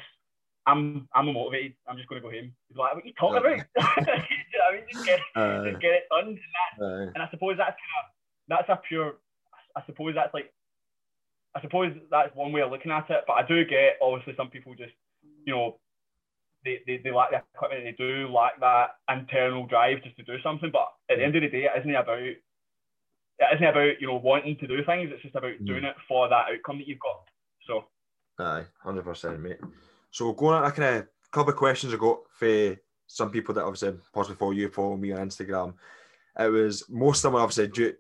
I'm 0.68 1.08
I'm 1.14 1.32
motivated. 1.32 1.74
I'm 1.88 1.96
just 1.96 2.10
going 2.10 2.22
to 2.22 2.28
go 2.28 2.34
home. 2.34 2.52
He's 2.68 2.78
like, 2.78 2.96
what 2.96 3.04
are 3.04 3.08
you 3.08 3.14
talking 3.14 3.38
about? 3.38 3.66
I 3.78 4.74
mean, 4.74 4.84
just 4.92 5.06
get, 5.06 5.20
uh, 5.36 5.64
just 5.64 5.82
get 5.82 5.94
it 5.94 6.04
done. 6.10 6.28
And, 6.30 6.38
that, 6.38 6.86
uh, 6.86 7.12
and 7.14 7.24
I 7.24 7.30
suppose 7.30 7.56
that's 7.58 7.78
kind 7.78 7.96
of 8.02 8.06
that's 8.50 8.70
a 8.70 8.82
pure. 8.88 9.16
I 9.76 9.84
suppose 9.86 10.16
that's 10.16 10.34
like. 10.34 10.52
I 11.56 11.62
suppose 11.62 11.94
that's 12.12 12.36
one 12.36 12.52
way 12.52 12.62
of 12.62 12.72
looking 12.72 12.92
at 12.92 13.10
it, 13.10 13.24
but 13.26 13.34
I 13.34 13.48
do 13.48 13.64
get 13.64 13.96
obviously 14.02 14.34
some 14.36 14.50
people 14.50 14.76
just, 14.76 14.92
you 15.46 15.56
know, 15.56 15.80
they, 16.66 16.82
they, 16.86 16.98
they 17.02 17.12
lack 17.12 17.30
the 17.32 17.42
equipment, 17.54 17.86
they 17.86 17.96
do 17.98 18.28
lack 18.28 18.60
that 18.60 18.98
internal 19.10 19.66
drive 19.66 20.04
just 20.04 20.18
to 20.18 20.24
do 20.24 20.36
something. 20.44 20.70
But 20.70 20.90
at 21.10 21.18
the 21.18 21.24
end 21.24 21.34
of 21.38 21.44
the 21.44 21.48
day, 21.48 21.64
it 21.64 21.80
isn't 21.80 21.96
about 21.96 22.20
it 23.40 23.56
isn't 23.56 23.68
about 23.68 24.00
you 24.00 24.08
know 24.08 24.18
wanting 24.18 24.58
to 24.58 24.68
do 24.68 24.84
things. 24.84 25.10
It's 25.14 25.24
just 25.24 25.36
about 25.36 25.54
mm. 25.54 25.66
doing 25.66 25.84
it 25.84 25.96
for 26.08 26.30
that 26.30 26.46
outcome 26.54 26.80
that 26.80 26.88
you've 26.88 27.00
got. 27.00 27.28
So. 27.68 27.86
Aye, 28.40 28.66
hundred 28.84 29.04
percent, 29.04 29.40
mate. 29.42 29.60
So 30.12 30.34
going 30.34 30.56
on 30.56 30.66
a 30.66 30.72
kind 30.72 30.98
of 30.98 31.08
couple 31.32 31.52
of 31.52 31.58
questions 31.58 31.94
I 31.94 31.98
got 31.98 32.20
for 32.38 32.76
some 33.08 33.30
people 33.30 33.54
that 33.56 33.64
obviously 33.64 33.94
possibly 34.14 34.38
follow 34.38 34.52
you, 34.52 34.70
follow 34.70 34.98
me 34.98 35.12
on 35.12 35.28
Instagram. 35.28 35.74
It 36.40 36.48
was 36.48 36.90
most 36.90 37.24
of 37.24 37.32
them 37.32 37.42
obviously 37.42 37.68
do, 37.68 37.94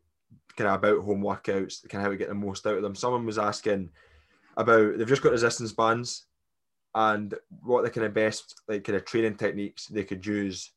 kind 0.55 0.69
of 0.69 0.75
about 0.75 1.03
home 1.03 1.21
workouts, 1.21 1.87
kind 1.87 2.01
of 2.01 2.05
how 2.05 2.09
to 2.09 2.17
get 2.17 2.29
the 2.29 2.35
most 2.35 2.65
out 2.65 2.75
of 2.77 2.81
them. 2.81 2.95
Someone 2.95 3.25
was 3.25 3.37
asking 3.37 3.89
about 4.57 4.97
they've 4.97 5.07
just 5.07 5.21
got 5.21 5.31
resistance 5.31 5.73
bands 5.73 6.25
and 6.95 7.33
what 7.61 7.83
the 7.83 7.89
kind 7.89 8.05
of 8.05 8.13
best 8.13 8.61
like 8.67 8.83
kind 8.83 8.95
of 8.95 9.05
training 9.05 9.35
techniques 9.35 9.87
they 9.87 10.03
could 10.03 10.25
use 10.25 10.71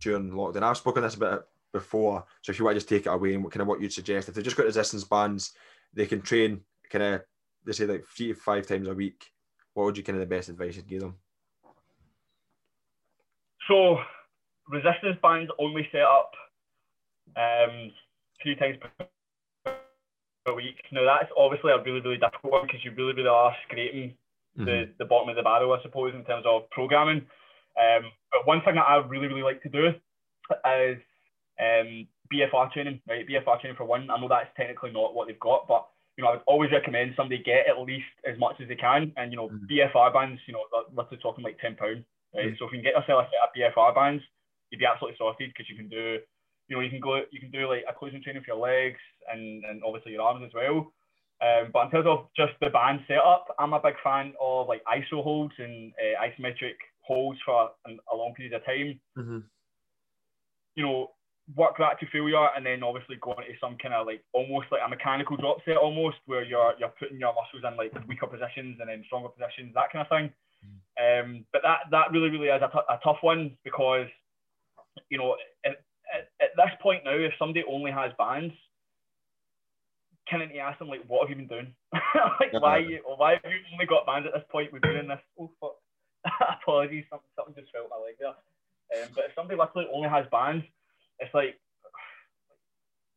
during 0.00 0.30
lockdown. 0.30 0.62
I've 0.62 0.76
spoken 0.76 1.02
this 1.02 1.14
about 1.14 1.46
before. 1.72 2.24
So 2.42 2.50
if 2.50 2.58
you 2.58 2.64
want 2.64 2.76
to 2.76 2.80
just 2.80 2.88
take 2.88 3.06
it 3.06 3.08
away 3.08 3.34
and 3.34 3.42
what 3.42 3.52
kind 3.52 3.62
of 3.62 3.68
what 3.68 3.80
you'd 3.80 3.92
suggest, 3.92 4.28
if 4.28 4.34
they've 4.34 4.44
just 4.44 4.56
got 4.56 4.66
resistance 4.66 5.04
bands, 5.04 5.52
they 5.94 6.06
can 6.06 6.22
train 6.22 6.60
kind 6.90 7.02
of 7.04 7.22
they 7.64 7.72
say 7.72 7.86
like 7.86 8.04
three 8.04 8.28
to 8.28 8.34
five 8.34 8.66
times 8.66 8.88
a 8.88 8.94
week. 8.94 9.26
What 9.74 9.84
would 9.84 9.96
you 9.96 10.02
kind 10.02 10.20
of 10.20 10.28
the 10.28 10.34
best 10.34 10.48
advice 10.48 10.76
you'd 10.76 10.86
give 10.86 11.00
them? 11.00 11.16
So 13.68 13.98
resistance 14.68 15.18
bands 15.22 15.50
only 15.58 15.88
set 15.92 16.02
up 16.02 16.32
um, 17.36 17.92
three 18.42 18.56
times 18.56 18.76
per 19.64 20.54
week. 20.54 20.76
Now 20.90 21.04
that's 21.04 21.32
obviously 21.36 21.72
a 21.72 21.82
really 21.82 22.00
really 22.00 22.18
difficult 22.18 22.52
one 22.52 22.66
because 22.66 22.84
you 22.84 22.92
really 22.92 23.14
really 23.14 23.28
are 23.28 23.54
scraping 23.66 24.14
mm-hmm. 24.58 24.64
the, 24.64 24.88
the 24.98 25.04
bottom 25.04 25.28
of 25.28 25.36
the 25.36 25.42
barrel, 25.42 25.72
I 25.72 25.82
suppose, 25.82 26.14
in 26.14 26.24
terms 26.24 26.44
of 26.46 26.68
programming. 26.70 27.22
Um, 27.78 28.10
but 28.30 28.46
one 28.46 28.60
thing 28.64 28.74
that 28.74 28.88
I 28.88 28.96
really 28.96 29.28
really 29.28 29.42
like 29.42 29.62
to 29.62 29.68
do 29.68 29.86
is 29.86 30.98
um, 31.60 32.06
BFR 32.32 32.72
training, 32.72 33.00
right? 33.08 33.26
BFR 33.26 33.60
training 33.60 33.76
for 33.76 33.84
one. 33.84 34.10
I 34.10 34.20
know 34.20 34.28
that's 34.28 34.50
technically 34.56 34.92
not 34.92 35.14
what 35.14 35.28
they've 35.28 35.38
got, 35.40 35.68
but 35.68 35.86
you 36.16 36.24
know, 36.24 36.30
I 36.30 36.32
would 36.34 36.46
always 36.46 36.72
recommend 36.72 37.14
somebody 37.16 37.42
get 37.42 37.68
at 37.68 37.80
least 37.80 38.12
as 38.28 38.38
much 38.38 38.56
as 38.60 38.68
they 38.68 38.76
can. 38.76 39.12
And 39.16 39.32
you 39.32 39.36
know, 39.36 39.48
mm-hmm. 39.48 39.68
BFR 39.68 40.12
bands, 40.12 40.40
you 40.46 40.54
know, 40.54 40.64
literally 40.94 41.22
talking 41.22 41.44
like 41.44 41.58
ten 41.58 41.76
pound, 41.76 42.04
right? 42.34 42.52
Mm-hmm. 42.52 42.56
So 42.58 42.66
if 42.66 42.72
you 42.72 42.80
can 42.80 42.84
get 42.84 42.96
yourself 42.96 43.24
a 43.24 43.30
set 43.32 43.44
of 43.44 43.54
BFR 43.56 43.94
bands, 43.94 44.22
you'd 44.70 44.80
be 44.80 44.86
absolutely 44.86 45.16
sorted 45.18 45.50
because 45.50 45.68
you 45.68 45.76
can 45.76 45.88
do, 45.88 46.18
you 46.68 46.76
know, 46.76 46.82
you 46.82 46.90
can 46.90 47.00
go, 47.00 47.22
you 47.30 47.40
can 47.40 47.50
do 47.50 47.68
like 47.68 47.84
occlusion 47.88 48.22
training 48.22 48.42
for 48.44 48.56
your 48.56 48.62
legs 48.62 49.00
and 49.32 49.64
and 49.64 49.82
obviously 49.84 50.12
your 50.12 50.22
arms 50.22 50.44
as 50.44 50.52
well. 50.54 50.92
Um, 51.42 51.70
but 51.72 51.86
in 51.86 51.90
terms 51.90 52.06
of 52.06 52.28
just 52.36 52.52
the 52.60 52.70
band 52.70 53.00
setup, 53.08 53.48
I'm 53.58 53.72
a 53.72 53.80
big 53.82 53.94
fan 54.04 54.32
of 54.40 54.68
like 54.68 54.82
ISO 54.84 55.24
holds 55.24 55.54
and 55.58 55.92
uh, 55.98 56.22
isometric 56.22 56.78
holds 57.00 57.38
for 57.44 57.70
an, 57.84 57.98
a 58.12 58.16
long 58.16 58.32
period 58.34 58.54
of 58.54 58.64
time. 58.64 59.00
Mm-hmm. 59.18 59.38
You 60.76 60.82
know, 60.84 61.10
work 61.56 61.76
that 61.78 61.98
to 61.98 62.06
failure 62.06 62.48
and 62.56 62.64
then 62.64 62.82
obviously 62.82 63.16
go 63.20 63.32
into 63.32 63.58
some 63.60 63.76
kind 63.82 63.94
of 63.94 64.06
like 64.06 64.22
almost 64.32 64.66
like 64.70 64.80
a 64.84 64.88
mechanical 64.88 65.36
drop 65.36 65.58
set 65.64 65.76
almost 65.76 66.16
where 66.26 66.44
you're 66.44 66.74
you're 66.78 66.94
putting 66.98 67.18
your 67.18 67.34
muscles 67.34 67.66
in 67.66 67.76
like 67.76 67.92
weaker 68.06 68.26
positions 68.26 68.78
and 68.80 68.88
then 68.88 69.02
stronger 69.06 69.28
positions 69.28 69.74
that 69.74 69.90
kind 69.92 70.06
of 70.06 70.10
thing. 70.10 70.30
Mm. 70.62 70.78
um, 71.02 71.44
but 71.52 71.62
that 71.62 71.90
that 71.90 72.12
really 72.12 72.30
really 72.30 72.46
is 72.46 72.62
a, 72.62 72.70
t- 72.70 72.88
a 72.88 72.98
tough 73.02 73.18
one 73.20 73.56
because 73.64 74.06
you 75.10 75.18
know 75.18 75.34
at, 75.66 75.82
at, 76.14 76.30
at, 76.40 76.54
this 76.56 76.70
point 76.80 77.02
now 77.04 77.18
if 77.18 77.32
somebody 77.38 77.64
only 77.68 77.90
has 77.90 78.12
bands 78.16 78.54
can 80.28 80.48
you 80.54 80.60
ask 80.60 80.78
them 80.78 80.88
like 80.88 81.02
what 81.08 81.26
have 81.26 81.30
you 81.30 81.44
been 81.44 81.50
doing? 81.50 81.74
Like 82.40 82.52
why 82.54 82.78
you 82.78 83.02
why 83.04 83.32
have 83.42 83.50
you 83.50 83.58
only 83.72 83.86
got 83.86 84.06
bands 84.06 84.26
at 84.26 84.34
this 84.34 84.48
point 84.50 84.72
we've 84.72 84.82
been 84.82 84.96
in 84.96 85.08
this? 85.08 85.20
Oh 85.38 85.50
fuck. 85.60 85.76
Apologies 86.62 87.04
something, 87.10 87.28
something 87.34 87.54
just 87.58 87.72
felt 87.72 87.90
my 87.90 87.98
leg 87.98 88.14
there. 88.20 88.30
Um, 88.30 89.10
but 89.14 89.24
if 89.26 89.34
somebody 89.34 89.58
literally 89.58 89.88
only 89.92 90.08
has 90.08 90.26
bands 90.30 90.64
it's 91.22 91.34
like, 91.34 91.58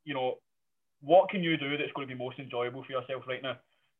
you 0.03 0.13
know, 0.13 0.35
what 1.01 1.29
can 1.29 1.43
you 1.43 1.57
do 1.57 1.77
that's 1.77 1.91
going 1.95 2.07
to 2.07 2.15
be 2.15 2.23
most 2.23 2.39
enjoyable 2.39 2.83
for 2.83 2.91
yourself 2.91 3.23
right 3.27 3.41
now? 3.41 3.57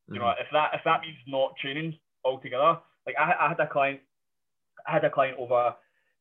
You 0.08 0.20
know, 0.20 0.26
mm-hmm. 0.26 0.42
if 0.42 0.48
that 0.54 0.72
if 0.74 0.82
that 0.86 1.02
means 1.02 1.18
not 1.28 1.56
training 1.62 1.98
altogether, 2.24 2.78
like 3.06 3.16
I, 3.18 3.34
I 3.40 3.50
had 3.50 3.60
a 3.60 3.68
client, 3.68 4.00
I 4.88 4.94
had 4.94 5.06
a 5.06 5.10
client 5.10 5.38
over 5.40 5.74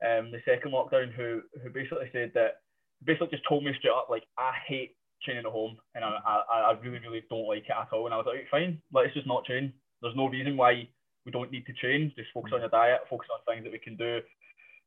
um, 0.04 0.32
the 0.32 0.40
second 0.44 0.72
lockdown 0.72 1.12
who 1.12 1.42
who 1.62 1.70
basically 1.70 2.08
said 2.12 2.32
that 2.34 2.64
basically 3.04 3.28
just 3.28 3.48
told 3.48 3.64
me 3.64 3.72
straight 3.78 3.92
up 3.92 4.08
like 4.10 4.24
I 4.38 4.52
hate 4.66 4.96
training 5.22 5.44
at 5.46 5.52
home 5.52 5.76
and 5.94 6.04
I, 6.04 6.16
I, 6.26 6.56
I 6.60 6.72
really 6.80 6.98
really 6.98 7.24
don't 7.28 7.48
like 7.48 7.64
it 7.64 7.76
at 7.76 7.92
all. 7.92 8.06
And 8.06 8.14
I 8.14 8.16
was 8.16 8.26
like, 8.26 8.48
fine, 8.50 8.80
let's 8.92 9.14
just 9.14 9.26
not 9.26 9.44
train. 9.44 9.72
There's 10.00 10.16
no 10.16 10.28
reason 10.28 10.56
why 10.56 10.88
we 11.24 11.32
don't 11.32 11.52
need 11.52 11.66
to 11.66 11.72
train. 11.74 12.12
Just 12.16 12.32
focus 12.32 12.52
on 12.54 12.60
your 12.60 12.70
diet, 12.70 13.00
focus 13.08 13.28
on 13.32 13.40
things 13.46 13.64
that 13.64 13.72
we 13.72 13.78
can 13.78 13.96
do, 13.96 14.20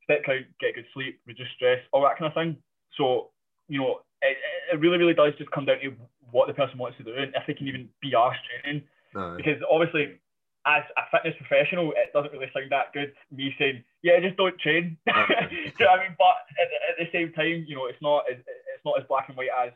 step 0.04 0.24
count, 0.26 0.46
get 0.60 0.76
good 0.76 0.86
sleep, 0.94 1.20
reduce 1.26 1.48
stress, 1.56 1.80
all 1.92 2.04
that 2.04 2.18
kind 2.18 2.30
of 2.30 2.34
thing. 2.34 2.58
So, 2.98 3.30
you 3.68 3.80
know, 3.80 4.02
it, 4.22 4.38
it 4.74 4.80
really, 4.80 4.98
really 4.98 5.14
does 5.14 5.34
just 5.38 5.52
come 5.52 5.66
down 5.66 5.80
to 5.80 5.94
what 6.32 6.48
the 6.48 6.54
person 6.54 6.78
wants 6.78 6.98
to 6.98 7.04
do 7.04 7.14
and 7.14 7.32
if 7.36 7.44
they 7.48 7.54
can 7.54 7.68
even 7.68 7.88
be 8.02 8.14
asked 8.18 8.42
training. 8.62 8.84
No. 9.14 9.36
Because 9.38 9.62
obviously, 9.70 10.20
as 10.68 10.84
a 11.00 11.04
fitness 11.12 11.36
professional, 11.40 11.94
it 11.96 12.12
doesn't 12.12 12.34
really 12.34 12.52
sound 12.54 12.72
that 12.72 12.92
good. 12.92 13.14
Me 13.32 13.56
saying, 13.58 13.84
yeah, 14.04 14.20
just 14.20 14.36
don't 14.36 14.60
train. 14.60 14.98
No. 15.08 15.14
do 15.50 15.56
you 15.56 15.86
know 15.86 15.96
I 15.96 16.04
mean? 16.04 16.16
But 16.20 16.44
at, 16.60 16.68
at, 16.68 16.96
the 17.00 17.08
same 17.16 17.32
time, 17.32 17.66
you 17.68 17.76
know, 17.76 17.86
it's 17.86 18.02
not 18.02 18.26
it's 18.28 18.84
not 18.84 19.00
as 19.00 19.08
black 19.08 19.30
and 19.30 19.38
white 19.38 19.54
as 19.56 19.72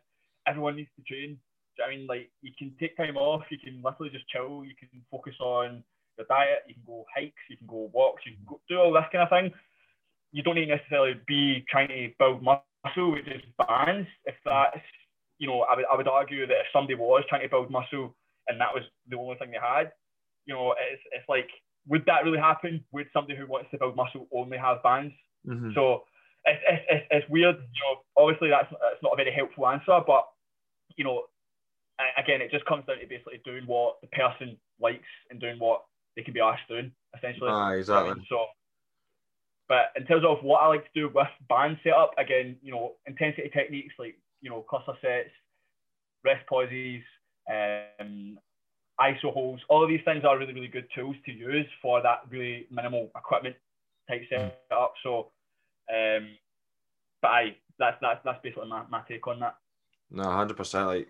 everyone 0.47 0.75
needs 0.75 0.91
to 0.99 1.03
train. 1.07 1.39
Do 1.77 1.79
you 1.79 1.79
know 1.79 1.85
I 1.85 1.95
mean? 1.95 2.07
Like 2.07 2.29
you 2.41 2.51
can 2.57 2.75
take 2.79 2.97
time 2.97 3.15
off, 3.15 3.47
you 3.49 3.57
can 3.57 3.81
literally 3.83 4.11
just 4.11 4.27
chill, 4.27 4.65
you 4.65 4.75
can 4.75 4.89
focus 5.09 5.35
on 5.39 5.83
your 6.17 6.27
diet, 6.27 6.67
you 6.67 6.75
can 6.75 6.83
go 6.85 7.05
hikes, 7.15 7.39
you 7.49 7.55
can 7.55 7.67
go 7.67 7.89
walks, 7.93 8.23
you 8.25 8.33
can 8.35 8.45
go, 8.45 8.59
do 8.67 8.77
all 8.77 8.91
this 8.91 9.07
kind 9.11 9.23
of 9.23 9.29
thing. 9.29 9.51
You 10.33 10.43
don't 10.43 10.55
need 10.55 10.67
to 10.67 10.75
necessarily 10.75 11.15
be 11.27 11.63
trying 11.69 11.87
to 11.87 12.11
build 12.19 12.43
muscle 12.43 12.63
with 12.83 13.25
just 13.25 13.45
bands. 13.57 14.07
If 14.25 14.35
that's, 14.45 14.79
you 15.37 15.47
know, 15.47 15.61
I 15.61 15.75
would, 15.75 15.85
I 15.91 15.95
would 15.95 16.07
argue 16.07 16.45
that 16.47 16.59
if 16.59 16.67
somebody 16.73 16.95
was 16.95 17.23
trying 17.29 17.41
to 17.41 17.49
build 17.49 17.71
muscle 17.71 18.15
and 18.47 18.59
that 18.59 18.73
was 18.73 18.83
the 19.09 19.17
only 19.17 19.35
thing 19.37 19.51
they 19.51 19.57
had, 19.61 19.91
you 20.45 20.53
know, 20.53 20.73
it's, 20.73 21.01
it's 21.11 21.27
like, 21.29 21.49
would 21.87 22.05
that 22.05 22.23
really 22.23 22.39
happen? 22.39 22.83
Would 22.91 23.07
somebody 23.13 23.37
who 23.37 23.47
wants 23.47 23.71
to 23.71 23.77
build 23.77 23.95
muscle 23.95 24.27
only 24.33 24.57
have 24.57 24.83
bands? 24.83 25.13
Mm-hmm. 25.47 25.71
So 25.73 26.03
it's, 26.45 26.61
it's, 26.89 27.05
it's, 27.09 27.29
weird. 27.29 27.55
You 27.55 27.81
know, 27.81 28.01
obviously 28.17 28.49
that's, 28.49 28.69
that's 28.69 29.01
not 29.01 29.13
a 29.13 29.15
very 29.15 29.31
helpful 29.33 29.67
answer, 29.67 29.99
but 30.05 30.27
you 30.97 31.03
know, 31.03 31.23
again, 32.17 32.41
it 32.41 32.51
just 32.51 32.65
comes 32.65 32.85
down 32.85 32.99
to 32.99 33.07
basically 33.07 33.41
doing 33.45 33.65
what 33.65 34.01
the 34.01 34.07
person 34.07 34.57
likes 34.79 35.09
and 35.29 35.39
doing 35.39 35.59
what 35.59 35.83
they 36.15 36.23
can 36.23 36.33
be 36.33 36.41
asked 36.41 36.67
doing, 36.67 36.91
essentially. 37.17 37.49
Ah, 37.49 37.71
exactly. 37.71 38.25
So, 38.29 38.45
but 39.71 39.93
in 39.95 40.05
terms 40.05 40.25
of 40.27 40.43
what 40.43 40.57
I 40.57 40.67
like 40.67 40.83
to 40.83 40.99
do 40.99 41.07
with 41.07 41.27
band 41.47 41.77
setup, 41.81 42.11
again, 42.17 42.57
you 42.61 42.73
know, 42.73 42.95
intensity 43.07 43.49
techniques 43.53 43.93
like 43.97 44.17
you 44.41 44.49
know 44.49 44.65
cluster 44.69 44.91
sets, 45.01 45.29
rest 46.25 46.45
pauses, 46.45 47.01
um, 47.49 48.37
ISO 48.99 49.31
holds, 49.31 49.61
all 49.69 49.81
of 49.81 49.87
these 49.87 50.01
things 50.03 50.25
are 50.25 50.37
really 50.37 50.53
really 50.53 50.67
good 50.67 50.89
tools 50.93 51.15
to 51.25 51.31
use 51.31 51.65
for 51.81 52.01
that 52.01 52.23
really 52.29 52.67
minimal 52.69 53.11
equipment 53.15 53.55
type 54.09 54.23
setup. 54.29 54.93
So, 55.03 55.31
um, 55.89 56.27
but 57.21 57.29
I 57.29 57.55
that's 57.79 57.95
that's 58.01 58.19
that's 58.25 58.43
basically 58.43 58.67
my, 58.67 58.83
my 58.89 59.03
take 59.07 59.25
on 59.25 59.39
that. 59.39 59.55
No, 60.11 60.23
hundred 60.23 60.57
percent. 60.57 60.87
Like 60.87 61.07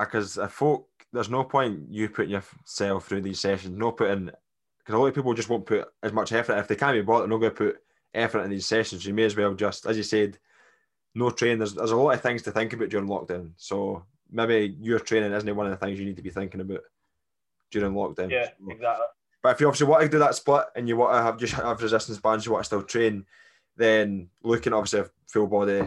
because 0.00 0.36
if 0.36 0.50
folk, 0.50 0.88
there's 1.12 1.30
no 1.30 1.44
point 1.44 1.84
you 1.90 2.08
putting 2.08 2.32
yourself 2.32 3.06
through 3.06 3.20
these 3.20 3.38
sessions, 3.38 3.78
no 3.78 3.92
putting, 3.92 4.30
because 4.78 4.94
a 4.96 4.98
lot 4.98 5.06
of 5.06 5.14
people 5.14 5.32
just 5.32 5.48
won't 5.48 5.64
put 5.64 5.86
as 6.02 6.12
much 6.12 6.32
effort. 6.32 6.58
If 6.58 6.66
they 6.66 6.74
can't 6.74 6.94
be 6.94 7.02
bothered, 7.02 7.30
they're 7.30 7.38
not 7.38 7.40
going 7.40 7.52
to 7.52 7.56
put 7.56 7.83
effort 8.14 8.42
in 8.42 8.50
these 8.50 8.66
sessions. 8.66 9.04
You 9.04 9.14
may 9.14 9.24
as 9.24 9.36
well 9.36 9.54
just, 9.54 9.86
as 9.86 9.96
you 9.96 10.02
said, 10.02 10.38
no 11.14 11.30
training. 11.30 11.58
There's, 11.58 11.74
there's 11.74 11.90
a 11.90 11.96
lot 11.96 12.14
of 12.14 12.20
things 12.20 12.42
to 12.42 12.52
think 12.52 12.72
about 12.72 12.88
during 12.88 13.08
lockdown. 13.08 13.52
So 13.56 14.04
maybe 14.30 14.76
your 14.80 14.98
training 14.98 15.32
isn't 15.32 15.56
one 15.56 15.66
of 15.66 15.78
the 15.78 15.84
things 15.84 15.98
you 15.98 16.06
need 16.06 16.16
to 16.16 16.22
be 16.22 16.30
thinking 16.30 16.60
about 16.60 16.80
during 17.70 17.92
lockdown. 17.92 18.30
Yeah, 18.30 18.48
so, 18.48 18.70
exactly. 18.70 19.06
But 19.42 19.54
if 19.54 19.60
you 19.60 19.66
obviously 19.66 19.88
want 19.88 20.02
to 20.02 20.08
do 20.08 20.18
that 20.20 20.34
split 20.34 20.64
and 20.74 20.88
you 20.88 20.96
want 20.96 21.14
to 21.14 21.22
have 21.22 21.38
just 21.38 21.52
have 21.54 21.82
resistance 21.82 22.18
bands, 22.18 22.46
you 22.46 22.52
want 22.52 22.64
to 22.64 22.66
still 22.66 22.82
train, 22.82 23.26
then 23.76 24.28
looking 24.42 24.72
obviously 24.72 25.02
full 25.26 25.46
body 25.46 25.82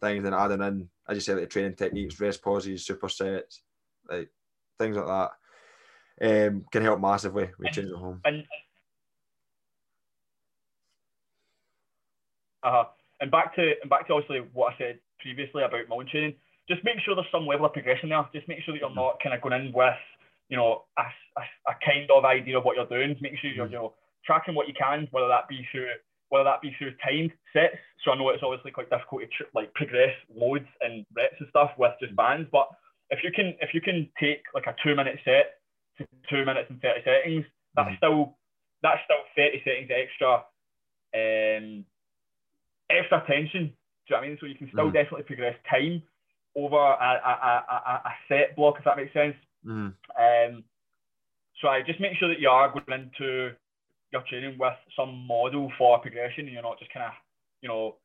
things 0.00 0.24
and 0.24 0.34
adding 0.34 0.62
in 0.62 0.88
as 1.08 1.16
you 1.16 1.20
say, 1.20 1.34
like 1.34 1.50
training 1.50 1.74
techniques, 1.74 2.20
rest 2.20 2.42
pauses, 2.42 2.86
supersets, 2.86 3.60
like 4.08 4.30
things 4.78 4.96
like 4.96 5.06
that, 5.06 6.48
um, 6.48 6.64
can 6.70 6.82
help 6.82 7.00
massively 7.00 7.50
with 7.58 7.72
change 7.72 7.90
at 7.90 7.96
home. 7.96 8.20
And 8.24 8.44
uh, 12.62 12.84
and 13.20 13.30
back 13.30 13.54
to 13.56 13.72
and 13.80 13.90
back 13.90 14.06
to 14.06 14.14
obviously 14.14 14.40
what 14.52 14.74
I 14.74 14.78
said 14.78 14.98
previously 15.20 15.62
about 15.62 15.88
mountain 15.88 16.08
training. 16.10 16.34
Just 16.68 16.84
make 16.84 17.00
sure 17.04 17.14
there's 17.14 17.30
some 17.32 17.46
level 17.46 17.66
of 17.66 17.72
progression 17.72 18.08
there. 18.10 18.26
Just 18.32 18.48
make 18.48 18.62
sure 18.64 18.74
that 18.74 18.80
you're 18.80 18.90
mm. 18.90 19.02
not 19.02 19.18
kind 19.22 19.34
of 19.34 19.42
going 19.42 19.58
in 19.58 19.72
with 19.72 19.94
you 20.48 20.56
know 20.56 20.84
a, 20.98 21.02
a, 21.02 21.42
a 21.70 21.74
kind 21.84 22.10
of 22.10 22.24
idea 22.24 22.58
of 22.58 22.64
what 22.64 22.76
you're 22.76 22.86
doing. 22.86 23.16
Make 23.20 23.38
sure 23.40 23.50
you're 23.50 23.66
mm. 23.66 23.72
you 23.72 23.78
know 23.78 23.94
tracking 24.24 24.54
what 24.54 24.68
you 24.68 24.74
can, 24.74 25.08
whether 25.10 25.28
that 25.28 25.48
be 25.48 25.66
through 25.70 25.88
whether 26.28 26.44
that 26.44 26.62
be 26.62 26.74
through 26.78 26.94
timed 27.04 27.30
sets. 27.52 27.76
So 28.04 28.10
I 28.10 28.16
know 28.16 28.30
it's 28.30 28.42
obviously 28.42 28.70
quite 28.70 28.88
difficult 28.88 29.22
to 29.22 29.28
tr- 29.28 29.52
like 29.54 29.74
progress 29.74 30.14
loads 30.34 30.66
and 30.80 31.04
reps 31.14 31.36
and 31.38 31.48
stuff 31.50 31.70
with 31.76 31.92
just 32.00 32.16
bands, 32.16 32.48
but 32.50 32.68
if 33.12 33.20
you 33.22 33.30
can 33.30 33.54
if 33.60 33.74
you 33.74 33.80
can 33.80 34.08
take 34.18 34.42
like 34.54 34.66
a 34.66 34.74
two 34.82 34.96
minute 34.96 35.20
set 35.24 35.60
to 35.98 36.08
two 36.30 36.44
minutes 36.44 36.70
and 36.70 36.80
thirty 36.80 37.04
seconds, 37.04 37.44
that's 37.76 37.86
mm-hmm. 37.88 37.96
still 38.00 38.36
that's 38.82 39.04
still 39.04 39.22
thirty 39.36 39.60
seconds 39.62 39.92
extra, 39.92 40.42
um, 41.12 41.84
extra 42.90 43.22
tension. 43.26 43.72
Do 44.08 44.14
you 44.14 44.16
know 44.16 44.16
what 44.18 44.24
I 44.24 44.28
mean? 44.28 44.38
So 44.40 44.46
you 44.46 44.54
can 44.54 44.68
still 44.68 44.86
mm-hmm. 44.86 44.94
definitely 44.94 45.24
progress 45.24 45.56
time 45.68 46.02
over 46.56 46.76
a, 46.76 47.20
a, 47.24 47.64
a, 47.70 48.02
a, 48.04 48.12
set 48.28 48.56
block, 48.56 48.76
if 48.78 48.84
that 48.84 48.96
makes 48.96 49.12
sense. 49.12 49.36
Mm-hmm. 49.64 49.88
Um, 50.20 50.64
so 51.60 51.68
I 51.68 51.82
just 51.86 52.00
make 52.00 52.18
sure 52.18 52.28
that 52.28 52.40
you 52.40 52.48
are 52.48 52.68
going 52.68 53.00
into 53.00 53.52
you're 54.12 54.22
training 54.28 54.56
with 54.58 54.74
some 54.94 55.26
model 55.26 55.72
for 55.78 55.98
progression 55.98 56.44
and 56.44 56.52
you're 56.52 56.62
not 56.62 56.78
just 56.78 56.92
kind 56.92 57.06
of, 57.06 57.12
you 57.62 57.68
know, 57.68 57.96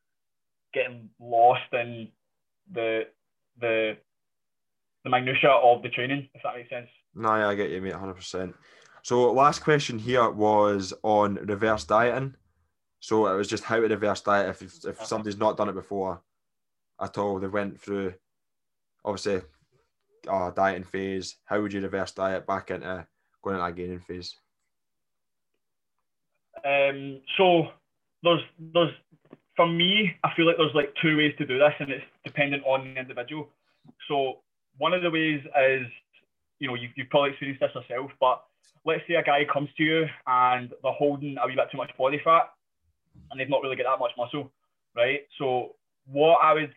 getting 0.72 1.10
lost 1.20 1.72
in 1.72 2.08
the 2.72 3.02
the 3.60 3.96
the 5.04 5.10
minutia 5.10 5.50
of 5.50 5.82
the 5.82 5.88
training, 5.90 6.28
if 6.34 6.42
that 6.42 6.56
makes 6.56 6.70
sense. 6.70 6.88
No, 7.14 7.34
yeah, 7.36 7.48
I 7.48 7.54
get 7.54 7.70
you, 7.70 7.80
mate, 7.80 7.94
hundred 7.94 8.14
percent. 8.14 8.54
So 9.02 9.32
last 9.32 9.60
question 9.60 9.98
here 9.98 10.30
was 10.30 10.92
on 11.02 11.34
reverse 11.34 11.84
dieting. 11.84 12.34
So 13.00 13.26
it 13.26 13.36
was 13.36 13.48
just 13.48 13.64
how 13.64 13.76
to 13.76 13.86
reverse 13.86 14.20
diet 14.20 14.48
if 14.50 14.84
if 14.84 15.04
somebody's 15.04 15.38
not 15.38 15.56
done 15.56 15.68
it 15.68 15.74
before 15.74 16.20
at 17.00 17.18
all. 17.18 17.38
They 17.38 17.46
went 17.46 17.80
through 17.80 18.14
obviously 19.04 19.42
a 20.28 20.52
dieting 20.54 20.84
phase. 20.84 21.36
How 21.44 21.60
would 21.60 21.72
you 21.72 21.80
reverse 21.80 22.12
diet 22.12 22.46
back 22.46 22.70
into 22.70 23.06
going 23.42 23.56
into 23.56 23.66
a 23.66 23.72
gaining 23.72 24.00
phase? 24.00 24.34
Um, 26.64 27.20
so 27.36 27.68
there's 28.22 28.42
there's 28.58 28.92
for 29.58 29.66
me, 29.66 30.14
I 30.22 30.32
feel 30.36 30.46
like 30.46 30.56
there's 30.56 30.74
like 30.74 30.94
two 31.02 31.16
ways 31.16 31.34
to 31.38 31.46
do 31.46 31.58
this, 31.58 31.74
and 31.80 31.90
it's 31.90 32.04
dependent 32.24 32.62
on 32.64 32.94
the 32.94 33.00
individual. 33.00 33.48
So 34.06 34.38
one 34.78 34.94
of 34.94 35.02
the 35.02 35.10
ways 35.10 35.40
is, 35.44 35.86
you 36.60 36.68
know, 36.68 36.74
you, 36.74 36.88
you've 36.94 37.10
probably 37.10 37.30
experienced 37.30 37.60
this 37.60 37.74
yourself, 37.74 38.12
but 38.20 38.44
let's 38.84 39.02
say 39.08 39.14
a 39.14 39.22
guy 39.22 39.44
comes 39.52 39.68
to 39.76 39.82
you 39.82 40.06
and 40.28 40.70
they're 40.82 40.92
holding 40.92 41.36
a 41.38 41.46
wee 41.46 41.56
bit 41.56 41.70
too 41.72 41.76
much 41.76 41.90
body 41.98 42.20
fat, 42.22 42.50
and 43.30 43.38
they've 43.38 43.48
not 43.48 43.62
really 43.62 43.76
got 43.76 43.90
that 43.90 44.00
much 44.00 44.12
muscle, 44.16 44.52
right? 44.96 45.20
So 45.38 45.76
what 46.06 46.38
I 46.42 46.52
would 46.54 46.74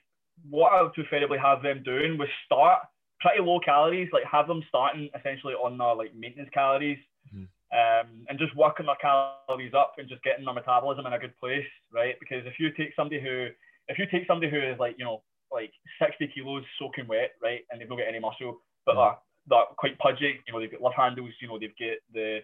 what 0.50 0.74
I 0.74 0.82
would 0.82 0.94
preferably 0.94 1.38
have 1.38 1.62
them 1.62 1.84
doing 1.84 2.18
was 2.18 2.28
start 2.46 2.80
pretty 3.20 3.42
low 3.42 3.60
calories, 3.60 4.10
like 4.12 4.24
have 4.26 4.48
them 4.48 4.64
starting 4.68 5.10
essentially 5.18 5.54
on 5.54 5.78
their 5.78 5.96
like 5.96 6.16
maintenance 6.16 6.50
calories, 6.54 6.98
mm-hmm 7.28 7.46
um, 7.72 8.28
and 8.28 8.38
just 8.38 8.56
working 8.56 8.86
their 8.86 9.00
calories 9.00 9.74
up 9.74 9.96
and 9.98 10.10
just 10.10 10.24
getting 10.24 10.44
their 10.44 10.54
metabolism 10.54 11.06
in 11.06 11.14
a 11.14 11.20
good 11.20 11.38
place, 11.40 11.66
right? 11.92 12.16
Because 12.20 12.44
if 12.46 12.60
you 12.60 12.72
take 12.76 12.92
somebody 12.96 13.22
who, 13.22 13.48
if 13.88 13.98
you 13.98 14.06
take 14.12 14.28
somebody 14.28 14.52
who 14.52 14.60
is 14.60 14.78
like, 14.78 14.96
you 15.00 15.06
know, 15.06 15.24
like 15.52 15.72
60 16.00 16.32
kilos 16.36 16.64
soaking 16.78 17.08
wet, 17.08 17.32
right, 17.42 17.62
and 17.72 17.80
they've 17.80 17.88
not 17.88 17.98
got 17.98 18.08
any 18.08 18.20
muscle, 18.20 18.60
but 18.86 18.96
they're, 18.96 19.18
they're 19.48 19.72
quite 19.78 19.98
pudgy, 20.00 20.40
you 20.46 20.52
know, 20.52 20.60
they've 20.60 20.72
got 20.72 20.82
love 20.82 20.96
handles, 20.96 21.32
you 21.42 21.48
know, 21.48 21.60
they've 21.60 21.78
got 21.80 21.98
the, 22.14 22.40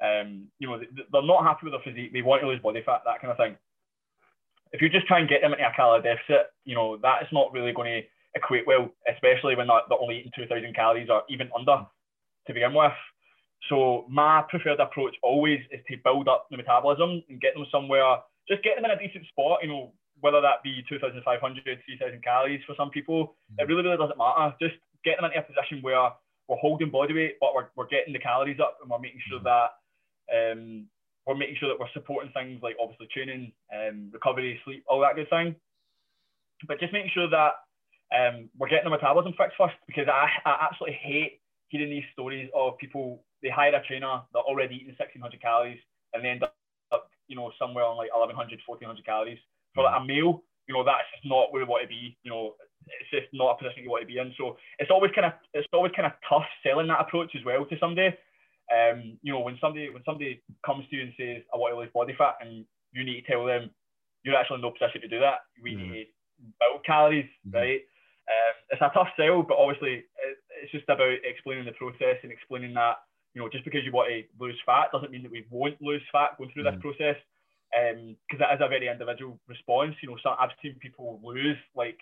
um, 0.00 0.48
you 0.58 0.68
know, 0.68 0.78
they're 0.78 1.22
not 1.22 1.44
happy 1.44 1.64
with 1.64 1.72
their 1.72 1.84
physique, 1.84 2.12
they 2.12 2.22
want 2.22 2.42
to 2.42 2.48
lose 2.48 2.60
body 2.60 2.82
fat, 2.84 3.02
that 3.04 3.20
kind 3.20 3.30
of 3.30 3.36
thing. 3.36 3.56
If 4.72 4.80
you 4.80 4.88
just 4.88 5.06
try 5.06 5.18
and 5.18 5.28
get 5.28 5.42
them 5.42 5.52
into 5.52 5.66
a 5.66 5.72
calorie 5.74 6.02
deficit, 6.02 6.52
you 6.64 6.74
know, 6.74 6.96
that's 7.02 7.32
not 7.32 7.52
really 7.52 7.72
going 7.72 8.02
to 8.02 8.08
equate 8.34 8.66
well, 8.66 8.88
especially 9.10 9.56
when 9.56 9.66
they're, 9.66 9.82
they're 9.88 10.00
only 10.00 10.20
eating 10.20 10.32
2,000 10.36 10.74
calories 10.74 11.10
or 11.10 11.22
even 11.28 11.50
under 11.56 11.84
to 12.46 12.54
begin 12.54 12.74
with. 12.74 12.92
So 13.68 14.06
my 14.08 14.42
preferred 14.48 14.80
approach 14.80 15.16
always 15.22 15.60
is 15.70 15.80
to 15.88 15.96
build 16.02 16.28
up 16.28 16.46
the 16.50 16.56
metabolism 16.56 17.22
and 17.28 17.40
get 17.40 17.54
them 17.54 17.66
somewhere, 17.70 18.18
just 18.48 18.62
get 18.62 18.76
them 18.76 18.84
in 18.84 18.90
a 18.92 18.98
decent 18.98 19.26
spot, 19.26 19.60
you 19.62 19.68
know, 19.68 19.92
whether 20.20 20.40
that 20.40 20.62
be 20.62 20.84
2,500, 20.88 21.22
3,000 21.64 22.24
calories 22.24 22.60
for 22.66 22.74
some 22.76 22.90
people, 22.90 23.34
it 23.58 23.66
really, 23.68 23.82
really 23.82 23.96
doesn't 23.96 24.18
matter. 24.18 24.54
Just 24.60 24.76
get 25.04 25.16
them 25.16 25.24
into 25.24 25.38
a 25.38 25.42
position 25.42 25.82
where 25.82 26.12
we're 26.48 26.60
holding 26.60 26.90
body 26.90 27.14
weight, 27.14 27.36
but 27.40 27.54
we're, 27.54 27.68
we're 27.76 27.88
getting 27.88 28.12
the 28.12 28.18
calories 28.18 28.60
up 28.60 28.78
and 28.82 28.90
we're 28.90 28.98
making 28.98 29.20
sure 29.28 29.38
mm-hmm. 29.38 29.48
that 29.48 29.79
um, 30.32 30.86
we're 31.26 31.36
making 31.36 31.56
sure 31.58 31.68
that 31.68 31.78
we're 31.78 31.92
supporting 31.92 32.32
things 32.32 32.60
like 32.62 32.76
obviously 32.80 33.08
training, 33.12 33.52
um, 33.74 34.10
recovery, 34.12 34.60
sleep, 34.64 34.84
all 34.88 35.00
that 35.00 35.16
good 35.16 35.30
thing. 35.30 35.54
But 36.66 36.80
just 36.80 36.92
making 36.92 37.10
sure 37.14 37.28
that 37.30 37.54
um, 38.10 38.48
we're 38.58 38.68
getting 38.68 38.84
the 38.84 38.96
metabolism 38.96 39.34
fixed 39.38 39.56
first 39.56 39.74
because 39.86 40.08
I, 40.08 40.28
I 40.44 40.68
absolutely 40.70 40.98
hate 41.00 41.40
hearing 41.68 41.90
these 41.90 42.04
stories 42.12 42.50
of 42.54 42.76
people 42.78 43.22
they 43.42 43.48
hire 43.48 43.74
a 43.74 43.82
trainer, 43.86 44.20
they're 44.32 44.42
already 44.42 44.76
eating 44.76 44.96
1600 44.98 45.40
calories, 45.40 45.80
and 46.12 46.24
they 46.24 46.28
end 46.28 46.44
up, 46.44 46.54
you 47.28 47.36
know, 47.36 47.52
somewhere 47.58 47.84
on 47.84 47.96
like 47.96 48.12
1100, 48.12 48.60
1400 48.66 49.04
calories. 49.04 49.38
For 49.74 49.84
like 49.84 50.00
a 50.00 50.04
meal, 50.04 50.42
you 50.66 50.74
know, 50.74 50.84
that's 50.84 51.06
just 51.14 51.24
not 51.24 51.52
where 51.52 51.62
we 51.62 51.68
want 51.68 51.82
to 51.82 51.88
be. 51.88 52.18
You 52.22 52.30
know, 52.30 52.54
it's 52.86 53.10
just 53.10 53.30
not 53.32 53.54
a 53.54 53.58
position 53.62 53.84
you 53.84 53.90
want 53.90 54.02
to 54.02 54.10
be 54.10 54.18
in. 54.18 54.34
So 54.36 54.56
it's 54.78 54.90
always 54.90 55.12
kind 55.14 55.26
of 55.26 55.32
it's 55.54 55.66
always 55.72 55.92
kind 55.94 56.06
of 56.06 56.12
tough 56.28 56.46
selling 56.66 56.88
that 56.88 57.00
approach 57.00 57.32
as 57.38 57.44
well 57.44 57.64
to 57.64 57.78
somebody. 57.78 58.10
Um, 58.70 59.18
you 59.22 59.32
know, 59.32 59.40
when 59.40 59.58
somebody 59.60 59.90
when 59.90 60.02
somebody 60.04 60.42
comes 60.64 60.86
to 60.88 60.96
you 60.96 61.02
and 61.02 61.12
says, 61.18 61.42
"I 61.52 61.58
want 61.58 61.74
to 61.74 61.78
lose 61.78 61.90
body 61.92 62.14
fat," 62.16 62.38
and 62.40 62.64
you 62.92 63.04
need 63.04 63.22
to 63.22 63.26
tell 63.26 63.44
them 63.44 63.70
you're 64.22 64.36
actually 64.36 64.56
in 64.56 64.62
no 64.62 64.70
position 64.70 65.00
to 65.02 65.08
do 65.08 65.20
that. 65.20 65.42
We 65.62 65.74
mm-hmm. 65.74 65.90
need 65.90 66.04
to 66.04 66.44
build 66.60 66.84
calories, 66.84 67.30
mm-hmm. 67.46 67.56
right? 67.56 67.80
Um, 68.30 68.54
it's 68.70 68.82
a 68.82 68.90
tough 68.94 69.10
sell, 69.16 69.42
but 69.42 69.58
obviously 69.58 70.06
it, 70.06 70.36
it's 70.62 70.72
just 70.72 70.88
about 70.88 71.18
explaining 71.24 71.64
the 71.64 71.74
process 71.74 72.22
and 72.22 72.30
explaining 72.30 72.74
that 72.74 73.02
you 73.34 73.40
know, 73.40 73.48
just 73.48 73.64
because 73.64 73.84
you 73.84 73.92
want 73.92 74.10
to 74.10 74.22
lose 74.42 74.58
fat 74.66 74.90
doesn't 74.92 75.10
mean 75.10 75.22
that 75.22 75.32
we 75.32 75.46
won't 75.50 75.80
lose 75.80 76.02
fat 76.10 76.36
going 76.38 76.50
through 76.50 76.64
mm. 76.64 76.72
this 76.72 76.82
process. 76.82 77.16
Because 77.70 78.42
um, 78.42 78.50
it 78.50 78.54
is 78.54 78.60
a 78.60 78.68
very 78.68 78.88
individual 78.88 79.38
response. 79.46 79.94
You 80.02 80.10
know, 80.10 80.16
so 80.22 80.30
I've 80.38 80.50
seen 80.62 80.74
people 80.80 81.20
lose 81.22 81.56
like, 81.76 81.98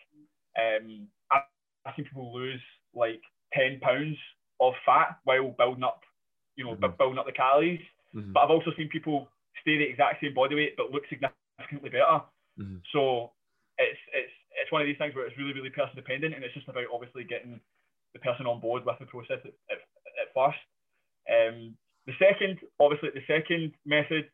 um, 0.56 1.06
I've 1.30 1.92
seen 1.96 2.06
people 2.06 2.32
lose 2.32 2.60
like 2.94 3.20
ten 3.52 3.78
pounds 3.80 4.16
of 4.60 4.72
fat 4.86 5.18
while 5.24 5.54
building 5.58 5.84
up, 5.84 6.00
you 6.58 6.66
know, 6.66 6.74
mm. 6.74 6.98
building 6.98 7.18
up 7.18 7.26
the 7.26 7.32
calories. 7.32 7.80
Mhm. 8.14 8.34
But 8.34 8.40
I've 8.42 8.50
also 8.50 8.74
seen 8.76 8.90
people 8.90 9.30
stay 9.62 9.78
the 9.78 9.86
exact 9.86 10.20
same 10.20 10.34
body 10.34 10.56
weight 10.56 10.76
but 10.76 10.90
look 10.90 11.06
significantly 11.08 11.90
better. 11.90 12.26
Mhm. 12.58 12.82
So 12.92 13.30
it's 13.78 14.00
it's 14.12 14.34
it's 14.58 14.72
one 14.72 14.82
of 14.82 14.90
these 14.90 14.98
things 14.98 15.14
where 15.14 15.24
it's 15.24 15.38
really 15.38 15.54
really 15.54 15.70
person 15.70 15.94
dependent, 15.94 16.34
and 16.34 16.42
it's 16.42 16.54
just 16.54 16.68
about 16.68 16.90
obviously 16.92 17.22
getting 17.22 17.60
the 18.12 18.18
person 18.18 18.46
on 18.46 18.60
board 18.60 18.84
with 18.84 18.98
the 18.98 19.06
process 19.06 19.38
at, 19.44 19.54
at, 19.70 19.78
at 20.18 20.34
first. 20.34 20.58
Um, 21.30 21.76
the 22.06 22.14
second, 22.18 22.58
obviously, 22.80 23.10
the 23.14 23.26
second 23.28 23.72
method 23.84 24.30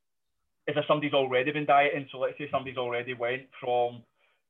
is 0.67 0.77
if 0.77 0.85
somebody's 0.87 1.13
already 1.13 1.51
been 1.53 1.67
dieting. 1.67 2.09
So 2.11 2.19
let's 2.19 2.39
say 2.39 2.49
somebody's 2.51 2.79
already 2.79 3.15
went 3.15 3.43
from, 3.61 4.03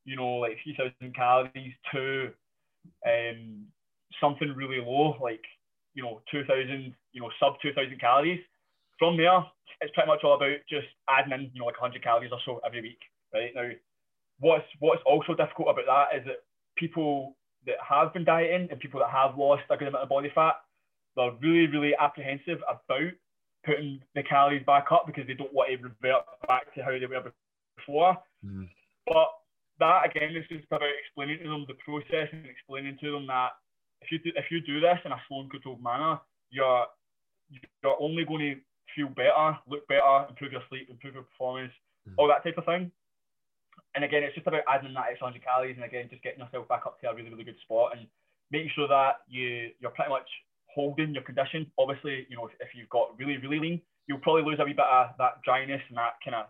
you 0.05 0.15
know, 0.15 0.37
like 0.37 0.57
3,000 0.63 1.15
calories 1.15 1.73
to 1.91 2.31
um, 3.05 3.65
something 4.21 4.53
really 4.55 4.79
low, 4.79 5.17
like, 5.21 5.43
you 5.95 6.03
know, 6.03 6.21
2,000, 6.29 6.93
you 7.13 7.21
know, 7.21 7.31
sub 7.39 7.53
2,000 7.61 7.99
calories. 7.99 8.41
From 8.99 9.17
there, 9.17 9.43
it's 9.81 9.93
pretty 9.93 10.07
much 10.07 10.23
all 10.23 10.35
about 10.35 10.57
just 10.69 10.87
adding 11.09 11.33
in, 11.33 11.51
you 11.53 11.59
know, 11.59 11.65
like 11.65 11.81
100 11.81 12.03
calories 12.03 12.31
or 12.31 12.39
so 12.45 12.61
every 12.65 12.81
week, 12.81 13.01
right? 13.33 13.51
Now, 13.55 13.69
what's 14.39 14.67
what's 14.79 15.03
also 15.05 15.33
difficult 15.33 15.69
about 15.69 16.11
that 16.11 16.19
is 16.19 16.25
that 16.25 16.43
people 16.77 17.35
that 17.65 17.75
have 17.81 18.13
been 18.13 18.23
dieting 18.23 18.67
and 18.69 18.79
people 18.79 18.99
that 18.99 19.09
have 19.09 19.37
lost 19.37 19.63
a 19.69 19.77
good 19.77 19.87
amount 19.87 20.03
of 20.03 20.09
body 20.09 20.31
fat, 20.35 20.55
they're 21.15 21.31
really, 21.41 21.67
really 21.67 21.95
apprehensive 21.99 22.59
about 22.69 23.11
putting 23.65 23.99
the 24.13 24.23
calories 24.23 24.65
back 24.65 24.91
up 24.91 25.07
because 25.07 25.25
they 25.27 25.33
don't 25.33 25.53
want 25.53 25.69
to 25.69 25.77
revert 25.77 26.23
back 26.47 26.73
to 26.75 26.83
how 26.83 26.91
they 26.91 27.05
were 27.05 27.33
before. 27.75 28.15
Mhm. 28.45 28.69
But 29.07 29.31
that 29.79 30.05
again 30.05 30.33
this 30.33 30.45
is 30.49 30.59
just 30.59 30.71
about 30.71 30.83
explaining 30.83 31.39
to 31.39 31.49
them 31.49 31.65
the 31.67 31.73
process 31.75 32.29
and 32.31 32.45
explaining 32.45 32.97
to 32.99 33.11
them 33.11 33.27
that 33.27 33.51
if 34.01 34.11
you 34.11 34.19
do, 34.19 34.31
if 34.35 34.51
you 34.51 34.61
do 34.61 34.79
this 34.79 34.99
in 35.05 35.11
a 35.11 35.21
slow 35.27 35.41
and 35.41 35.51
controlled 35.51 35.81
manner, 35.83 36.19
you're 36.49 36.85
you're 37.83 38.01
only 38.01 38.25
going 38.25 38.39
to 38.41 38.61
feel 38.95 39.09
better, 39.09 39.57
look 39.67 39.87
better, 39.87 40.25
improve 40.29 40.51
your 40.51 40.63
sleep, 40.69 40.89
improve 40.89 41.13
your 41.15 41.23
performance, 41.23 41.71
Mhm. 42.07 42.13
all 42.17 42.27
that 42.27 42.43
type 42.43 42.57
of 42.57 42.65
thing. 42.65 42.91
And 43.93 44.03
again, 44.03 44.23
it's 44.23 44.35
just 44.35 44.47
about 44.47 44.63
adding 44.67 44.93
that 44.93 45.07
extra 45.09 45.27
hundred 45.27 45.43
calories, 45.43 45.75
and 45.75 45.85
again, 45.85 46.09
just 46.09 46.21
getting 46.23 46.39
yourself 46.39 46.67
back 46.67 46.85
up 46.85 46.99
to 47.01 47.09
a 47.09 47.15
really, 47.15 47.29
really 47.29 47.43
good 47.43 47.59
spot, 47.61 47.95
and 47.95 48.07
making 48.51 48.69
sure 48.75 48.87
that 48.87 49.21
you 49.27 49.71
you're 49.79 49.91
pretty 49.91 50.09
much 50.09 50.27
holding 50.73 51.13
your 51.13 51.23
condition. 51.23 51.71
Obviously, 51.77 52.25
you 52.29 52.35
know, 52.35 52.47
if, 52.47 52.53
if 52.59 52.75
you've 52.75 52.89
got 52.89 53.17
really, 53.17 53.37
really 53.37 53.59
lean, 53.59 53.81
you'll 54.07 54.19
probably 54.19 54.43
lose 54.43 54.59
a 54.59 54.65
wee 54.65 54.73
bit 54.73 54.85
of 54.85 55.15
that 55.17 55.41
dryness 55.43 55.81
and 55.87 55.97
that 55.97 56.15
kind 56.23 56.35
of 56.35 56.47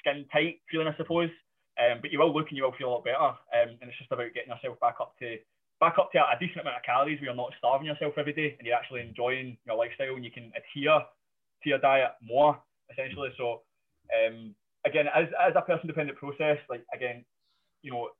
skin 0.00 0.26
tight 0.32 0.60
feeling, 0.70 0.88
I 0.88 0.96
suppose. 0.96 1.30
Um, 1.78 2.00
but 2.00 2.10
you 2.10 2.18
will 2.18 2.34
look 2.34 2.48
and 2.48 2.56
you 2.56 2.64
will 2.64 2.72
feel 2.72 2.88
a 2.90 2.94
lot 2.98 3.04
better. 3.04 3.18
Um, 3.54 3.78
and 3.80 3.88
it's 3.88 3.98
just 3.98 4.10
about 4.10 4.34
getting 4.34 4.50
yourself 4.50 4.80
back 4.80 4.96
up 5.00 5.16
to 5.20 5.38
back 5.80 5.98
up 5.98 6.10
to 6.12 6.18
a, 6.18 6.36
decent 6.40 6.60
amount 6.60 6.76
of 6.76 6.82
calories 6.82 7.20
where 7.20 7.30
you're 7.30 7.36
not 7.38 7.52
starving 7.58 7.86
yourself 7.86 8.14
every 8.18 8.32
day 8.32 8.56
and 8.58 8.66
you're 8.66 8.76
actually 8.76 9.00
enjoying 9.00 9.56
your 9.66 9.76
lifestyle 9.76 10.14
and 10.14 10.24
you 10.24 10.30
can 10.30 10.52
adhere 10.56 11.00
to 11.62 11.68
your 11.68 11.78
diet 11.78 12.12
more 12.22 12.58
essentially. 12.90 13.30
So 13.36 13.62
um, 14.10 14.54
again, 14.84 15.06
as, 15.14 15.28
as 15.38 15.54
a 15.56 15.62
person 15.62 15.86
dependent 15.86 16.18
process, 16.18 16.58
like 16.68 16.84
again, 16.94 17.24
you 17.82 17.90
know, 17.90 18.10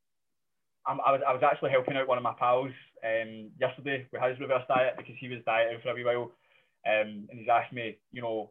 I'm, 0.86 1.00
I 1.04 1.12
was 1.12 1.20
I 1.26 1.32
was 1.32 1.42
actually 1.42 1.70
helping 1.70 1.96
out 1.96 2.08
one 2.08 2.16
of 2.16 2.24
my 2.24 2.34
pals 2.38 2.72
um, 3.04 3.50
yesterday 3.60 4.06
with 4.12 4.22
his 4.22 4.40
reverse 4.40 4.64
diet 4.68 4.94
because 4.96 5.14
he 5.18 5.28
was 5.28 5.40
dieting 5.44 5.78
for 5.82 5.90
a 5.90 5.94
wee 5.94 6.04
while, 6.04 6.32
um, 6.86 7.28
and 7.28 7.38
he's 7.38 7.48
asked 7.50 7.74
me, 7.74 7.98
you 8.12 8.22
know, 8.22 8.50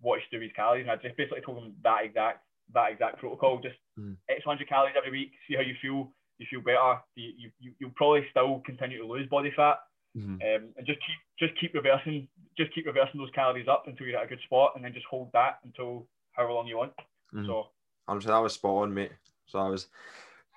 what 0.00 0.18
he 0.18 0.24
should 0.24 0.30
do 0.30 0.38
with 0.38 0.48
his 0.48 0.56
calories, 0.56 0.82
and 0.82 0.90
I 0.90 0.96
just 0.96 1.16
basically 1.16 1.42
told 1.42 1.58
him 1.58 1.74
that 1.82 2.04
exact 2.04 2.46
that 2.72 2.92
exact 2.92 3.18
protocol, 3.18 3.60
just 3.60 3.76
Mm. 3.98 4.16
X 4.28 4.42
hundred 4.44 4.68
calories 4.68 4.96
every 4.96 5.10
week, 5.10 5.32
see 5.46 5.54
how 5.54 5.62
you 5.62 5.74
feel. 5.80 6.10
You 6.50 6.58
feel 6.58 6.64
better. 6.64 7.00
You, 7.14 7.50
you 7.58 7.72
you'll 7.78 7.90
probably 7.96 8.26
still 8.30 8.60
continue 8.66 8.98
to 8.98 9.06
lose 9.06 9.28
body 9.28 9.52
fat, 9.56 9.78
Mhm. 10.16 10.40
um, 10.42 10.74
and 10.76 10.86
just 10.86 11.00
keep 11.00 11.16
just 11.38 11.60
keep 11.60 11.74
reversing 11.74 12.28
just 12.56 12.72
keep 12.74 12.86
reversing 12.86 13.18
those 13.20 13.30
calories 13.34 13.68
up 13.68 13.86
until 13.86 14.06
you're 14.06 14.18
at 14.18 14.24
a 14.24 14.28
good 14.28 14.40
spot, 14.44 14.72
and 14.74 14.84
then 14.84 14.92
just 14.92 15.06
hold 15.06 15.30
that 15.32 15.60
until 15.64 16.06
however 16.32 16.52
long 16.52 16.66
you 16.66 16.76
want. 16.76 16.92
Mhm. 17.32 17.46
So 17.46 17.68
I'm 18.08 18.20
saying 18.20 18.32
that 18.32 18.38
was 18.38 18.52
spot 18.54 18.82
on, 18.82 18.94
mate. 18.94 19.12
So 19.46 19.58
I 19.58 19.68
was 19.68 19.88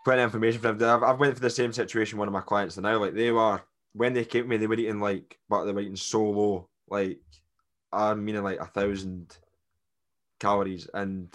putting 0.04 0.24
information 0.24 0.62
for 0.62 0.74
them. 0.74 1.04
I've, 1.04 1.10
I've 1.10 1.20
went 1.20 1.36
for 1.36 1.42
the 1.42 1.50
same 1.50 1.74
situation. 1.74 2.18
One 2.20 2.28
of 2.28 2.34
my 2.34 2.42
clients 2.42 2.78
and 2.78 2.84
now, 2.84 2.98
like 2.98 3.14
they 3.14 3.32
were 3.32 3.62
when 3.94 4.14
they 4.14 4.26
came 4.26 4.44
to 4.44 4.50
me, 4.50 4.58
they 4.58 4.68
were 4.68 4.76
eating 4.76 5.00
like, 5.00 5.40
but 5.50 5.66
they 5.66 5.72
were 5.72 5.82
eating 5.82 5.96
so 5.96 6.24
low, 6.24 6.70
like 6.88 7.20
I'm 7.94 8.24
meaning 8.26 8.44
like 8.44 8.60
a 8.60 8.66
thousand 8.66 9.38
calories, 10.40 10.88
and 10.94 11.30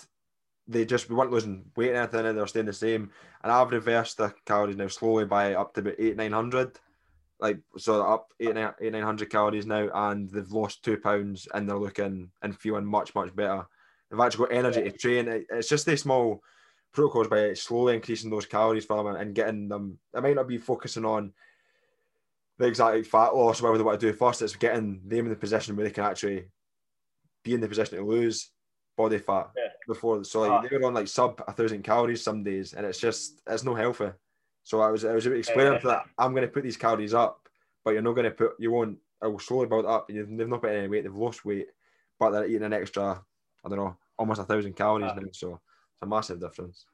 they 0.73 0.85
just 0.85 1.09
we 1.09 1.17
weren't 1.17 1.31
losing 1.31 1.65
weight 1.77 1.91
or 1.91 1.97
anything, 1.97 2.27
and 2.27 2.37
they 2.37 2.41
were 2.41 2.47
staying 2.47 2.67
the 2.67 2.73
same. 2.73 3.11
And 3.43 3.53
I've 3.53 3.71
reversed 3.71 4.17
the 4.17 4.35
calories 4.47 4.77
now 4.77 4.89
slowly 4.89 5.25
by 5.25 5.55
up 5.55 5.75
to 5.75 5.81
about 5.81 5.95
eight 5.99 6.17
nine 6.17 6.33
hundred. 6.33 6.79
Like 7.41 7.59
so, 7.77 8.03
up 8.03 8.33
eight 8.41 8.55
nine 8.55 8.73
eight 8.81 8.93
nine 8.93 9.03
hundred 9.03 9.31
calories 9.31 9.67
now, 9.67 9.89
and 9.93 10.31
they've 10.31 10.51
lost 10.51 10.83
two 10.83 10.97
pounds, 10.97 11.49
and 11.55 11.69
they're 11.69 11.77
looking 11.77 12.31
and 12.43 12.59
feeling 12.59 12.87
much 12.87 13.15
much 13.15 13.35
better. 13.35 13.67
They've 14.11 14.21
actually 14.21 14.47
got 14.47 14.57
energy 14.57 14.83
to 14.83 14.93
train. 14.93 15.45
It's 15.51 15.69
just 15.69 15.87
these 15.87 16.03
small 16.03 16.43
protocols 16.93 17.29
by 17.29 17.55
slowly 17.55 17.95
increasing 17.95 18.31
those 18.31 18.47
calories 18.47 18.85
for 18.85 19.03
them 19.03 19.17
and 19.17 19.35
getting 19.35 19.69
them. 19.69 19.99
It 20.15 20.23
might 20.23 20.37
not 20.37 20.49
be 20.49 20.59
focusing 20.59 21.05
on 21.05 21.33
the 22.59 22.67
exact 22.67 23.07
fat 23.07 23.35
loss 23.35 23.61
or 23.61 23.65
whatever 23.65 23.79
they 23.79 23.85
want 23.85 24.01
to 24.01 24.13
do 24.13 24.17
first. 24.17 24.43
It's 24.43 24.57
getting 24.57 25.01
them 25.07 25.27
in 25.27 25.31
the 25.31 25.37
position 25.37 25.75
where 25.75 25.87
they 25.87 25.93
can 25.93 26.05
actually 26.05 26.45
be 27.43 27.55
in 27.55 27.61
the 27.61 27.69
position 27.69 27.99
to 27.99 28.05
lose 28.05 28.51
body 28.97 29.19
fat 29.19 29.51
Yeah. 29.57 29.69
before. 29.87 30.23
So 30.25 30.41
like 30.41 30.51
Ah. 30.51 30.61
they 30.69 30.77
were 30.77 30.85
on 30.87 30.95
like 30.95 31.09
sub 31.09 31.43
a 31.47 31.53
thousand 31.53 31.83
calories 31.83 32.23
some 32.23 32.43
days, 32.43 32.75
and 32.75 32.85
it's 32.87 32.99
just 32.99 33.41
it's 33.47 33.65
no 33.65 33.75
healthy. 33.75 34.11
So 34.65 34.81
I 34.81 34.91
was 34.91 35.05
I 35.05 35.13
was 35.15 35.27
explaining 35.27 35.75
Yeah. 35.75 35.79
to 35.81 35.87
that 35.89 36.07
I'm 36.19 36.33
going 36.33 36.47
to 36.47 36.53
put 36.53 36.63
these 36.63 36.77
calories 36.77 37.15
up, 37.15 37.49
but 37.85 37.93
you're 37.93 38.03
not 38.03 38.13
going 38.15 38.25
to 38.25 38.31
put 38.31 38.53
you 38.59 38.71
won't. 38.71 38.99
I 39.23 39.27
will 39.29 39.39
slowly 39.39 39.67
build 39.67 39.87
up. 39.87 40.09
They've, 40.09 40.29
they've 40.37 40.49
not 40.49 40.63
put 40.63 40.73
any 40.73 40.89
weight. 40.89 41.03
They've 41.05 41.15
lost 41.15 41.45
weight, 41.45 41.69
but 42.19 42.31
they're 42.31 42.47
eating 42.47 42.65
an 42.65 42.73
extra. 42.73 43.23
I 43.65 43.69
don't 43.69 43.79
know, 43.79 43.97
almost 44.19 44.41
a 44.41 44.45
thousand 44.45 44.75
calories 44.75 45.13
Ah. 45.13 45.19
now. 45.21 45.29
So 45.33 45.53
it's 45.55 46.03
a 46.03 46.07
massive 46.07 46.41
difference. 46.41 46.87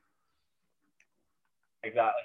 exactly, 1.82 2.22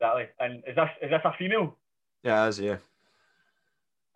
exactly. 0.00 0.26
And 0.40 0.62
is 0.66 0.76
this 0.76 0.90
is 1.02 1.10
this 1.10 1.20
a 1.24 1.32
female? 1.38 1.76
Yeah, 2.22 2.46
it 2.46 2.48
is, 2.50 2.60
yeah. 2.60 2.76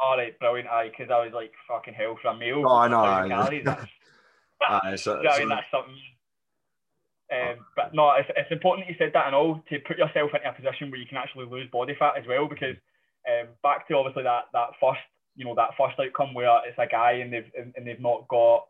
All 0.01 0.17
right, 0.17 0.39
brilliant. 0.39 0.69
Aye, 0.69 0.89
because 0.91 1.11
I 1.11 1.25
was 1.25 1.33
like 1.33 1.53
fucking 1.67 1.95
hell 1.95 2.17
for 2.23 2.29
a 2.29 2.37
meal. 2.37 2.63
Oh, 2.67 2.77
I 2.77 2.89
know, 2.89 3.03
1,000 3.03 3.65
aye. 4.63 4.81
That's, 4.91 5.07
Aye, 5.09 5.21
so, 5.21 5.21
I 5.27 5.33
so- 5.35 5.39
mean, 5.41 5.49
that's 5.49 5.71
something. 5.71 5.97
Um, 7.31 7.61
but 7.77 7.93
no, 7.93 8.13
it's, 8.17 8.29
it's 8.37 8.51
important 8.51 8.87
that 8.87 8.91
you 8.93 8.97
said 8.99 9.13
that 9.13 9.27
and 9.27 9.37
all 9.37 9.63
to 9.69 9.79
put 9.87 9.99
yourself 9.99 10.31
into 10.33 10.49
a 10.49 10.53
position 10.53 10.91
where 10.91 10.99
you 10.99 11.05
can 11.07 11.19
actually 11.19 11.45
lose 11.45 11.69
body 11.71 11.95
fat 11.99 12.17
as 12.17 12.25
well. 12.27 12.49
Because 12.49 12.77
um, 13.29 13.49
back 13.63 13.87
to 13.89 13.95
obviously 14.01 14.23
that 14.23 14.49
that 14.55 14.73
first, 14.81 15.05
you 15.37 15.45
know, 15.45 15.55
that 15.55 15.77
first 15.77 16.01
outcome 16.01 16.33
where 16.33 16.49
it's 16.67 16.79
a 16.79 16.87
guy 16.87 17.21
and 17.21 17.31
they've 17.33 17.51
and, 17.53 17.75
and 17.77 17.87
they've 17.87 18.01
not 18.01 18.27
got 18.29 18.65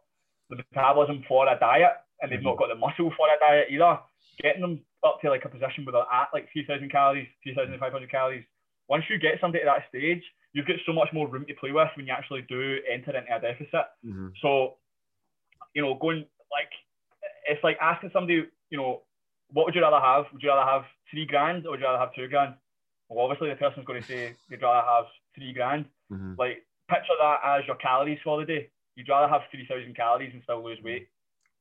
the 0.50 0.56
metabolism 0.56 1.22
for 1.28 1.46
a 1.46 1.56
diet 1.58 1.92
and 2.20 2.32
they've 2.32 2.42
not 2.42 2.58
got 2.58 2.66
the 2.68 2.74
muscle 2.74 3.12
for 3.16 3.28
a 3.30 3.38
diet 3.38 3.68
either. 3.70 3.98
Getting 4.42 4.62
them 4.62 4.80
up 5.06 5.20
to 5.22 5.30
like 5.30 5.44
a 5.44 5.48
position 5.48 5.84
where 5.84 5.92
they're 5.92 6.12
at 6.12 6.28
like 6.34 6.48
3,000 6.52 6.90
calories, 6.90 7.28
3,500 7.44 8.10
calories. 8.10 8.44
Once 8.88 9.04
you 9.08 9.18
get 9.18 9.38
somebody 9.40 9.62
to 9.62 9.66
that 9.70 9.86
stage, 9.88 10.22
you've 10.52 10.66
got 10.66 10.76
so 10.84 10.92
much 10.92 11.10
more 11.12 11.28
room 11.28 11.44
to 11.46 11.54
play 11.54 11.70
with 11.70 11.86
when 11.96 12.06
you 12.06 12.12
actually 12.12 12.42
do 12.48 12.78
enter 12.90 13.14
into 13.16 13.30
a 13.36 13.38
deficit. 13.38 13.86
Mhm. 14.04 14.32
So, 14.42 14.78
you 15.74 15.82
know, 15.82 15.94
going 15.94 16.24
like 16.50 16.72
it's 17.48 17.62
like 17.64 17.78
asking 17.80 18.10
somebody, 18.12 18.46
you 18.70 18.78
know, 18.78 19.02
what 19.52 19.66
would 19.66 19.74
you 19.74 19.82
rather 19.82 20.00
have? 20.00 20.26
Would 20.32 20.42
you 20.42 20.48
rather 20.50 20.70
have 20.70 20.84
three 21.10 21.26
grand 21.26 21.66
or 21.66 21.72
would 21.72 21.80
you 21.80 21.86
rather 21.86 21.98
have 21.98 22.14
two 22.14 22.28
grand? 22.28 22.54
Well, 23.08 23.24
obviously 23.24 23.48
the 23.48 23.56
person's 23.56 23.86
going 23.86 24.02
to 24.02 24.08
say 24.08 24.34
they'd 24.50 24.62
rather 24.62 24.86
have 24.86 25.06
three 25.34 25.52
grand. 25.52 25.86
Mhm. 26.12 26.36
Like 26.38 26.64
picture 26.88 27.16
that 27.20 27.40
as 27.44 27.66
your 27.66 27.76
calories 27.76 28.18
for 28.24 28.38
the 28.40 28.46
day. 28.46 28.70
You'd 28.96 29.08
rather 29.08 29.28
have 29.28 29.42
three 29.50 29.66
thousand 29.66 29.94
calories 29.96 30.32
and 30.34 30.42
still 30.42 30.62
lose 30.62 30.82
weight 30.82 31.08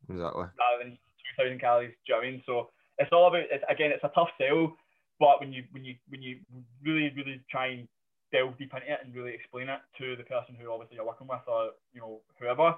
Exactly. 0.09 0.47
rather 0.57 0.83
than 0.83 0.91
two 0.97 1.33
thousand 1.37 1.59
calories. 1.59 1.93
Do 2.05 2.13
you 2.13 2.15
know 2.15 2.19
what 2.19 2.27
I 2.27 2.31
mean? 2.31 2.43
So 2.45 2.69
it's 2.97 3.11
all 3.11 3.27
about. 3.27 3.45
It's, 3.51 3.63
again, 3.69 3.91
it's 3.91 4.03
a 4.03 4.11
tough 4.15 4.29
sell, 4.37 4.75
but 5.19 5.39
when 5.39 5.53
you 5.53 5.63
when 5.71 5.85
you 5.85 5.95
when 6.09 6.21
you 6.21 6.39
really 6.83 7.13
really 7.15 7.41
try 7.49 7.67
and 7.67 7.87
delve 8.33 8.57
deep 8.57 8.73
into 8.73 8.91
it 8.91 8.99
and 9.03 9.15
really 9.15 9.33
explain 9.33 9.69
it 9.69 9.79
to 9.97 10.15
the 10.15 10.23
person 10.23 10.55
who 10.59 10.71
obviously 10.71 10.95
you're 10.95 11.05
working 11.05 11.27
with 11.27 11.39
or 11.47 11.71
you 11.93 12.01
know 12.01 12.19
whoever, 12.39 12.75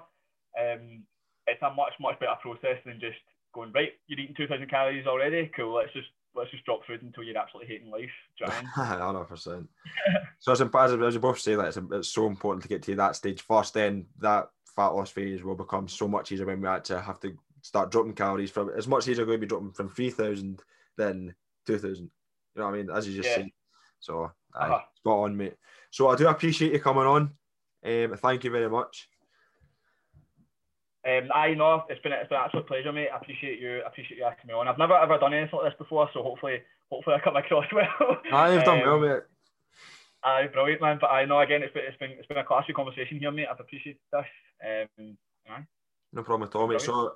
um, 0.58 1.02
it's 1.50 1.62
a 1.62 1.74
much 1.74 1.92
much 2.00 2.18
better 2.20 2.36
process 2.40 2.78
than 2.84 3.00
just 3.00 3.18
going 3.52 3.72
right. 3.72 3.92
You're 4.06 4.20
eating 4.20 4.34
two 4.36 4.46
thousand 4.46 4.70
calories 4.70 5.06
already. 5.06 5.50
Cool. 5.56 5.74
Let's 5.74 5.92
just 5.92 6.08
let's 6.34 6.50
just 6.50 6.64
drop 6.64 6.86
food 6.86 7.02
until 7.02 7.24
you're 7.24 7.36
absolutely 7.38 7.72
hating 7.72 7.90
life. 7.90 8.10
Do 8.38 8.44
you 8.44 8.50
know 8.50 8.68
what 8.76 8.86
I 8.86 8.98
hundred 8.98 9.24
percent. 9.24 9.68
So 10.38 10.52
it's 10.52 10.60
imp- 10.60 10.74
as 10.74 11.14
you 11.14 11.20
both 11.20 11.38
say 11.38 11.54
that 11.54 11.68
it's, 11.68 11.78
it's 11.92 12.08
so 12.08 12.26
important 12.26 12.62
to 12.62 12.68
get 12.68 12.82
to 12.84 12.94
that 12.96 13.16
stage 13.16 13.42
first. 13.42 13.74
Then 13.74 14.06
that 14.20 14.48
fat 14.74 14.88
loss 14.88 15.10
phase 15.10 15.42
will 15.42 15.54
become 15.56 15.88
so 15.88 16.08
much 16.08 16.32
easier 16.32 16.46
when 16.46 16.60
we 16.60 16.68
actually 16.68 17.02
have 17.02 17.20
to 17.20 17.36
start 17.62 17.90
dropping 17.90 18.14
calories 18.14 18.50
from. 18.50 18.70
It's 18.74 18.86
much 18.86 19.08
easier 19.08 19.26
going 19.26 19.38
to 19.38 19.46
be 19.46 19.48
dropping 19.48 19.72
from 19.72 19.90
three 19.90 20.10
thousand 20.10 20.62
than 20.96 21.34
two 21.66 21.78
thousand. 21.78 22.10
You 22.54 22.60
know 22.60 22.66
what 22.66 22.74
I 22.74 22.76
mean? 22.78 22.90
As 22.90 23.06
you 23.06 23.14
just 23.14 23.30
Yeah. 23.30 23.34
said. 23.42 23.50
So 24.00 24.32
Uh-huh. 24.54 24.80
spot 24.96 25.18
on, 25.18 25.36
mate. 25.36 25.56
So 25.90 26.08
I 26.08 26.16
do 26.16 26.26
appreciate 26.28 26.72
you 26.72 26.80
coming 26.80 27.04
on. 27.04 27.30
Um, 27.84 28.16
thank 28.16 28.44
you 28.44 28.50
very 28.50 28.68
much. 28.68 29.08
Um, 31.06 31.30
I 31.34 31.54
know 31.54 31.84
it's 31.88 32.00
been 32.02 32.12
it's 32.12 32.28
been 32.28 32.38
an 32.38 32.44
absolute 32.44 32.66
pleasure, 32.66 32.92
mate. 32.92 33.08
I 33.12 33.16
appreciate 33.16 33.58
you. 33.58 33.80
I 33.84 33.88
appreciate 33.88 34.18
you 34.18 34.24
asking 34.24 34.48
me 34.48 34.54
on. 34.54 34.68
I've 34.68 34.78
never 34.78 34.96
ever 34.96 35.18
done 35.18 35.32
anything 35.32 35.58
like 35.58 35.72
this 35.72 35.78
before, 35.78 36.10
so 36.12 36.22
hopefully, 36.22 36.60
hopefully 36.90 37.16
I 37.16 37.20
come 37.20 37.36
across 37.36 37.64
well. 37.72 38.18
Aye, 38.32 38.54
you've 38.54 38.64
done 38.64 38.82
Um, 38.82 38.86
well, 38.86 39.00
mate. 39.00 39.22
Aye, 40.22 40.48
brilliant, 40.52 40.82
man. 40.82 40.98
But 41.00 41.08
I 41.08 41.24
know 41.24 41.40
again, 41.40 41.62
it's 41.62 41.72
been 41.72 41.84
it's 41.86 41.96
been 41.96 42.10
it's 42.10 42.26
been 42.26 42.36
a 42.36 42.44
classy 42.44 42.74
conversation 42.74 43.18
here, 43.18 43.30
mate. 43.30 43.46
I've 43.50 43.60
appreciated 43.60 44.00
this. 44.12 44.24
Um, 45.00 45.16
aye. 45.48 45.66
No 46.12 46.22
problem 46.22 46.48
at 46.48 46.54
all, 46.54 46.66
mate. 46.66 46.82
So 46.82 47.14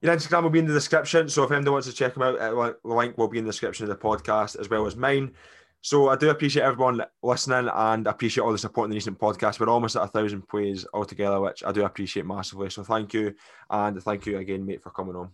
your 0.00 0.16
Instagram 0.16 0.42
will 0.42 0.50
be 0.50 0.58
in 0.58 0.66
the 0.66 0.74
description. 0.74 1.28
So 1.28 1.44
if 1.44 1.52
anyone 1.52 1.72
wants 1.72 1.88
to 1.88 1.94
check 1.94 2.14
them 2.14 2.22
out, 2.24 2.38
uh, 2.38 2.72
the 2.84 2.94
link 2.94 3.16
will 3.16 3.28
be 3.28 3.38
in 3.38 3.44
the 3.44 3.50
description 3.50 3.84
of 3.84 3.90
the 3.90 3.96
podcast 3.96 4.58
as 4.58 4.68
well 4.68 4.86
as 4.86 4.96
mine. 4.96 5.34
So 5.80 6.08
I 6.08 6.16
do 6.16 6.30
appreciate 6.30 6.64
everyone 6.64 7.02
listening 7.22 7.70
and 7.72 8.08
I 8.08 8.10
appreciate 8.10 8.42
all 8.42 8.52
the 8.52 8.58
support 8.58 8.86
in 8.86 8.90
the 8.90 8.96
recent 8.96 9.18
podcast. 9.18 9.60
We're 9.60 9.68
almost 9.68 9.96
at 9.96 10.02
a 10.02 10.08
thousand 10.08 10.48
plays 10.48 10.86
altogether, 10.92 11.40
which 11.40 11.62
I 11.64 11.72
do 11.72 11.84
appreciate 11.84 12.26
massively. 12.26 12.68
So 12.70 12.82
thank 12.82 13.14
you. 13.14 13.34
And 13.70 14.02
thank 14.02 14.26
you 14.26 14.38
again, 14.38 14.66
mate, 14.66 14.82
for 14.82 14.90
coming 14.90 15.16
on. 15.16 15.30